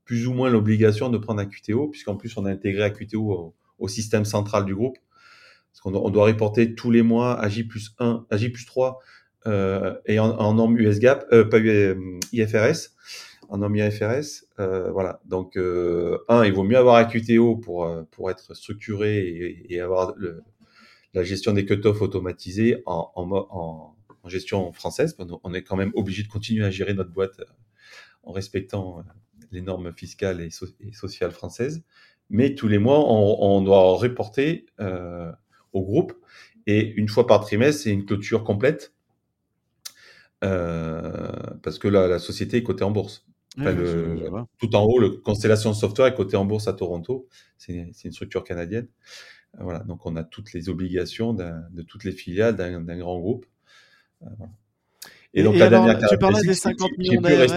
plus 0.05 0.27
ou 0.27 0.35
moins 0.35 0.51
l'obligation 0.51 1.09
de 1.09 1.19
prendre 1.19 1.41
AQTO, 1.41 1.89
puisqu'en 1.89 2.17
plus 2.17 2.37
on 2.37 2.45
a 2.45 2.51
intégré 2.51 2.85
AQTO 2.85 3.55
au 3.79 3.89
système 3.89 4.25
central 4.25 4.65
du 4.65 4.75
groupe. 4.75 4.99
Parce 5.77 5.83
qu'on 5.83 5.95
on 5.95 6.11
doit 6.11 6.25
reporter 6.25 6.75
tous 6.75 6.91
les 6.91 7.03
mois 7.03 7.39
à 7.39 7.49
J 7.49 7.65
plus 7.65 7.95
1, 7.99 8.27
à 8.31 8.37
J 8.39 8.49
plus 8.49 8.65
3 8.65 8.99
euh, 9.47 9.95
et 10.07 10.19
en, 10.19 10.31
en 10.31 10.55
norme 10.55 10.79
USGAP, 10.79 11.27
euh, 11.33 11.45
pas 11.45 11.59
IFRS 12.33 12.97
en 13.49 13.59
norme 13.59 13.77
IFRS. 13.77 14.45
Euh, 14.59 14.91
voilà. 14.91 15.21
Donc, 15.25 15.57
euh, 15.57 16.19
un, 16.29 16.45
il 16.45 16.53
vaut 16.53 16.65
mieux 16.65 16.77
avoir 16.77 16.97
AQTO 16.97 17.57
pour, 17.57 17.85
euh, 17.85 18.03
pour 18.11 18.31
être 18.31 18.55
structuré 18.55 19.19
et, 19.19 19.75
et 19.75 19.81
avoir 19.81 20.15
le, 20.17 20.43
la 21.15 21.23
gestion 21.23 21.53
des 21.53 21.65
cut-offs 21.65 22.03
automatisés 22.03 22.83
en, 22.87 23.11
en, 23.15 23.31
en, 23.31 23.93
gestion 24.29 24.73
française. 24.73 25.17
On 25.45 25.55
est 25.55 25.63
quand 25.63 25.77
même 25.77 25.93
obligé 25.95 26.25
de 26.25 26.29
continuer 26.29 26.65
à 26.65 26.71
gérer 26.73 26.95
notre 26.95 27.13
boîte 27.13 27.41
en 28.25 28.33
respectant 28.33 29.05
les 29.53 29.61
normes 29.61 29.93
fiscales 29.93 30.41
et, 30.41 30.49
et 30.81 30.93
sociales 30.93 31.31
françaises. 31.31 31.85
Mais 32.29 32.57
tous 32.57 32.67
les 32.67 32.79
mois, 32.79 32.99
on, 32.99 33.37
on 33.41 33.63
doit 33.63 33.97
reporter 33.99 34.67
euh, 34.81 35.31
au 35.77 35.83
groupe. 35.83 36.15
Et 36.67 36.93
une 36.95 37.09
fois 37.09 37.27
par 37.27 37.41
trimestre, 37.41 37.83
c'est 37.83 37.93
une 37.93 38.05
clôture 38.05 38.43
complète. 38.45 38.93
Euh, 40.45 41.33
parce 41.63 41.79
que 41.79 41.89
la, 41.89 42.09
la, 42.09 42.19
société 42.19 42.59
est 42.59 42.63
cotée 42.63 42.85
en 42.85 42.91
bourse. 42.91 43.27
Enfin, 43.59 43.73
le, 43.73 44.29
tout 44.59 44.75
en 44.77 44.85
haut, 44.85 44.99
le 44.99 45.11
Constellation 45.11 45.73
Software 45.73 46.09
est 46.09 46.15
coté 46.15 46.37
en 46.37 46.45
bourse 46.45 46.69
à 46.69 46.75
Toronto. 46.75 47.27
C'est 47.57 47.75
une 48.05 48.13
structure 48.13 48.45
canadienne. 48.45 48.89
Euh, 49.55 49.63
voilà, 49.63 49.79
donc 49.81 50.05
on 50.05 50.15
a 50.17 50.25
toutes 50.25 50.53
les 50.53 50.69
obligations 50.69 51.33
de 51.33 51.83
toutes 51.83 52.05
les 52.05 52.13
filiales 52.13 52.57
d'un 52.57 52.99
grand 52.99 53.19
groupe. 53.19 53.47
Euh, 54.23 54.27
voilà. 54.37 54.53
Et, 55.33 55.41
et 55.41 55.43
donc 55.43 55.55
et 55.55 55.59
la 55.59 55.67
alors, 55.67 55.87
dernière 55.87 56.09
tu 56.09 56.19
parlais 56.19 56.43
des 56.43 56.55
50 56.55 56.99
millions 56.99 57.21
d'ARR. 57.21 57.49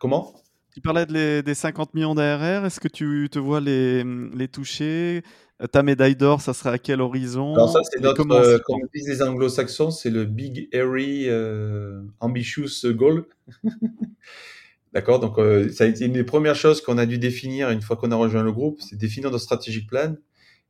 Comment? 0.00 0.34
Tu 0.74 0.80
parlais 0.80 1.06
de 1.06 1.12
les, 1.12 1.42
des 1.44 1.54
50 1.54 1.94
millions 1.94 2.16
d'ARR. 2.16 2.66
Est-ce 2.66 2.80
que 2.80 2.88
tu 2.88 3.28
te 3.30 3.38
vois 3.38 3.60
les, 3.60 4.02
les 4.02 4.48
toucher? 4.48 5.22
Ta 5.70 5.84
médaille 5.84 6.16
d'or, 6.16 6.40
ça 6.40 6.52
serait 6.52 6.70
à 6.70 6.78
quel 6.78 7.00
horizon? 7.00 7.54
Alors 7.54 7.70
ça, 7.70 7.78
c'est 7.84 8.00
notre, 8.00 8.28
euh, 8.32 8.58
comme 8.58 8.80
disent 8.92 9.08
les 9.08 9.22
anglo-saxons, 9.22 9.92
c'est 9.92 10.10
le 10.10 10.24
Big 10.24 10.68
Airy 10.72 11.28
euh, 11.28 12.02
Ambitious 12.18 12.86
Goal. 12.86 13.26
D'accord? 14.92 15.20
Donc, 15.20 15.38
euh, 15.38 15.70
ça 15.70 15.84
a 15.84 15.86
été 15.86 16.06
une 16.06 16.12
des 16.12 16.24
premières 16.24 16.56
choses 16.56 16.80
qu'on 16.80 16.98
a 16.98 17.06
dû 17.06 17.18
définir 17.18 17.70
une 17.70 17.80
fois 17.80 17.94
qu'on 17.94 18.10
a 18.10 18.16
rejoint 18.16 18.42
le 18.42 18.50
groupe, 18.50 18.80
c'est 18.80 18.96
définir 18.96 19.30
notre 19.30 19.44
strategic 19.44 19.88
plan. 19.88 20.16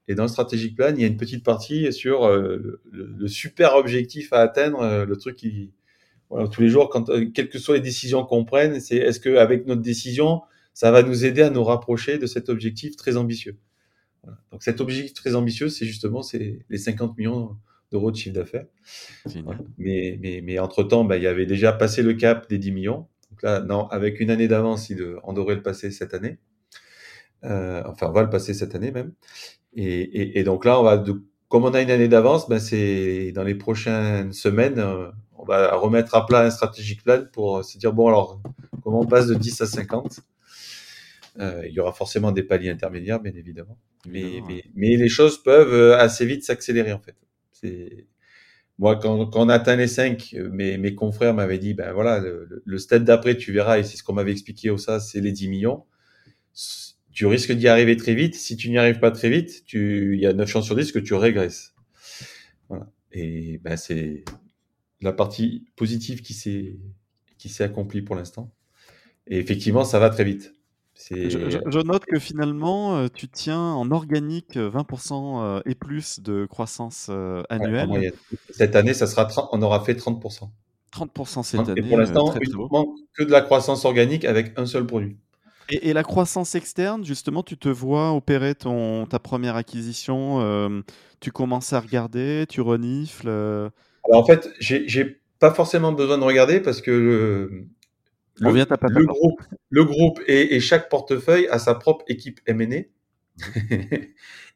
Et 0.07 0.15
dans 0.15 0.25
le 0.25 0.29
strategic 0.29 0.77
plan, 0.77 0.93
il 0.95 1.01
y 1.01 1.05
a 1.05 1.07
une 1.07 1.17
petite 1.17 1.43
partie 1.43 1.91
sur 1.95 2.27
euh, 2.27 2.79
le, 2.93 3.15
le, 3.17 3.27
super 3.27 3.75
objectif 3.75 4.35
à 4.35 4.41
atteindre, 4.41 5.07
le 5.07 5.17
truc 5.17 5.37
qui, 5.37 5.73
voilà, 6.31 6.49
tous 6.49 6.63
les 6.63 6.69
jours, 6.69 6.89
quand, 6.89 7.11
euh, 7.11 7.27
quelles 7.33 7.49
que 7.49 7.59
soient 7.59 7.77
les 7.77 7.81
décisions 7.81 8.25
qu'on 8.25 8.45
prenne, 8.45 8.81
c'est 8.81 8.97
est-ce 8.97 9.21
qu'avec 9.21 9.67
notre 9.67 9.83
décision, 9.83 10.43
ça 10.73 10.91
va 10.91 11.03
nous 11.03 11.25
aider 11.25 11.43
à 11.43 11.51
nous 11.51 11.65
rapprocher 11.65 12.19
de 12.19 12.27
cet 12.27 12.49
objectif 12.49 12.97
très 12.97 13.17
ambitieux? 13.17 13.59
Voilà. 14.23 14.39
Donc, 14.53 14.63
cet 14.63 14.81
objectif 14.81 15.15
très 15.15 15.35
ambitieux, 15.35 15.69
c'est 15.69 15.87
justement 15.87 16.23
c'est 16.23 16.65
les 16.69 16.79
50 16.79 17.17
millions 17.19 17.57
d'euros 17.93 18.11
de 18.11 18.17
chiffre 18.17 18.35
d'affaires. 18.35 18.67
Voilà. 19.45 19.61
Mais, 19.79 20.19
mais, 20.21 20.41
mais 20.43 20.59
entre-temps, 20.59 21.05
bah, 21.05 21.17
il 21.17 21.23
y 21.23 21.27
avait 21.27 21.47
déjà 21.47 21.73
passé 21.73 22.03
le 22.03 22.15
cap 22.15 22.49
des 22.49 22.59
10 22.59 22.73
millions. 22.73 23.07
Donc 23.31 23.43
là, 23.43 23.61
non, 23.61 23.87
avec 23.89 24.21
une 24.21 24.31
année 24.31 24.49
d'avance, 24.49 24.91
on 25.25 25.33
devrait 25.33 25.57
le 25.57 25.63
passer 25.63 25.91
cette 25.91 26.15
année. 26.15 26.39
Euh, 27.45 27.83
enfin, 27.87 28.09
on 28.09 28.13
va 28.13 28.23
le 28.23 28.31
passer 28.31 28.55
cette 28.55 28.75
année 28.75 28.91
même. 28.91 29.13
Et, 29.75 29.85
et, 29.85 30.39
et 30.41 30.45
donc 30.45 30.65
là, 30.65 30.81
on 30.81 30.83
va, 30.83 30.97
de, 30.97 31.23
comme 31.49 31.65
on 31.65 31.75
a 31.75 31.81
une 31.83 31.91
année 31.91 32.09
d'avance, 32.09 32.49
ben 32.49 32.59
c'est 32.59 33.33
dans 33.33 33.45
les 33.45 33.55
prochaines 33.55 34.33
semaines, 34.33 34.79
euh, 34.79 35.11
on 35.45 35.53
va 35.53 35.75
remettre 35.77 36.15
à 36.15 36.27
plat 36.27 36.43
un 36.43 36.51
stratégique 36.51 37.05
plan 37.05 37.25
pour 37.33 37.65
se 37.65 37.77
dire 37.79 37.93
bon 37.93 38.09
alors 38.09 38.41
comment 38.83 39.01
on 39.01 39.07
passe 39.07 39.27
de 39.27 39.35
10 39.35 39.61
à 39.61 39.67
50. 39.67 40.21
Euh, 41.41 41.63
il 41.67 41.73
y 41.73 41.81
aura 41.81 41.93
forcément 41.93 42.33
des 42.33 42.45
paliers 42.45 42.71
intermédiaires, 42.71 43.21
bien 43.21 43.33
évidemment. 43.35 43.77
Mais, 44.07 44.41
mais, 44.47 44.65
mais 44.75 44.97
les 44.97 45.09
choses 45.09 45.43
peuvent 45.43 45.73
euh, 45.73 45.99
assez 45.99 46.25
vite 46.27 46.45
s'accélérer 46.45 46.93
en 46.93 47.01
fait. 47.01 47.17
C'est 47.53 48.07
moi, 48.79 48.97
quand, 48.97 49.27
quand, 49.27 49.45
on 49.45 49.49
atteint 49.49 49.77
les 49.77 49.87
5, 49.87 50.35
mes, 50.51 50.79
mes 50.79 50.95
confrères 50.95 51.33
m'avaient 51.33 51.59
dit, 51.59 51.75
ben 51.75 51.93
voilà, 51.93 52.19
le, 52.19 52.63
le 52.65 52.79
step 52.79 53.05
d'après, 53.05 53.37
tu 53.37 53.53
verras, 53.53 53.79
et 53.79 53.85
c'est 53.85 53.97
ce 53.97 54.03
qu'on 54.03 54.15
m'avait 54.15 54.33
expliqué 54.33 54.71
au 54.71 54.79
ça, 54.79 54.99
c'est 54.99 55.21
les 55.21 55.31
10 55.31 55.49
millions. 55.49 55.85
Tu 57.13 57.27
risques 57.27 57.53
d'y 57.53 57.69
arriver 57.69 57.97
très 57.97 58.15
vite. 58.15 58.35
Si 58.35 58.57
tu 58.57 58.71
n'y 58.71 58.79
arrives 58.79 58.99
pas 58.99 59.13
très 59.13 59.31
vite, 59.31 59.65
tu, 59.65 60.15
il 60.15 60.21
y 60.21 60.27
a 60.27 60.33
9 60.33 60.49
chances 60.49 60.65
sur 60.65 60.75
10 60.75 60.91
que 60.91 60.99
tu 60.99 61.15
régresses. 61.15 61.75
Voilà. 62.69 62.91
Et 63.13 63.59
ben, 63.63 63.77
c'est 63.77 64.25
la 65.05 65.13
partie 65.13 65.67
positive 65.77 66.23
qui 66.23 66.35
s'est, 66.35 66.77
qui 67.39 67.49
s'est 67.49 67.65
accomplie 67.65 68.03
pour 68.03 68.17
l'instant. 68.17 68.53
Et 69.27 69.39
effectivement, 69.39 69.85
ça 69.85 69.99
va 69.99 70.11
très 70.11 70.25
vite. 70.25 70.55
Je, 71.11 71.29
je, 71.29 71.59
je, 71.67 71.79
note 71.81 72.05
que 72.05 72.21
finalement, 72.21 72.97
euh, 72.97 73.09
tu 73.13 73.29
tiens 73.29 73.73
en 73.73 73.91
organique 73.91 74.57
20% 74.57 75.43
euh, 75.43 75.61
et 75.67 75.75
plus 75.75 76.21
de 76.21 76.47
croissance 76.47 77.09
euh, 77.11 77.43
annuelle. 77.49 77.91
Ouais, 77.91 78.15
cette 78.51 78.77
année, 78.77 78.95
ça 78.95 79.09
sera 79.09 79.29
on 79.51 79.61
aura 79.61 79.81
fait 79.81 79.95
30%. 79.95 80.51
30% 80.93 81.43
cette 81.43 81.61
année. 81.69 81.81
Et 81.81 81.83
pour 81.83 81.99
l'instant, 81.99 82.33
uniquement 82.41 82.95
que 83.13 83.25
de 83.25 83.31
la 83.31 83.41
croissance 83.41 83.85
organique 83.85 84.25
avec 84.25 84.57
un 84.57 84.67
seul 84.67 84.87
produit. 84.87 85.17
Et, 85.69 85.89
et, 85.89 85.93
la 85.95 86.05
croissance 86.05 86.55
externe, 86.55 87.05
justement, 87.05 87.43
tu 87.43 87.57
te 87.57 87.69
vois 87.69 88.13
opérer 88.13 88.55
ton, 88.55 89.07
ta 89.07 89.19
première 89.19 89.57
acquisition, 89.57 90.41
euh, 90.43 90.83
tu 91.21 91.33
commences 91.33 91.73
à 91.73 91.81
regarder, 91.81 92.45
tu 92.49 92.61
renifles 92.61 93.31
Alors 94.07 94.23
en 94.23 94.27
fait, 94.27 94.51
j'ai 94.59 95.21
pas 95.39 95.53
forcément 95.53 95.93
besoin 95.93 96.19
de 96.19 96.25
regarder 96.25 96.61
parce 96.61 96.81
que 96.81 96.91
le, 96.91 97.67
le, 98.41 98.51
le, 98.51 99.07
groupe, 99.07 99.41
le 99.71 99.85
groupe 99.85 100.21
et, 100.27 100.55
et, 100.55 100.61
chaque 100.61 100.89
portefeuille 100.89 101.47
a 101.49 101.59
sa 101.59 101.75
propre 101.75 102.05
équipe 102.09 102.41
M&A 102.47 102.85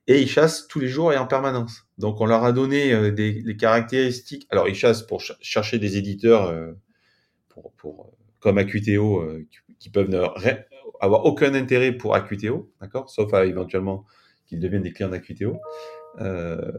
et 0.09 0.21
ils 0.21 0.29
chassent 0.29 0.67
tous 0.69 0.81
les 0.81 0.89
jours 0.89 1.13
et 1.13 1.17
en 1.17 1.27
permanence. 1.27 1.87
Donc 1.97 2.21
on 2.21 2.27
leur 2.27 2.45
a 2.45 2.53
donné 2.53 2.93
euh, 2.93 3.11
des, 3.11 3.43
des, 3.43 3.57
caractéristiques. 3.57 4.47
Alors 4.51 4.69
ils 4.69 4.75
chassent 4.75 5.03
pour 5.03 5.23
ch 5.23 5.37
chercher 5.41 5.79
des 5.79 5.97
éditeurs 5.97 6.47
euh, 6.47 6.73
pour, 7.49 7.73
pour, 7.73 8.13
comme 8.41 8.59
AQTO 8.59 9.21
euh, 9.21 9.47
qui, 9.51 9.75
qui, 9.79 9.91
peuvent 9.91 10.09
ne 10.09 10.19
avoir 11.01 11.25
aucun 11.25 11.55
intérêt 11.55 11.93
pour 11.93 12.15
AQTO, 12.15 12.73
d'accord, 12.81 13.11
sauf 13.11 13.33
à 13.35 13.47
éventuellement 13.47 14.05
qu'ils 14.47 14.61
deviennent 14.61 14.83
des 14.83 14.93
clients 14.93 15.11
d'AQTO. 15.11 15.59
Euh, 16.21 16.73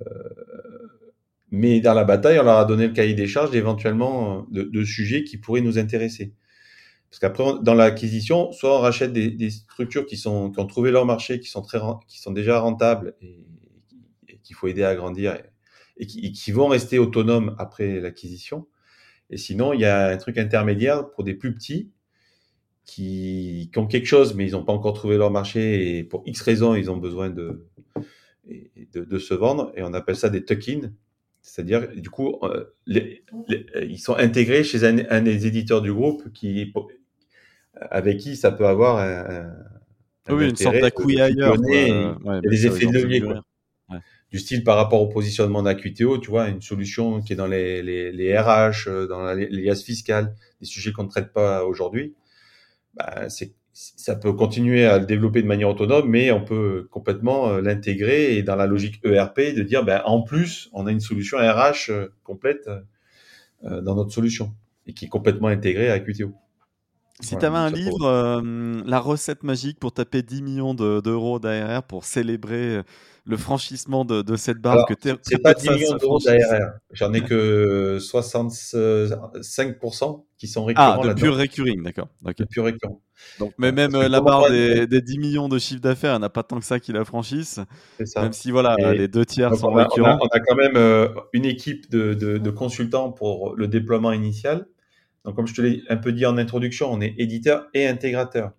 mais 1.52 1.80
dans 1.82 1.94
la 1.94 2.04
bataille, 2.04 2.40
on 2.40 2.44
leur 2.44 2.58
a 2.58 2.66
donné 2.66 2.88
le 2.88 2.94
cahier 2.94 3.14
des 3.14 3.28
charges 3.28 3.56
éventuellement 3.56 4.46
de, 4.52 4.64
de 4.64 4.84
sujets 4.84 5.24
qui 5.24 5.38
pourraient 5.38 5.62
nous 5.62 5.80
intéresser. 5.80 6.34
Parce 7.10 7.20
qu'après, 7.20 7.44
dans 7.64 7.74
l'acquisition, 7.74 8.52
soit 8.52 8.78
on 8.78 8.82
rachète 8.82 9.14
des, 9.14 9.50
structures 9.50 10.06
qui, 10.06 10.16
sont, 10.16 10.52
qui 10.52 10.60
ont 10.60 10.68
trouvé 10.68 10.92
leur 10.92 11.06
marché, 11.06 11.40
qui 11.40 11.50
sont, 11.50 11.64
très, 11.64 11.80
qui 12.08 12.20
sont 12.20 12.32
déjà 12.32 12.60
rentables 12.60 13.16
et, 13.22 13.46
qu'il 14.44 14.56
faut 14.56 14.68
aider 14.68 14.84
à 14.84 14.96
grandir 14.96 15.38
et, 15.98 16.06
qui, 16.06 16.52
vont 16.52 16.68
rester 16.68 17.00
autonomes 17.00 17.56
après 17.58 18.00
l'acquisition. 18.00 18.68
Et 19.32 19.38
sinon, 19.38 19.74
il 19.74 19.82
y 19.82 19.86
a 19.86 20.08
un 20.08 20.18
truc 20.18 20.38
intermédiaire 20.38 21.10
pour 21.12 21.24
des 21.24 21.34
plus 21.34 21.54
petits 21.54 21.92
qui, 22.86 23.70
qui 23.72 23.80
ont 23.80 23.88
quelque 23.88 24.08
chose, 24.08 24.36
mais 24.36 24.48
ils 24.48 24.52
n'ont 24.52 24.64
pas 24.64 24.74
encore 24.74 24.94
trouvé 24.94 25.18
leur 25.18 25.32
marché 25.32 25.98
et 25.98 26.04
pour 26.04 26.24
X 26.26 26.42
raisons, 26.42 26.76
ils 26.76 26.90
ont 26.90 26.98
besoin 26.98 27.30
de, 27.30 27.68
de, 28.94 29.04
de 29.04 29.20
se 29.20 29.34
vendre. 29.34 29.72
Et 29.76 29.82
on 29.82 29.94
appelle 29.94 30.16
ça 30.16 30.30
des 30.30 30.46
tuck-in. 30.46 30.92
C'est-à-dire, 31.41 31.88
du 31.95 32.10
coup, 32.10 32.38
euh, 32.43 32.65
les, 32.86 33.23
les, 33.47 33.65
ils 33.88 33.99
sont 33.99 34.15
intégrés 34.15 34.63
chez 34.63 34.84
un, 34.86 34.99
un, 35.10 35.21
des 35.21 35.47
éditeurs 35.47 35.82
du 35.82 35.93
groupe 35.93 36.32
qui, 36.34 36.73
avec 37.73 38.17
qui 38.17 38.36
ça 38.36 38.52
peut 38.52 38.67
avoir 38.67 38.97
un, 38.97 39.52
un 40.28 40.36
oui, 40.36 40.49
une 40.49 40.56
sorte 40.56 40.78
d'accouille 40.80 41.21
ailleurs. 41.21 41.60
Ouais, 41.60 42.42
des 42.44 42.67
effets 42.67 42.85
de 42.85 42.92
levier. 42.92 43.23
Ouais. 43.23 43.98
Du 44.31 44.37
style 44.37 44.63
par 44.63 44.75
rapport 44.77 45.02
au 45.02 45.08
positionnement 45.08 45.63
d'AQTO, 45.63 46.19
tu 46.19 46.29
vois, 46.29 46.50
une 46.50 46.62
solution 46.62 47.21
qui 47.21 47.33
est 47.33 47.35
dans 47.35 47.48
les, 47.48 47.81
les, 47.81 48.12
les 48.12 48.37
RH, 48.37 48.87
euh, 48.87 49.08
dans 49.08 49.33
les 49.33 49.50
liasses 49.50 49.83
fiscales, 49.83 50.35
des 50.60 50.67
sujets 50.67 50.92
qu'on 50.92 51.06
ne 51.06 51.10
traite 51.10 51.33
pas 51.33 51.65
aujourd'hui, 51.65 52.13
bah, 52.94 53.27
c'est 53.29 53.56
ça 53.80 54.15
peut 54.17 54.34
continuer 54.34 54.86
à 54.86 55.00
le 55.00 55.06
développer 55.06 55.42
de 55.42 55.48
manière 55.48 55.69
autonome, 55.69 56.10
mais 56.10 56.32
on 56.32 56.44
peut 56.44 56.90
complètement 56.92 57.48
euh, 57.48 57.62
l'intégrer 57.62 58.36
et 58.36 58.44
dans 58.44 58.58
la 58.58 58.67
logique 58.67 59.00
ERP 59.06 59.40
de 59.56 59.63
dire, 59.63 59.86
ben, 59.86 60.02
en 60.04 60.21
plus, 60.21 60.69
on 60.73 60.86
a 60.86 60.92
une 60.92 61.00
solution 61.00 61.38
RH 61.38 61.90
euh, 61.90 62.08
complète 62.23 62.69
dans 63.62 63.94
notre 63.94 64.12
solution 64.12 64.54
et 64.88 64.94
qui 64.94 65.04
est 65.04 65.10
complètement 65.10 65.50
intégrée 65.50 65.92
à 65.92 66.00
QTO. 66.00 66.34
Si 67.19 67.38
tu 67.38 67.46
avais 67.46 67.58
un 67.58 67.69
livre, 67.69 68.42
la 68.86 69.00
recette 69.02 69.44
magique 69.44 69.82
pour 69.82 69.92
taper 69.92 70.21
10 70.21 70.42
millions 70.42 70.73
d'euros 70.73 71.40
d'ARR 71.40 71.84
pour 71.84 72.06
célébrer 72.06 72.82
le 73.30 73.38
franchissement 73.38 74.06
de, 74.06 74.36
cette 74.36 74.58
barre 74.58 74.86
que 74.86 74.94
tu 74.94 75.10
C'est 75.21 75.42
pas 75.42 75.54
10 75.54 75.69
millions 75.69 75.96
d'euros 75.96 76.19
d'ARR. 76.19 76.73
J'en 76.92 77.13
ai 77.13 77.21
que 77.21 77.98
65% 78.00 80.23
qui 80.38 80.48
sont 80.48 80.65
récurrents. 80.65 81.02
Ah, 81.02 81.08
de 81.08 81.13
pur 81.13 81.38
recurring, 81.38 81.84
d'accord. 81.84 82.10
De 82.23 82.44
pur 82.44 82.65
récurrent. 82.65 83.02
Donc, 83.40 83.54
mais 83.58 83.71
même 83.71 83.92
la 83.92 84.21
barre 84.21 84.50
des, 84.50 84.88
10 84.88 85.19
millions 85.19 85.50
de 85.50 85.60
chiffre 85.60 85.82
d'affaires, 85.82 86.15
elle 86.15 86.21
n'a 86.21 86.30
pas 86.30 86.44
tant 86.44 86.60
que 86.60 86.65
ça 86.65 86.80
qui 86.80 86.92
la 86.92 87.06
franchisse. 87.06 87.60
Ça. 88.06 88.21
Même 88.21 88.34
si 88.34 88.52
voilà, 88.52 88.75
les 88.94 89.08
deux 89.08 89.25
tiers 89.25 89.56
sont 89.56 89.71
récurrents. 89.71 90.19
On 90.21 90.27
a, 90.27 90.40
quand 90.40 90.56
même 90.56 90.75
euh, 90.75 91.10
une 91.34 91.46
équipe 91.46 91.90
de, 91.90 92.13
de 92.13 92.50
consultants 92.50 93.12
pour 93.12 93.56
le 93.56 93.67
déploiement 93.67 94.12
initial 94.12 94.67
donc, 95.25 95.36
comme 95.36 95.48
je 95.48 95.54
te 95.54 95.62
l'ai 95.62 95.84
un 95.90 95.98
peu 95.98 96.12
dit 96.12 96.25
en 96.25 96.38
introduction, 96.38 96.92
on 96.92 97.02
est 97.02 97.15
éditeur 97.17 97.67
et 97.73 97.88
intégrateur. 97.88 98.52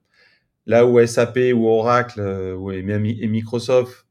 Là 0.67 0.87
où 0.87 1.05
SAP 1.05 1.39
ou 1.55 1.67
Oracle 1.67 2.21
euh, 2.21 2.55
ou 2.55 2.71
et 2.71 3.27
Microsoft 3.27 4.07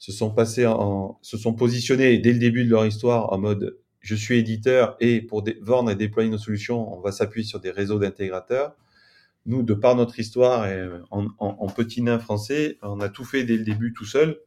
se 0.00 0.10
sont 0.10 0.30
passés 0.30 0.66
en, 0.66 1.18
se 1.22 1.36
sont 1.36 1.54
positionnés 1.54 2.18
dès 2.18 2.32
le 2.32 2.40
début 2.40 2.64
de 2.64 2.70
leur 2.70 2.84
histoire 2.86 3.32
en 3.32 3.38
mode 3.38 3.78
je 4.00 4.14
suis 4.14 4.38
éditeur 4.38 4.96
et 4.98 5.20
pour 5.20 5.44
vendre 5.60 5.90
et 5.90 5.94
déployer 5.94 6.30
nos 6.30 6.38
solutions, 6.38 6.92
on 6.96 7.00
va 7.00 7.12
s'appuyer 7.12 7.46
sur 7.46 7.60
des 7.60 7.70
réseaux 7.70 7.98
d'intégrateurs. 7.98 8.74
Nous, 9.44 9.62
de 9.62 9.74
par 9.74 9.94
notre 9.94 10.18
histoire 10.18 10.66
et 10.66 10.88
en, 11.10 11.66
petit 11.68 12.00
nain 12.02 12.18
français, 12.18 12.78
on 12.82 13.00
a 13.00 13.10
tout 13.10 13.24
fait 13.24 13.44
dès 13.44 13.58
le 13.58 13.64
début 13.64 13.92
tout 13.92 14.06
seul. 14.06 14.40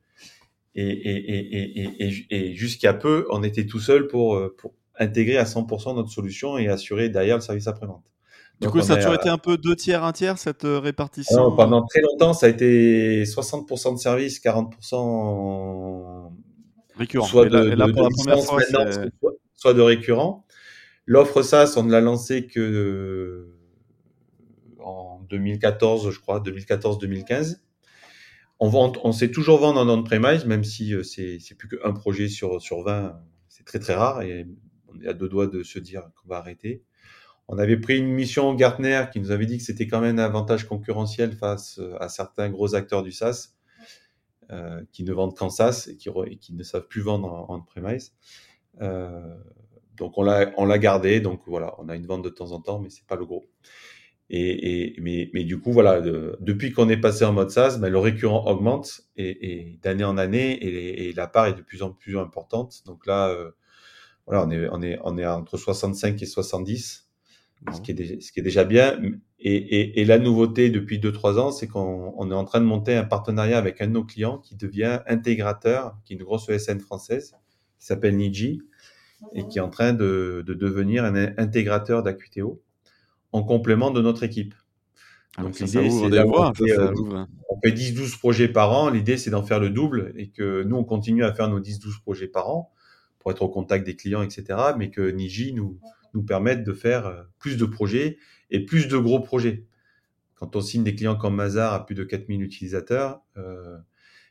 Et, 0.75 2.53
jusqu'à 2.55 2.95
peu, 2.95 3.27
on 3.29 3.43
était 3.43 3.67
tout 3.67 3.79
seul 3.79 4.07
pour, 4.07 4.35
euh, 4.35 4.55
pour, 4.57 4.73
intégrer 4.99 5.37
à 5.37 5.43
100% 5.43 5.95
notre 5.95 6.09
solution 6.09 6.57
et 6.57 6.67
assurer 6.67 7.09
derrière 7.09 7.37
le 7.37 7.41
service 7.41 7.67
après-vente. 7.67 8.12
Du 8.61 8.69
coup, 8.69 8.81
ça 8.81 8.93
a 8.93 8.95
toujours 8.97 9.15
été 9.15 9.29
un 9.29 9.37
peu 9.37 9.57
deux 9.57 9.75
tiers, 9.75 10.03
un 10.03 10.13
tiers, 10.13 10.37
cette 10.37 10.63
euh, 10.63 10.79
répartition 10.79 11.55
Pendant 11.55 11.85
très 11.85 12.01
longtemps, 12.01 12.33
ça 12.33 12.45
a 12.45 12.49
été 12.49 13.23
60% 13.23 13.95
de 13.95 13.99
service, 13.99 14.39
40% 14.41 16.31
récurrent. 16.95 17.25
Soit 17.25 17.49
de, 17.49 17.75
soit, 19.55 19.73
de 19.73 19.81
récurrent. 19.81 20.45
L'offre 21.05 21.41
SaaS, 21.41 21.73
on 21.75 21.83
ne 21.83 21.91
l'a 21.91 21.99
lancé 21.99 22.47
que 22.47 22.59
euh, 22.59 23.57
en 24.79 25.21
2014, 25.29 26.11
je 26.11 26.19
crois, 26.19 26.39
2014-2015. 26.39 27.57
On, 28.59 28.69
vend, 28.69 28.93
on 29.03 29.11
sait 29.11 29.31
toujours 29.31 29.57
vendre 29.59 29.81
en 29.81 29.89
on-premise, 29.89 30.45
même 30.45 30.63
si 30.63 30.93
euh, 30.93 31.03
c'est 31.03 31.39
plus 31.57 31.67
qu'un 31.67 31.91
projet 31.91 32.29
sur, 32.29 32.61
sur 32.61 32.83
20, 32.83 33.19
c'est 33.49 33.65
très 33.65 33.79
très 33.79 33.95
rare. 33.95 34.21
Et 34.21 34.47
on 34.87 35.01
est 35.01 35.07
à 35.07 35.13
deux 35.13 35.27
doigts 35.27 35.47
de 35.47 35.63
se 35.63 35.79
dire 35.79 36.03
qu'on 36.15 36.29
va 36.29 36.37
arrêter. 36.37 36.83
On 37.47 37.57
avait 37.57 37.77
pris 37.77 37.97
une 37.97 38.07
mission 38.07 38.53
Gartner 38.53 39.05
qui 39.11 39.19
nous 39.19 39.31
avait 39.31 39.45
dit 39.45 39.57
que 39.57 39.63
c'était 39.63 39.87
quand 39.87 39.99
même 39.99 40.17
un 40.17 40.23
avantage 40.23 40.67
concurrentiel 40.67 41.33
face 41.33 41.79
euh, 41.79 41.95
à 41.99 42.07
certains 42.07 42.49
gros 42.49 42.73
acteurs 42.75 43.03
du 43.03 43.11
SaaS 43.11 43.49
euh, 44.51 44.81
qui 44.91 45.03
ne 45.03 45.13
vendent 45.13 45.35
qu'en 45.35 45.49
SaaS 45.49 45.89
et 45.89 45.97
qui, 45.97 46.53
ne 46.53 46.63
savent 46.63 46.87
plus 46.87 47.01
vendre 47.01 47.27
en, 47.49 47.59
premise. 47.59 48.13
Euh, 48.81 49.35
donc 49.97 50.17
on 50.17 50.23
l'a 50.23 50.77
gardé. 50.79 51.19
Donc 51.19 51.41
voilà, 51.45 51.75
on 51.79 51.89
a 51.89 51.95
une 51.95 52.05
vente 52.05 52.23
de 52.23 52.29
temps 52.29 52.51
en 52.51 52.61
temps, 52.61 52.79
mais 52.79 52.89
c'est 52.89 53.05
pas 53.05 53.15
le 53.15 53.25
gros. 53.25 53.45
Et, 54.29 54.95
mais, 55.01 55.43
du 55.43 55.59
coup 55.59 55.71
voilà, 55.73 56.01
depuis 56.01 56.71
qu'on 56.71 56.89
est 56.89 56.97
passé 56.97 57.23
en 57.25 57.33
mode 57.33 57.51
SaaS, 57.51 57.77
ben, 57.77 57.89
le 57.89 57.99
récurrent 57.99 58.47
augmente 58.47 59.01
et, 59.15 59.77
d'année 59.83 60.05
en 60.05 60.17
année 60.17 60.53
et, 60.63 61.13
la 61.13 61.27
part 61.27 61.47
est 61.47 61.53
de 61.53 61.61
plus 61.61 61.83
en 61.83 61.91
plus 61.91 62.17
importante. 62.17 62.83
Donc 62.85 63.05
là, 63.05 63.35
voilà, 64.25 64.45
on 64.47 64.49
est, 64.49 64.67
on 64.71 64.81
est, 64.81 64.97
on 65.03 65.17
est 65.17 65.27
entre 65.27 65.57
65 65.57 66.21
et 66.21 66.25
70, 66.25 67.02
ce, 67.73 67.81
qui 67.81 67.91
est, 67.91 68.21
ce 68.21 68.31
qui 68.31 68.39
est 68.39 68.43
déjà 68.43 68.63
bien. 68.63 68.99
Et, 69.39 69.55
et, 69.55 70.01
et 70.01 70.05
la 70.05 70.19
nouveauté 70.19 70.69
depuis 70.69 70.99
2-3 70.99 71.39
ans, 71.39 71.51
c'est 71.51 71.67
qu'on 71.67 72.13
on 72.17 72.31
est 72.31 72.35
en 72.35 72.45
train 72.45 72.59
de 72.59 72.65
monter 72.65 72.95
un 72.95 73.03
partenariat 73.03 73.57
avec 73.57 73.81
un 73.81 73.87
de 73.87 73.91
nos 73.93 74.03
clients 74.03 74.37
qui 74.37 74.55
devient 74.55 74.99
intégrateur, 75.07 75.97
qui 76.05 76.13
est 76.13 76.17
une 76.17 76.23
grosse 76.23 76.49
ESN 76.49 76.79
française, 76.79 77.35
qui 77.79 77.85
s'appelle 77.85 78.15
Niji, 78.17 78.61
et 79.33 79.47
qui 79.47 79.57
est 79.57 79.61
en 79.61 79.69
train 79.69 79.93
de, 79.93 80.43
de 80.45 80.53
devenir 80.53 81.05
un 81.05 81.15
intégrateur 81.37 82.03
d'Acuiteo 82.03 82.61
en 83.31 83.43
complément 83.43 83.91
de 83.91 84.01
notre 84.01 84.23
équipe. 84.23 84.53
Ah, 85.37 85.43
Donc 85.43 85.59
l'idée, 85.59 85.89
c'est 85.89 86.09
d'avoir, 86.09 86.53
euh, 86.61 86.93
on 87.49 87.59
fait 87.63 87.71
10-12 87.71 88.19
projets 88.19 88.47
par 88.47 88.71
an. 88.71 88.89
L'idée, 88.89 89.17
c'est 89.17 89.31
d'en 89.31 89.43
faire 89.43 89.59
le 89.59 89.71
double 89.71 90.13
et 90.15 90.29
que 90.29 90.63
nous, 90.63 90.75
on 90.75 90.83
continue 90.83 91.23
à 91.23 91.33
faire 91.33 91.49
nos 91.49 91.59
10-12 91.59 92.01
projets 92.01 92.27
par 92.27 92.49
an 92.49 92.71
pour 93.19 93.31
être 93.31 93.41
au 93.41 93.49
contact 93.49 93.85
des 93.85 93.95
clients, 93.95 94.21
etc. 94.21 94.45
Mais 94.77 94.91
que 94.91 95.09
Niji 95.09 95.53
nous, 95.53 95.79
nous 96.13 96.23
permette 96.23 96.63
de 96.63 96.73
faire 96.73 97.07
euh, 97.07 97.23
plus 97.39 97.57
de 97.57 97.65
projets 97.65 98.17
et 98.49 98.65
plus 98.65 98.87
de 98.87 98.97
gros 98.97 99.19
projets. 99.19 99.65
Quand 100.35 100.55
on 100.55 100.61
signe 100.61 100.83
des 100.83 100.95
clients 100.95 101.15
comme 101.15 101.35
Mazar 101.35 101.73
à 101.73 101.85
plus 101.85 101.95
de 101.95 102.03
4000 102.03 102.41
utilisateurs, 102.41 103.21
euh, 103.37 103.77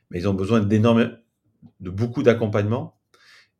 mais 0.09 0.19
ils 0.19 0.27
ont 0.27 0.33
besoin 0.33 0.61
d'énormes, 0.61 1.17
de 1.79 1.89
beaucoup 1.89 2.23
d'accompagnement. 2.23 2.99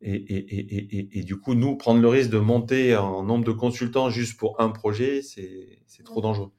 Et, 0.02 0.16
et, 0.16 0.98
et, 0.98 1.20
et, 1.20 1.24
du 1.24 1.38
coup, 1.38 1.56
nous, 1.56 1.78
prendre 1.78 2.02
le 2.02 2.10
risque 2.10 2.30
de 2.30 2.38
monter 2.38 2.98
en 2.98 3.24
nombre 3.24 3.46
de 3.46 3.54
consultants 3.54 4.10
juste 4.10 4.38
pour 4.38 4.60
un 4.60 4.70
projet, 4.70 5.22
c'est 5.22 6.04
trop 6.04 6.20
dangereux. 6.20 6.52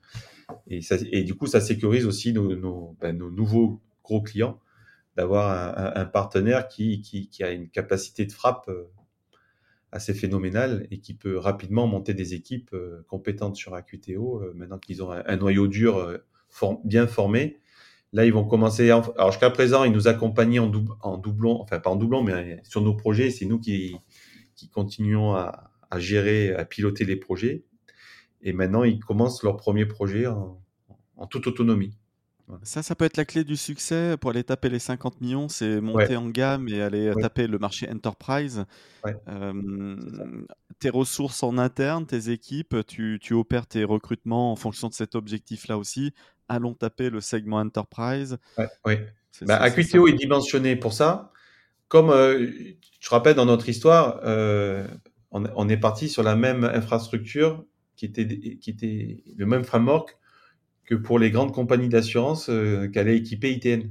Et, 0.67 0.81
ça, 0.81 0.97
du 0.97 1.35
coup, 1.35 1.47
ça 1.47 1.61
sécurise 1.61 2.07
aussi 2.07 2.33
nos, 2.33 2.57
nos, 2.57 2.97
ben, 3.01 3.17
nos 3.17 3.31
nouveaux 3.31 3.83
gros 4.03 4.23
clients 4.23 4.61
d'avoir 5.17 5.79
un, 5.79 6.01
un, 6.01 6.05
partenaire 6.07 6.69
qui, 6.69 7.01
qui, 7.01 7.29
qui, 7.29 7.45
a 7.45 7.53
une 7.53 7.69
capacité 7.69 8.27
de 8.27 8.33
frappe 8.33 8.69
euh, 8.69 8.91
assez 9.95 10.13
phénoménale 10.13 10.87
et 10.91 10.99
qui 10.99 11.15
peut 11.15 11.39
rapidement 11.39 11.87
monter 11.87 12.15
des 12.15 12.35
équipes 12.35 12.71
euh, 12.75 13.05
compétentes 13.09 13.55
sur 13.55 13.75
AQTO, 13.75 14.43
euh, 14.43 14.53
maintenant 14.55 14.79
qu'ils 14.79 15.03
ont 15.05 15.13
un, 15.13 15.37
noyau 15.37 15.69
dur 15.69 16.19
bien 16.85 17.07
formé. 17.07 17.59
Là, 18.13 18.27
ils 18.27 18.33
vont 18.33 18.45
commencer. 18.45 18.91
Alors 18.91 19.31
jusqu'à 19.31 19.51
présent, 19.51 19.85
ils 19.85 19.93
nous 19.93 20.09
accompagnaient 20.09 20.59
en, 20.59 20.71
en, 21.01 21.17
doublon, 21.17 21.61
enfin 21.61 21.79
pas 21.79 21.91
en 21.91 21.97
doublon, 21.97 22.23
mais 22.23 22.61
sur 22.65 22.81
nos 22.81 22.95
projets. 22.95 23.31
C'est 23.31 23.45
nous 23.45 23.59
qui, 23.59 23.97
qui 24.57 24.69
continuons 24.69 25.35
à, 25.35 25.71
gérer, 25.97 26.53
à 26.55 26.65
piloter 26.65 27.05
les 27.05 27.17
projets. 27.17 27.65
Et 28.43 28.53
maintenant, 28.53 28.85
ils 28.85 28.99
commencent 28.99 29.43
leur 29.43 29.57
premier 29.57 29.87
projet 29.87 30.27
en, 30.27 30.61
en 31.17 31.27
toute 31.27 31.47
autonomie. 31.47 31.97
Ça, 32.63 32.83
ça 32.83 32.95
peut 32.95 33.07
être 33.07 33.17
la 33.17 33.25
clé 33.25 33.43
du 33.43 33.57
succès 33.57 34.17
pour 34.21 34.31
aller 34.31 34.45
taper 34.45 34.69
les 34.69 34.79
50 34.79 35.21
millions, 35.21 35.49
c'est 35.49 35.81
monter 35.81 36.17
en 36.17 36.29
gamme 36.29 36.69
et 36.69 36.83
aller 36.83 37.13
taper 37.21 37.47
le 37.47 37.59
marché 37.59 37.89
enterprise. 37.91 38.67
tes 40.79 40.91
ressources 40.91 41.43
en 41.43 41.57
interne, 41.57 42.07
tes 42.07 42.31
équipes, 42.31 42.77
tu, 42.87 43.19
tu 43.21 43.33
opères 43.33 43.67
tes 43.67 43.85
recrutements 43.85 44.53
en 44.53 44.57
fonction 44.57 44.89
de 44.89 44.95
cet 44.95 45.15
objectif-là 45.15 45.79
aussi. 45.79 46.13
Allons 46.49 46.75
taper 46.75 47.09
le 47.09 47.21
segment 47.21 47.59
enterprise. 47.59 48.37
Oui. 48.85 48.95
Bah, 49.43 49.67
est 49.67 50.13
dimensionné 50.13 50.77
pour 50.77 50.93
ça. 50.93 51.33
Comme 51.89 52.11
euh, 52.11 52.51
je 53.01 53.11
rappelle 53.11 53.35
dans 53.35 53.47
notre 53.47 53.69
histoire, 53.69 54.21
euh, 54.25 54.87
on, 55.31 55.45
on, 55.57 55.69
est 55.69 55.77
parti 55.77 56.09
sur 56.09 56.23
la 56.23 56.37
même 56.37 56.65
infrastructure 56.65 57.65
qui 57.97 58.07
était, 58.07 58.27
qui 58.27 58.71
était 58.71 59.23
le 59.37 59.47
même 59.47 59.65
framework 59.65 60.19
que 60.85 60.95
pour 60.95 61.19
les 61.19 61.31
grandes 61.31 61.53
compagnies 61.53 61.89
d'assurance 61.89 62.49
euh, 62.49 62.89
qu'allait 62.89 63.17
équiper 63.17 63.53
ITN. 63.53 63.91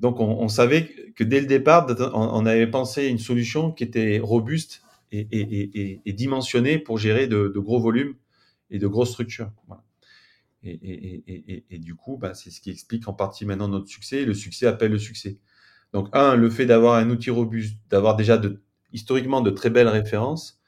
Donc 0.00 0.18
on, 0.18 0.48
savait 0.48 0.90
que 1.14 1.22
dès 1.22 1.40
le 1.40 1.46
départ, 1.46 1.86
on, 2.12 2.44
avait 2.44 2.66
pensé 2.66 3.06
une 3.06 3.20
solution 3.20 3.70
qui 3.70 3.84
était 3.84 4.18
robuste 4.20 4.82
et, 5.12 6.00
dimensionnée 6.04 6.78
pour 6.78 6.98
gérer 6.98 7.28
de, 7.28 7.46
gros 7.54 7.78
volumes 7.78 8.16
et 8.72 8.80
de 8.80 8.88
grosses 8.88 9.12
structures. 9.12 9.52
Et, 10.64 11.78
du 11.78 11.94
coup, 11.94 12.16
bah, 12.16 12.34
c'est 12.34 12.50
ce 12.50 12.60
qui 12.60 12.70
explique 12.70 13.06
en 13.06 13.12
partie 13.12 13.46
maintenant 13.46 13.68
notre 13.68 13.86
succès. 13.86 14.24
Le 14.24 14.34
succès 14.34 14.66
appelle 14.66 14.90
le 14.90 14.98
succès. 14.98 15.38
Donc 15.92 16.08
un, 16.14 16.34
le 16.34 16.50
fait 16.50 16.66
d'avoir 16.66 16.94
un 16.94 17.08
outil 17.08 17.30
robuste, 17.30 17.76
d'avoir 17.88 18.16
déjà 18.16 18.38
de, 18.38 18.60
historiquement 18.92 19.40
de 19.40 19.50
très 19.50 19.70
belles 19.70 19.88
références, 19.88 20.60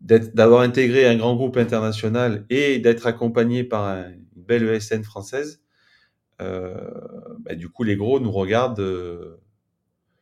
d'avoir 0.00 0.62
intégré 0.62 1.06
un 1.06 1.16
grand 1.16 1.36
groupe 1.36 1.56
international 1.56 2.44
et 2.50 2.78
d'être 2.80 3.06
accompagné 3.06 3.62
par 3.62 3.84
un, 3.84 4.10
belle 4.46 4.68
ESN 4.68 5.02
française, 5.04 5.62
euh, 6.40 6.90
bah, 7.40 7.54
du 7.54 7.68
coup, 7.68 7.84
les 7.84 7.96
gros 7.96 8.20
nous 8.20 8.32
regardent 8.32 8.80
euh, 8.80 9.40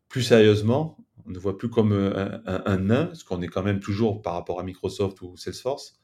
plus 0.09 0.23
sérieusement. 0.23 0.99
On 1.27 1.31
ne 1.31 1.39
voit 1.39 1.57
plus 1.57 1.71
comme 1.71 1.93
un, 1.93 2.43
un, 2.47 2.79
nain, 2.79 3.07
parce 3.07 3.23
qu'on 3.23 3.43
est 3.43 3.49
quand 3.49 3.63
même 3.63 3.81
toujours 3.81 4.23
par 4.23 4.35
rapport 4.35 4.59
à 4.59 4.65
Microsoft 4.65 5.23
ou 5.23 5.37
Salesforce, 5.37 6.01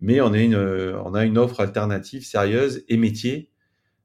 mais 0.00 0.20
on, 0.20 0.32
a 0.32 1.24
une 1.24 1.38
offre 1.38 1.60
alternative 1.60 2.26
sérieuse 2.26 2.84
et 2.88 2.96
métier. 2.96 3.52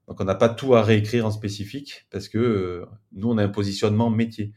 Donc, 0.06 0.20
on 0.20 0.24
n'a 0.24 0.36
pas 0.36 0.48
tout 0.48 0.76
à 0.76 0.82
réécrire 0.82 1.26
en 1.26 1.32
spécifique, 1.32 2.06
parce 2.10 2.28
que 2.28 2.38
euh, 2.38 2.86
nous, 3.12 3.30
on 3.30 3.38
a 3.38 3.42
un 3.42 3.48
positionnement 3.48 4.10
métier 4.10 4.52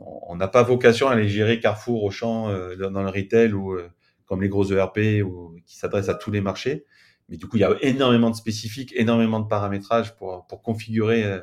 on 0.00 0.36
n'a 0.36 0.48
pas 0.48 0.62
vocation 0.62 1.08
à 1.08 1.12
aller 1.12 1.28
gérer 1.28 1.60
Carrefour, 1.60 2.04
Auchan 2.04 2.48
euh, 2.48 2.76
dans 2.76 3.02
le 3.02 3.08
retail 3.08 3.52
ou 3.52 3.72
euh, 3.72 3.88
comme 4.26 4.42
les 4.42 4.48
gros 4.48 4.64
ERP 4.72 5.22
qui 5.66 5.76
s'adressent 5.76 6.08
à 6.08 6.14
tous 6.14 6.30
les 6.30 6.40
marchés. 6.40 6.86
Mais 7.30 7.36
du 7.36 7.46
coup, 7.46 7.56
il 7.56 7.60
y 7.60 7.64
a 7.64 7.76
énormément 7.82 8.30
de 8.30 8.36
spécifiques, 8.36 8.92
énormément 8.96 9.40
de 9.40 9.48
paramétrage 9.48 10.16
pour, 10.16 10.46
pour 10.48 10.62
configurer 10.62 11.24
euh, 11.24 11.40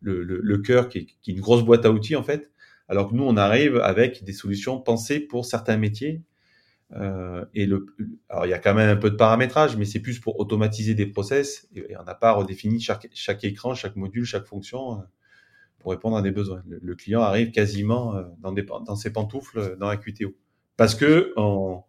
le, 0.00 0.22
le, 0.24 0.40
le 0.42 0.58
cœur 0.58 0.88
qui 0.88 0.98
est, 0.98 1.06
qui 1.22 1.30
est, 1.30 1.34
une 1.34 1.40
grosse 1.40 1.62
boîte 1.64 1.86
à 1.86 1.90
outils 1.92 2.16
en 2.16 2.22
fait. 2.24 2.50
Alors 2.88 3.08
que 3.10 3.14
nous, 3.14 3.24
on 3.24 3.36
arrive 3.36 3.76
avec 3.78 4.24
des 4.24 4.32
solutions 4.32 4.80
pensées 4.80 5.20
pour 5.20 5.46
certains 5.46 5.78
métiers 5.78 6.22
Euh, 6.94 7.44
et 7.54 7.66
le, 7.66 7.86
alors 8.28 8.46
il 8.46 8.50
y 8.50 8.52
a 8.52 8.58
quand 8.58 8.74
même 8.74 8.90
un 8.90 9.00
peu 9.00 9.10
de 9.10 9.16
paramétrage, 9.16 9.76
mais 9.76 9.84
c'est 9.84 10.00
plus 10.00 10.20
pour 10.20 10.38
automatiser 10.38 10.94
des 10.94 11.06
process. 11.06 11.68
Et, 11.74 11.96
on 11.96 12.04
n'a 12.04 12.14
pas 12.14 12.32
redéfini 12.32 12.80
chaque, 12.80 13.08
chaque 13.14 13.44
écran, 13.44 13.74
chaque 13.74 13.96
module, 13.96 14.24
chaque 14.24 14.46
fonction 14.46 15.00
euh, 15.00 15.02
pour 15.78 15.92
répondre 15.92 16.16
à 16.16 16.22
des 16.22 16.30
besoins. 16.30 16.62
Le, 16.68 16.94
client 16.94 17.22
arrive 17.22 17.50
quasiment 17.50 18.16
euh, 18.16 18.24
dans, 18.40 18.52
des, 18.52 18.62
dans 18.62 18.96
ses 18.96 19.12
pantoufles 19.12 19.76
dans 19.78 19.88
la 19.88 19.96
QTO. 19.96 20.34
Parce 20.76 20.94
que 20.94 21.32
on, 21.36 21.82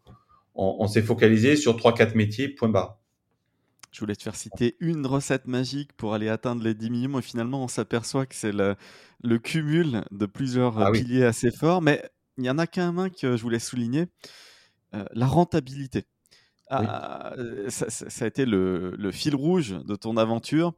on, 0.55 0.77
on 0.79 0.87
s'est 0.87 1.01
focalisé 1.01 1.55
sur 1.55 1.77
trois 1.77 1.93
quatre 1.93 2.15
métiers, 2.15 2.49
point 2.49 2.69
barre. 2.69 2.99
Je 3.93 3.99
voulais 3.99 4.15
te 4.15 4.23
faire 4.23 4.35
citer 4.35 4.75
une 4.79 5.05
recette 5.05 5.45
magique 5.45 5.93
pour 5.93 6.15
aller 6.15 6.27
atteindre 6.27 6.63
les 6.63 6.73
10 6.73 6.89
millions 6.89 7.19
et 7.19 7.21
finalement 7.21 7.63
on 7.63 7.67
s'aperçoit 7.67 8.25
que 8.25 8.33
c'est 8.33 8.51
le, 8.51 8.75
le, 9.23 9.37
cumul 9.37 10.03
de 10.09 10.25
plusieurs 10.25 10.79
ah 10.79 10.91
piliers 10.91 11.25
assez 11.25 11.51
forts. 11.51 11.83
Mais 11.83 12.03
il 12.37 12.43
y 12.43 12.49
en 12.49 12.57
a 12.57 12.65
qu'un 12.65 12.91
main 12.91 13.09
que 13.09 13.37
je 13.37 13.41
voulais 13.43 13.59
souligner, 13.59 14.07
euh, 14.95 15.05
la 15.13 15.27
rentabilité. 15.27 16.05
Ah, 16.69 17.33
euh, 17.37 17.69
ça, 17.69 18.25
a 18.25 18.27
été 18.27 18.47
le, 18.47 18.95
le, 18.97 19.11
fil 19.11 19.35
rouge 19.35 19.77
de 19.85 19.95
ton 19.95 20.17
aventure. 20.17 20.73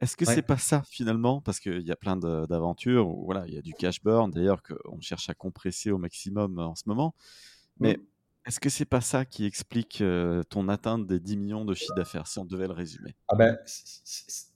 Est-ce 0.00 0.16
que 0.16 0.24
c'est 0.24 0.42
pas 0.42 0.56
ça 0.56 0.82
finalement? 0.88 1.42
Parce 1.42 1.60
qu'il 1.60 1.82
y 1.82 1.92
a 1.92 1.96
plein 1.96 2.16
d'aventures 2.16 3.08
où 3.08 3.26
voilà, 3.26 3.46
il 3.46 3.54
y 3.54 3.58
a 3.58 3.62
du 3.62 3.74
cash 3.74 4.02
burn 4.02 4.30
d'ailleurs 4.30 4.62
qu'on 4.62 5.00
cherche 5.00 5.28
à 5.28 5.34
compresser 5.34 5.90
au 5.90 5.98
maximum 5.98 6.58
en 6.58 6.74
ce 6.74 6.84
moment. 6.86 7.14
Mais 7.78 7.98
est-ce 8.46 8.60
que 8.60 8.68
c'est 8.68 8.84
pas 8.84 9.00
ça 9.00 9.24
qui 9.24 9.46
explique 9.46 10.02
ton 10.50 10.68
atteinte 10.68 11.06
des 11.06 11.20
10 11.20 11.36
millions 11.36 11.64
de 11.64 11.74
chiffre 11.74 11.94
d'affaires, 11.96 12.26
si 12.26 12.38
on 12.38 12.44
devait 12.44 12.66
le 12.66 12.74
résumer? 12.74 13.14
Ah 13.28 13.36
ben, 13.36 13.58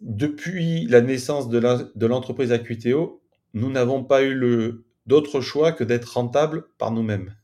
Depuis 0.01 0.87
la 0.87 1.01
naissance 1.01 1.49
de 1.49 2.07
l'entreprise 2.07 2.53
Aquiteo, 2.53 3.23
nous 3.55 3.71
n'avons 3.71 4.05
pas 4.05 4.25
eu 4.25 4.85
d'autre 5.07 5.41
choix 5.41 5.73
que 5.73 5.85
d'être 5.85 6.13
rentable 6.15 6.67
par 6.79 6.91
nous-mêmes. 6.91 7.35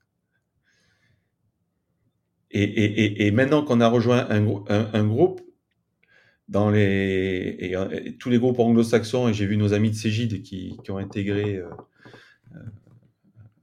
Et, 2.56 3.30
maintenant 3.32 3.64
qu'on 3.64 3.80
a 3.80 3.88
rejoint 3.88 4.28
un, 4.30 5.04
groupe, 5.04 5.40
tous 6.52 6.70
les 8.30 8.38
groupes 8.38 8.60
anglo-saxons, 8.60 9.28
et 9.28 9.34
j'ai 9.34 9.46
vu 9.46 9.56
nos 9.56 9.72
amis 9.72 9.90
de 9.90 9.96
Cégide 9.96 10.40
qui, 10.42 10.78
qui 10.84 10.90
ont 10.92 10.98
intégré 10.98 11.56
euh, 11.56 11.68
euh, 12.54 12.60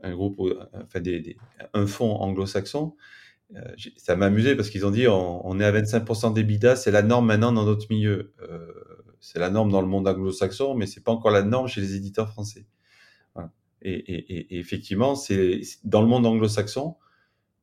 un 0.03 0.13
groupe, 0.13 0.39
enfin 0.73 0.99
des, 0.99 1.37
un 1.73 1.87
fonds 1.87 2.15
anglo-saxon. 2.15 2.95
Euh, 3.55 3.61
ça 3.97 4.15
m'a 4.15 4.27
amusé 4.27 4.55
parce 4.55 4.69
qu'ils 4.69 4.85
ont 4.85 4.91
dit 4.91 5.07
on, 5.07 5.59
est 5.59 5.65
à 5.65 5.71
25% 5.71 6.33
d'EBITDA, 6.33 6.75
c'est 6.75 6.91
la 6.91 7.01
norme 7.01 7.27
maintenant 7.27 7.51
dans 7.51 7.65
notre 7.65 7.87
milieu. 7.89 8.33
Euh, 8.41 8.71
c'est 9.19 9.39
la 9.39 9.49
norme 9.49 9.71
dans 9.71 9.81
le 9.81 9.87
monde 9.87 10.07
anglo-saxon, 10.07 10.73
mais 10.75 10.87
c'est 10.87 11.03
pas 11.03 11.11
encore 11.11 11.31
la 11.31 11.43
norme 11.43 11.67
chez 11.67 11.81
les 11.81 11.95
éditeurs 11.95 12.29
français. 12.29 12.65
Et, 13.83 14.59
effectivement, 14.59 15.15
c'est 15.15 15.61
dans 15.83 16.01
le 16.01 16.07
monde 16.07 16.27
anglo-saxon, 16.27 16.97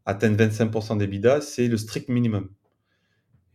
atteindre 0.04 0.36
25% 0.36 0.98
d'EBITDA, 0.98 1.40
c'est 1.40 1.68
le 1.68 1.76
strict 1.76 2.08
minimum. 2.08 2.50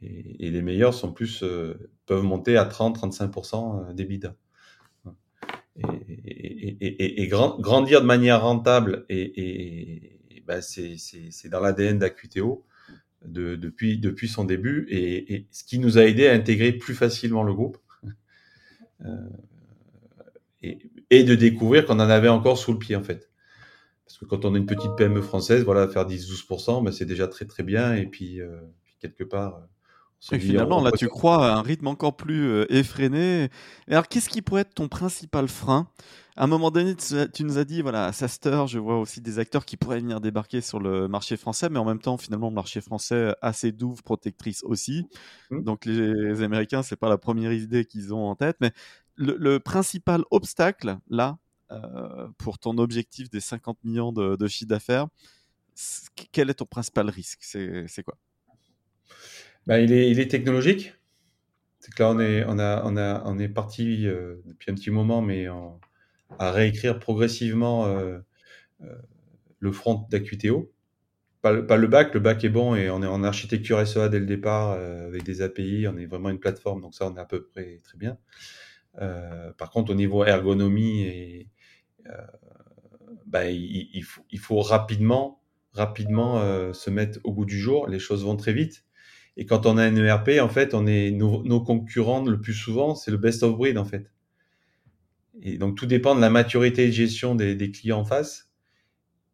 Et, 0.01 0.49
les 0.49 0.61
meilleurs 0.61 0.93
sont 0.93 1.11
plus 1.11 1.43
euh, 1.43 1.91
peuvent 2.05 2.23
monter 2.23 2.55
à 2.55 2.65
30-35% 2.65 3.93
d'EBITDA 3.93 4.35
et, 5.75 7.27
grandir 7.27 8.01
de 8.01 8.05
manière 8.05 8.41
rentable 8.41 9.05
et, 9.09 10.19
ben 10.45 10.61
c'est 10.61 11.49
dans 11.49 11.59
l'ADN 11.59 11.97
d'Acutéo 11.99 12.65
de, 13.25 13.55
depuis, 13.55 13.97
depuis 13.97 14.27
son 14.27 14.43
début 14.43 14.85
et, 14.89 15.47
ce 15.51 15.63
qui 15.63 15.79
nous 15.79 15.97
a 15.97 16.03
aidé 16.03 16.27
à 16.27 16.33
intégrer 16.33 16.73
plus 16.73 16.93
facilement 16.93 17.43
le 17.43 17.53
groupe 17.53 17.77
euh, 19.05 19.29
et, 20.61 21.23
de 21.23 21.35
découvrir 21.35 21.85
qu'on 21.85 21.95
en 21.95 21.99
avait 21.99 22.29
encore 22.29 22.57
sous 22.57 22.73
le 22.73 22.79
pied 22.79 22.95
en 22.95 23.03
fait. 23.03 23.29
Parce 24.05 24.17
que 24.17 24.25
quand 24.25 24.45
on 24.45 24.53
est 24.55 24.57
une 24.57 24.65
petite 24.65 24.91
PME 24.97 25.21
française, 25.21 25.63
voilà, 25.63 25.87
faire 25.87 26.07
10-12%, 26.07 26.83
ben 26.83 26.91
c'est 26.91 27.05
déjà 27.05 27.27
très 27.27 27.45
très 27.45 27.63
bien 27.63 27.95
et 27.95 28.05
puis, 28.05 28.41
euh, 28.41 28.59
quelque 28.99 29.23
part 29.23 29.61
et 30.31 30.39
finalement, 30.39 30.81
là, 30.81 30.91
tu 30.91 31.07
crois 31.07 31.51
à 31.51 31.55
un 31.57 31.61
rythme 31.61 31.87
encore 31.87 32.15
plus 32.15 32.47
euh, 32.47 32.65
effréné. 32.69 33.49
alors, 33.89 34.07
qu'est-ce 34.07 34.29
qui 34.29 34.41
pourrait 34.41 34.61
être 34.61 34.73
ton 34.73 34.87
principal 34.87 35.47
frein? 35.47 35.87
À 36.35 36.45
un 36.45 36.47
moment 36.47 36.71
donné, 36.71 36.95
tu, 36.95 37.43
nous 37.43 37.57
as 37.57 37.63
dit, 37.63 37.81
voilà, 37.81 38.05
à 38.05 38.11
Saster, 38.11 38.65
je 38.67 38.79
vois 38.79 38.99
aussi 38.99 39.21
des 39.21 39.37
acteurs 39.37 39.65
qui 39.65 39.77
pourraient 39.77 39.99
venir 39.99 40.19
débarquer 40.19 40.61
sur 40.61 40.79
le 40.79 41.07
marché 41.07 41.37
français, 41.37 41.69
mais 41.69 41.77
en 41.77 41.85
même 41.85 41.99
temps, 41.99 42.17
finalement, 42.17 42.49
le 42.49 42.55
marché 42.55 42.81
français 42.81 43.35
a 43.41 43.53
ses 43.53 43.71
douves 43.71 44.01
protectrices 44.01 44.63
aussi. 44.63 45.05
Mmh. 45.51 45.61
Donc, 45.61 45.85
les, 45.85 46.41
Américains, 46.41 46.81
c'est 46.81 46.95
pas 46.95 47.09
la 47.09 47.19
première 47.19 47.53
idée 47.53 47.85
qu'ils 47.85 48.13
ont 48.13 48.25
en 48.25 48.35
tête. 48.35 48.57
Mais 48.61 48.71
le, 49.15 49.59
principal 49.59 50.23
obstacle, 50.31 50.97
là, 51.09 51.37
euh, 51.71 52.27
pour 52.39 52.57
ton 52.57 52.77
objectif 52.79 53.29
des 53.29 53.39
50 53.39 53.83
millions 53.83 54.11
de, 54.11 54.35
de 54.35 54.47
chiffre 54.47 54.69
d'affaires, 54.69 55.07
quel 56.31 56.49
est 56.49 56.55
ton 56.55 56.65
principal 56.65 57.09
risque? 57.09 57.43
C'est 57.43 58.03
quoi? 58.03 58.15
Bah, 59.67 59.79
il, 59.79 59.91
est, 59.93 60.09
il 60.09 60.19
est 60.19 60.29
technologique. 60.29 60.93
C'est 61.79 61.93
que 61.93 62.01
là, 62.01 62.09
on 62.11 62.19
est, 62.19 62.45
on 62.47 62.59
a, 62.59 62.81
on 62.85 62.95
a, 62.95 63.23
on 63.25 63.39
est 63.39 63.49
parti 63.49 64.07
euh, 64.07 64.35
depuis 64.45 64.71
un 64.71 64.75
petit 64.75 64.89
moment, 64.89 65.21
mais 65.21 65.47
à 66.39 66.51
réécrire 66.51 66.99
progressivement 66.99 67.85
euh, 67.87 68.19
euh, 68.83 68.95
le 69.59 69.71
front 69.71 70.07
d'Acuiteo. 70.09 70.71
Pas, 71.41 71.51
le, 71.51 71.67
pas 71.67 71.75
le 71.75 71.87
bac, 71.87 72.13
le 72.13 72.21
bac 72.21 72.41
est 72.45 72.49
bon 72.49 72.73
et 72.73 72.89
on 72.89 73.03
est 73.03 73.07
en 73.07 73.21
architecture 73.21 73.85
SEA 73.85 74.07
dès 74.07 74.19
le 74.19 74.25
départ 74.25 74.71
avec 74.71 75.23
des 75.23 75.41
API, 75.41 75.87
on 75.89 75.97
est 75.97 76.05
vraiment 76.05 76.29
une 76.29 76.39
plateforme, 76.39 76.79
donc 76.79 76.95
ça, 76.95 77.05
on 77.05 77.17
est 77.17 77.19
à 77.19 77.25
peu 77.25 77.43
près 77.43 77.81
très 77.83 77.97
bien. 77.97 78.17
par 79.57 79.69
contre, 79.69 79.91
au 79.91 79.95
niveau 79.95 80.23
ergonomie, 80.23 81.01
et, 81.01 81.49
bah, 83.25 83.49
il, 83.49 83.89
il, 83.93 84.03
faut, 84.05 84.21
il 84.31 84.39
faut 84.39 84.61
rapidement, 84.61 85.41
rapidement 85.73 86.73
se 86.73 86.89
mettre 86.89 87.19
au 87.25 87.33
bout 87.33 87.43
du 87.43 87.59
jour. 87.59 87.89
Les 87.89 87.99
choses 87.99 88.23
vont 88.23 88.37
très 88.37 88.53
vite. 88.53 88.85
Et 89.35 89.45
quand 89.45 89.65
on 89.65 89.77
a 89.77 89.83
un 89.83 89.95
ERP, 89.95 90.39
en 90.41 90.49
fait, 90.49 90.73
on 90.73 90.85
est 90.85 91.11
nos, 91.11 91.61
concurrents 91.61 92.23
le 92.23 92.39
plus 92.39 92.53
souvent, 92.53 92.95
c'est 92.95 93.11
le 93.11 93.17
best 93.17 93.43
of 93.43 93.55
breed 93.57 93.77
en 93.77 93.85
fait. 93.85 94.11
Et 95.41 95.57
donc 95.57 95.75
tout 95.75 95.87
dépend 95.87 96.15
de 96.15 96.21
la 96.21 96.29
maturité 96.29 96.85
de 96.87 96.91
gestion 96.91 97.33
des, 97.35 97.71
clients 97.71 98.01
en 98.01 98.05
face, 98.05 98.51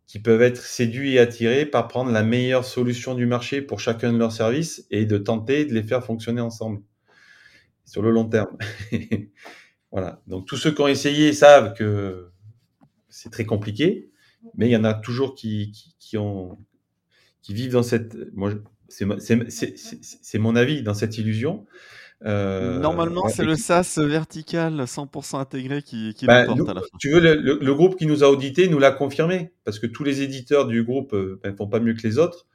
qui 0.07 0.19
peuvent 0.19 0.41
être 0.41 0.61
séduits 0.61 1.15
et 1.15 1.19
attirés 1.19 1.65
par 1.65 1.87
prendre 1.87 2.11
la 2.11 2.23
meilleure 2.23 2.65
solution 2.65 3.13
du 3.13 3.25
marché 3.25 3.61
pour 3.61 3.79
chacun 3.79 4.13
de 4.13 4.17
leurs 4.17 4.31
services 4.31 4.87
et 4.89 5.05
de 5.05 5.17
tenter 5.17 5.65
de 5.65 5.73
les 5.73 5.83
faire 5.83 6.03
fonctionner 6.03 6.41
ensemble 6.41 6.81
sur 7.85 8.01
le 8.01 8.11
long 8.11 8.25
terme. 8.25 8.57
voilà. 9.91 10.21
Donc 10.27 10.47
tous 10.47 10.57
ceux 10.57 10.71
qui 10.73 10.81
ont 10.81 10.87
essayé 10.87 11.33
savent 11.33 11.73
que 11.73 12.31
c'est 13.09 13.31
très 13.31 13.45
compliqué, 13.45 14.09
mais 14.55 14.67
il 14.67 14.71
y 14.71 14.77
en 14.77 14.85
a 14.85 14.93
toujours 14.93 15.35
qui, 15.35 15.73
qui, 15.99 16.17
ont 16.17 16.57
qui 17.41 17.53
vivent 17.53 17.73
dans 17.73 17.83
cette. 17.83 18.15
Moi, 18.33 18.53
c'est 18.89 20.39
mon 20.39 20.55
avis 20.55 20.81
dans 20.83 20.93
cette 20.93 21.17
illusion. 21.17 21.65
Euh, 22.25 22.79
Normalement, 22.79 23.29
c'est 23.29 23.45
le 23.45 23.55
SaaS 23.55 23.97
vertical 23.97 24.81
100% 24.81 25.39
intégré 25.39 25.81
qui, 25.81 26.13
qui 26.13 26.25
bah, 26.25 26.45
porte 26.45 26.67
à 26.67 26.73
la 26.73 26.81
fin. 26.81 26.87
Tu 26.99 27.09
veux, 27.11 27.19
le, 27.19 27.73
groupe 27.73 27.97
qui 27.97 28.05
nous 28.05 28.23
a 28.23 28.27
audité 28.27 28.67
nous 28.67 28.79
l'a 28.79 28.91
confirmé, 28.91 29.51
parce 29.63 29.79
que 29.79 29.87
tous 29.87 30.03
les 30.03 30.21
éditeurs 30.21 30.67
du 30.67 30.83
groupe 30.83 31.13
ne 31.13 31.19
euh, 31.19 31.39
ben, 31.41 31.55
font 31.55 31.67
pas 31.67 31.79
mieux 31.79 31.93
que 31.93 32.05
les 32.05 32.17
autres, 32.17 32.47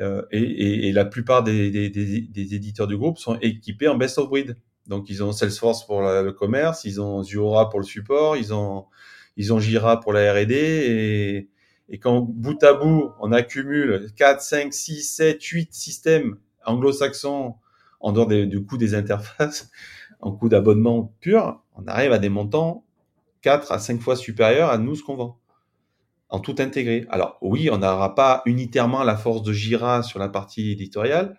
euh, 0.00 0.22
et, 0.32 0.88
et, 0.88 0.92
la 0.92 1.04
plupart 1.04 1.44
des, 1.44 1.70
des, 1.70 1.88
des, 1.88 2.54
éditeurs 2.54 2.86
du 2.86 2.96
groupe 2.96 3.18
sont 3.18 3.38
équipés 3.40 3.88
en 3.88 3.96
best 3.96 4.18
of 4.18 4.28
breed. 4.28 4.56
Donc, 4.88 5.08
ils 5.08 5.22
ont 5.22 5.32
Salesforce 5.32 5.86
pour 5.86 6.02
le 6.02 6.30
commerce, 6.32 6.84
ils 6.84 7.00
ont 7.00 7.22
Zuora 7.22 7.70
pour 7.70 7.80
le 7.80 7.86
support, 7.86 8.36
ils 8.36 8.52
ont, 8.52 8.86
ils 9.36 9.52
ont 9.52 9.58
Jira 9.58 10.00
pour 10.00 10.12
la 10.12 10.32
R&D, 10.32 10.54
et, 10.54 11.48
et 11.88 11.98
quand 11.98 12.20
bout 12.20 12.62
à 12.64 12.74
bout, 12.74 13.12
on 13.20 13.32
accumule 13.32 14.10
4, 14.16 14.40
5, 14.40 14.74
6, 14.74 15.02
7, 15.02 15.42
8 15.42 15.74
systèmes 15.74 16.36
anglo-saxons 16.64 17.54
en 18.00 18.12
dehors 18.12 18.26
du 18.26 18.64
coût 18.64 18.76
des 18.76 18.94
interfaces, 18.94 19.70
en 20.20 20.32
coût 20.32 20.48
d'abonnement 20.48 21.14
pur, 21.20 21.62
on 21.74 21.86
arrive 21.86 22.12
à 22.12 22.18
des 22.18 22.28
montants 22.28 22.84
4 23.42 23.70
à 23.70 23.78
5 23.78 24.00
fois 24.00 24.16
supérieurs 24.16 24.70
à 24.70 24.78
nous 24.78 24.96
ce 24.96 25.04
qu'on 25.04 25.16
vend, 25.16 25.38
en 26.28 26.40
tout 26.40 26.56
intégré. 26.58 27.06
Alors 27.08 27.38
oui, 27.40 27.70
on 27.70 27.78
n'aura 27.78 28.14
pas 28.14 28.42
unitairement 28.46 29.04
la 29.04 29.16
force 29.16 29.42
de 29.42 29.52
Jira 29.52 30.02
sur 30.02 30.18
la 30.18 30.28
partie 30.28 30.72
éditoriale, 30.72 31.38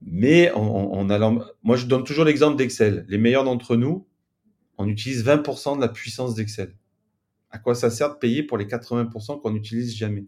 mais 0.00 0.50
on, 0.54 0.92
on 0.92 1.10
a, 1.10 1.18
moi 1.62 1.76
je 1.76 1.86
donne 1.86 2.04
toujours 2.04 2.24
l'exemple 2.24 2.56
d'Excel. 2.56 3.04
Les 3.08 3.18
meilleurs 3.18 3.44
d'entre 3.44 3.76
nous, 3.76 4.06
on 4.78 4.88
utilise 4.88 5.24
20% 5.24 5.76
de 5.76 5.80
la 5.82 5.88
puissance 5.88 6.34
d'Excel 6.34 6.74
à 7.52 7.58
quoi 7.58 7.74
ça 7.74 7.90
sert 7.90 8.14
de 8.14 8.18
payer 8.18 8.42
pour 8.42 8.58
les 8.58 8.64
80% 8.64 9.40
qu'on 9.40 9.50
n'utilise 9.50 9.94
jamais 9.94 10.24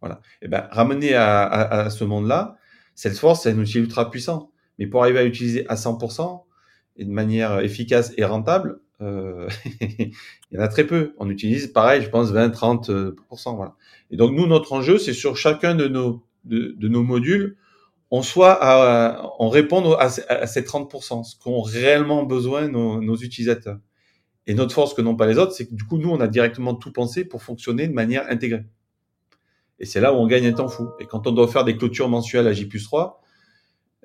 Voilà. 0.00 0.20
Et 0.40 0.46
eh 0.46 0.48
ben, 0.48 0.66
ramener 0.70 1.14
à, 1.14 1.88
ce 1.90 2.04
monde-là, 2.04 2.56
Salesforce, 2.94 3.42
c'est 3.42 3.50
un 3.52 3.58
outil 3.58 3.78
ultra 3.78 4.10
puissant. 4.10 4.50
Mais 4.78 4.86
pour 4.86 5.02
arriver 5.02 5.20
à 5.20 5.24
l'utiliser 5.24 5.68
à 5.68 5.74
100% 5.74 6.44
et 6.96 7.04
de 7.04 7.10
manière 7.10 7.60
efficace 7.60 8.12
et 8.16 8.24
rentable, 8.24 8.80
euh, 9.02 9.48
il 9.80 10.12
y 10.52 10.58
en 10.58 10.62
a 10.62 10.68
très 10.68 10.86
peu. 10.86 11.14
On 11.18 11.28
utilise, 11.28 11.66
pareil, 11.66 12.02
je 12.02 12.08
pense, 12.08 12.32
20-30%. 12.32 13.56
Voilà. 13.56 13.74
Et 14.10 14.16
donc, 14.16 14.32
nous, 14.32 14.46
notre 14.46 14.72
enjeu, 14.72 14.98
c'est 14.98 15.12
sur 15.12 15.36
chacun 15.36 15.74
de 15.74 15.88
nos, 15.88 16.24
de, 16.44 16.88
nos 16.88 17.02
modules, 17.02 17.56
on 18.10 18.22
soit 18.22 18.58
à, 18.60 19.30
on 19.38 19.48
réponde 19.50 19.94
à, 19.98 20.08
ces 20.08 20.62
30%, 20.62 21.24
ce 21.24 21.36
qu'ont 21.38 21.62
réellement 21.62 22.24
besoin 22.24 22.68
nos 22.68 23.16
utilisateurs. 23.16 23.78
Et 24.46 24.54
notre 24.54 24.74
force 24.74 24.94
que 24.94 25.02
n'ont 25.02 25.16
pas 25.16 25.26
les 25.26 25.38
autres, 25.38 25.52
c'est 25.52 25.66
que 25.66 25.74
du 25.74 25.84
coup, 25.84 25.98
nous, 25.98 26.10
on 26.10 26.20
a 26.20 26.26
directement 26.26 26.74
tout 26.74 26.92
pensé 26.92 27.24
pour 27.24 27.42
fonctionner 27.42 27.86
de 27.86 27.92
manière 27.92 28.28
intégrée. 28.28 28.64
Et 29.78 29.86
c'est 29.86 30.00
là 30.00 30.12
où 30.12 30.16
on 30.16 30.26
gagne 30.26 30.46
un 30.46 30.52
temps 30.52 30.68
fou. 30.68 30.90
Et 31.00 31.06
quand 31.06 31.26
on 31.26 31.32
doit 31.32 31.48
faire 31.48 31.64
des 31.64 31.76
clôtures 31.76 32.08
mensuelles 32.08 32.46
à 32.46 32.52
J 32.52 32.68
3, 32.68 33.22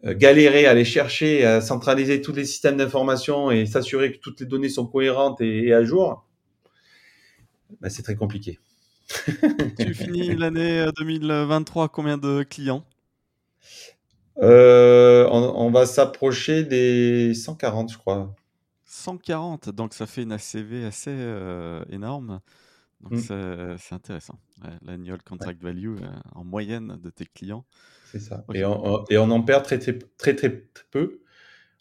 euh, 0.06 0.14
galérer 0.16 0.68
à 0.68 0.72
aller 0.72 0.86
chercher, 0.86 1.44
à 1.46 1.62
centraliser 1.62 2.22
tous 2.22 2.34
les 2.34 2.46
systèmes 2.46 2.78
d'information 2.78 3.50
et 3.50 3.66
s'assurer 3.66 4.12
que 4.12 4.18
toutes 4.20 4.40
les 4.40 4.46
données 4.46 4.70
sont 4.70 4.86
cohérentes 4.86 5.42
et, 5.42 5.74
à 5.74 5.84
jour, 5.84 6.28
ben, 7.82 7.90
c'est 7.90 8.04
très 8.04 8.16
compliqué. 8.16 8.60
tu 9.80 9.94
finis 9.94 10.36
l'année 10.36 10.86
2023, 10.98 11.86
euh, 11.86 11.88
combien 11.88 12.18
de 12.18 12.44
clients? 12.44 12.84
Euh, 14.42 15.28
on, 15.32 15.72
va 15.72 15.86
s'approcher 15.88 16.64
des 16.64 17.34
140, 17.34 17.92
je 17.92 17.98
crois. 17.98 18.36
140, 18.88 19.70
donc 19.70 19.94
ça 19.94 20.06
fait 20.06 20.24
une 20.24 20.32
ACV 20.32 20.86
assez 20.86 21.16
énorme. 21.90 22.40
Donc 23.02 23.14
mmh. 23.14 23.78
c'est 23.78 23.96
intéressant. 23.96 24.40
L'annual 24.82 25.22
contract 25.24 25.62
value 25.62 25.98
en 26.34 26.44
moyenne 26.44 26.98
de 27.02 27.10
tes 27.10 27.26
clients. 27.26 27.66
C'est 28.12 28.20
ça. 28.20 28.46
Et, 28.54 28.64
on, 28.64 29.04
et, 29.10 29.18
on, 29.18 29.30
en 29.30 29.42
perd 29.42 29.64
très, 29.64 29.78
très, 29.80 29.98
très, 30.18 30.36
très, 30.36 30.50
peu. 30.92 31.20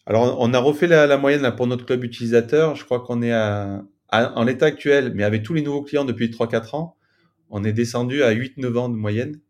Alors, 0.07 0.37
on 0.41 0.55
a 0.55 0.59
refait 0.59 0.87
la, 0.87 1.17
moyenne 1.19 1.55
pour 1.57 1.67
notre 1.67 1.85
club 1.85 2.05
utilisateur. 2.05 2.77
Je 2.77 2.85
crois 2.85 3.01
qu'on 3.01 3.23
est 3.23 3.33
à, 3.33 3.85
en 4.11 4.45
l'état 4.45 4.67
actuel, 4.67 5.13
mais 5.15 5.25
avec 5.25 5.43
tous 5.43 5.55
les 5.55 5.63
nouveaux 5.63 5.83
clients 5.83 6.05
depuis 6.05 6.29
3-4 6.29 6.77
ans, 6.77 6.97
on 7.51 7.65
est 7.65 7.73
descendu 7.73 8.23
à 8.23 8.33
8-9 8.33 8.79
ans 8.79 8.89
de 8.89 8.97
moyenne. 8.97 9.41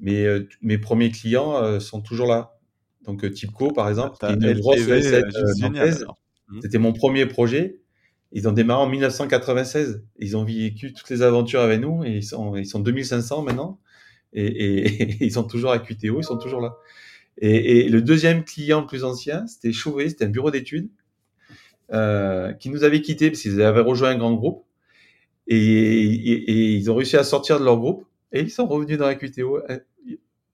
Mais 0.00 0.24
euh, 0.24 0.48
mes 0.62 0.78
premiers 0.78 1.10
clients 1.10 1.56
euh, 1.56 1.80
sont 1.80 2.00
toujours 2.00 2.28
là. 2.28 2.58
Donc, 3.04 3.24
euh, 3.24 3.30
Tipco, 3.30 3.72
par 3.72 3.88
exemple, 3.88 4.16
qui 4.18 4.26
est 4.26 4.34
une 4.34 4.60
grosse 4.60 4.80
mmh. 6.48 6.60
C'était 6.62 6.78
mon 6.78 6.92
premier 6.92 7.26
projet. 7.26 7.80
Ils 8.32 8.48
ont 8.48 8.52
démarré 8.52 8.82
en 8.82 8.88
1996. 8.88 10.02
Ils 10.18 10.36
ont 10.36 10.44
vécu 10.44 10.92
toutes 10.92 11.08
les 11.10 11.22
aventures 11.22 11.60
avec 11.60 11.80
nous 11.80 12.04
et 12.04 12.16
ils 12.16 12.24
sont, 12.24 12.56
ils 12.56 12.66
sont 12.66 12.80
2500 12.80 13.42
maintenant 13.42 13.78
et, 14.32 15.16
ils 15.24 15.32
sont 15.32 15.44
toujours 15.44 15.70
à 15.70 15.78
QTO, 15.78 16.20
ils 16.20 16.24
sont 16.24 16.38
toujours 16.38 16.60
là. 16.60 16.76
Et, 17.40 17.88
le 17.88 18.02
deuxième 18.02 18.44
client 18.44 18.84
plus 18.84 19.04
ancien, 19.04 19.46
c'était 19.46 19.72
Chauvet, 19.72 20.08
c'était 20.08 20.24
un 20.24 20.28
bureau 20.30 20.50
d'études 20.50 20.90
euh, 21.92 22.52
qui 22.52 22.68
nous 22.68 22.84
avait 22.84 23.00
quittés 23.00 23.30
parce 23.30 23.42
qu'ils 23.42 23.62
avaient 23.62 23.80
rejoint 23.80 24.10
un 24.10 24.18
grand 24.18 24.34
groupe 24.34 24.64
et, 25.46 25.56
ils 25.56 26.90
ont 26.90 26.96
réussi 26.96 27.16
à 27.16 27.24
sortir 27.24 27.60
de 27.60 27.64
leur 27.64 27.78
groupe 27.78 28.06
et 28.32 28.40
ils 28.40 28.50
sont 28.50 28.66
revenus 28.66 28.98
dans 28.98 29.06
la 29.06 29.14
QTO 29.14 29.60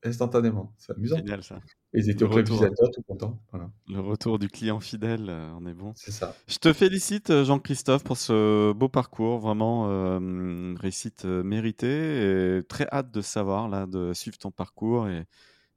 instantanément. 0.04 0.72
C'est 0.78 0.92
amusant. 0.92 1.16
Génial 1.16 1.42
ça. 1.42 1.60
ils 1.92 2.10
étaient 2.10 2.24
utilisateurs, 2.24 2.90
tout 2.92 3.02
contents. 3.02 3.40
Le 3.88 4.00
retour 4.00 4.38
du 4.38 4.48
client 4.48 4.80
fidèle, 4.80 5.26
euh, 5.28 5.52
on 5.58 5.66
est 5.66 5.74
bon. 5.74 5.92
C'est 5.96 6.10
ça. 6.10 6.34
Je 6.46 6.58
te 6.58 6.72
félicite, 6.72 7.30
euh, 7.30 7.44
Jean-Christophe, 7.44 8.04
pour 8.04 8.16
ce 8.16 8.72
beau 8.72 8.88
parcours. 8.88 9.38
Vraiment, 9.38 9.88
euh, 9.88 10.74
réussite 10.78 11.24
euh, 11.24 11.42
méritée. 11.42 12.58
Et 12.58 12.62
très 12.64 12.86
hâte 12.92 13.10
de 13.10 13.20
savoir, 13.20 13.68
là, 13.68 13.86
de 13.86 14.12
suivre 14.12 14.38
ton 14.38 14.50
parcours 14.50 15.08
et, 15.08 15.24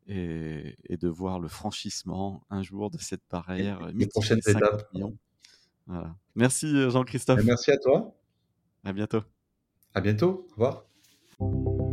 et, 0.08 0.98
de 0.98 1.08
voir 1.08 1.40
le 1.40 1.48
franchissement 1.48 2.42
un 2.50 2.64
jour 2.64 2.90
de 2.90 2.98
cette 2.98 3.24
barrière. 3.30 3.80
Les 3.94 4.08
prochaines 4.08 4.42
étapes. 4.46 4.90
Voilà. 5.86 6.16
Merci, 6.36 6.90
Jean-Christophe. 6.90 7.44
Merci 7.44 7.72
à 7.72 7.78
toi. 7.78 8.14
À 8.84 8.94
bientôt. 8.94 9.22
À 9.94 10.02
bientôt. 10.02 10.48
Au 10.52 10.54
revoir. 10.54 11.87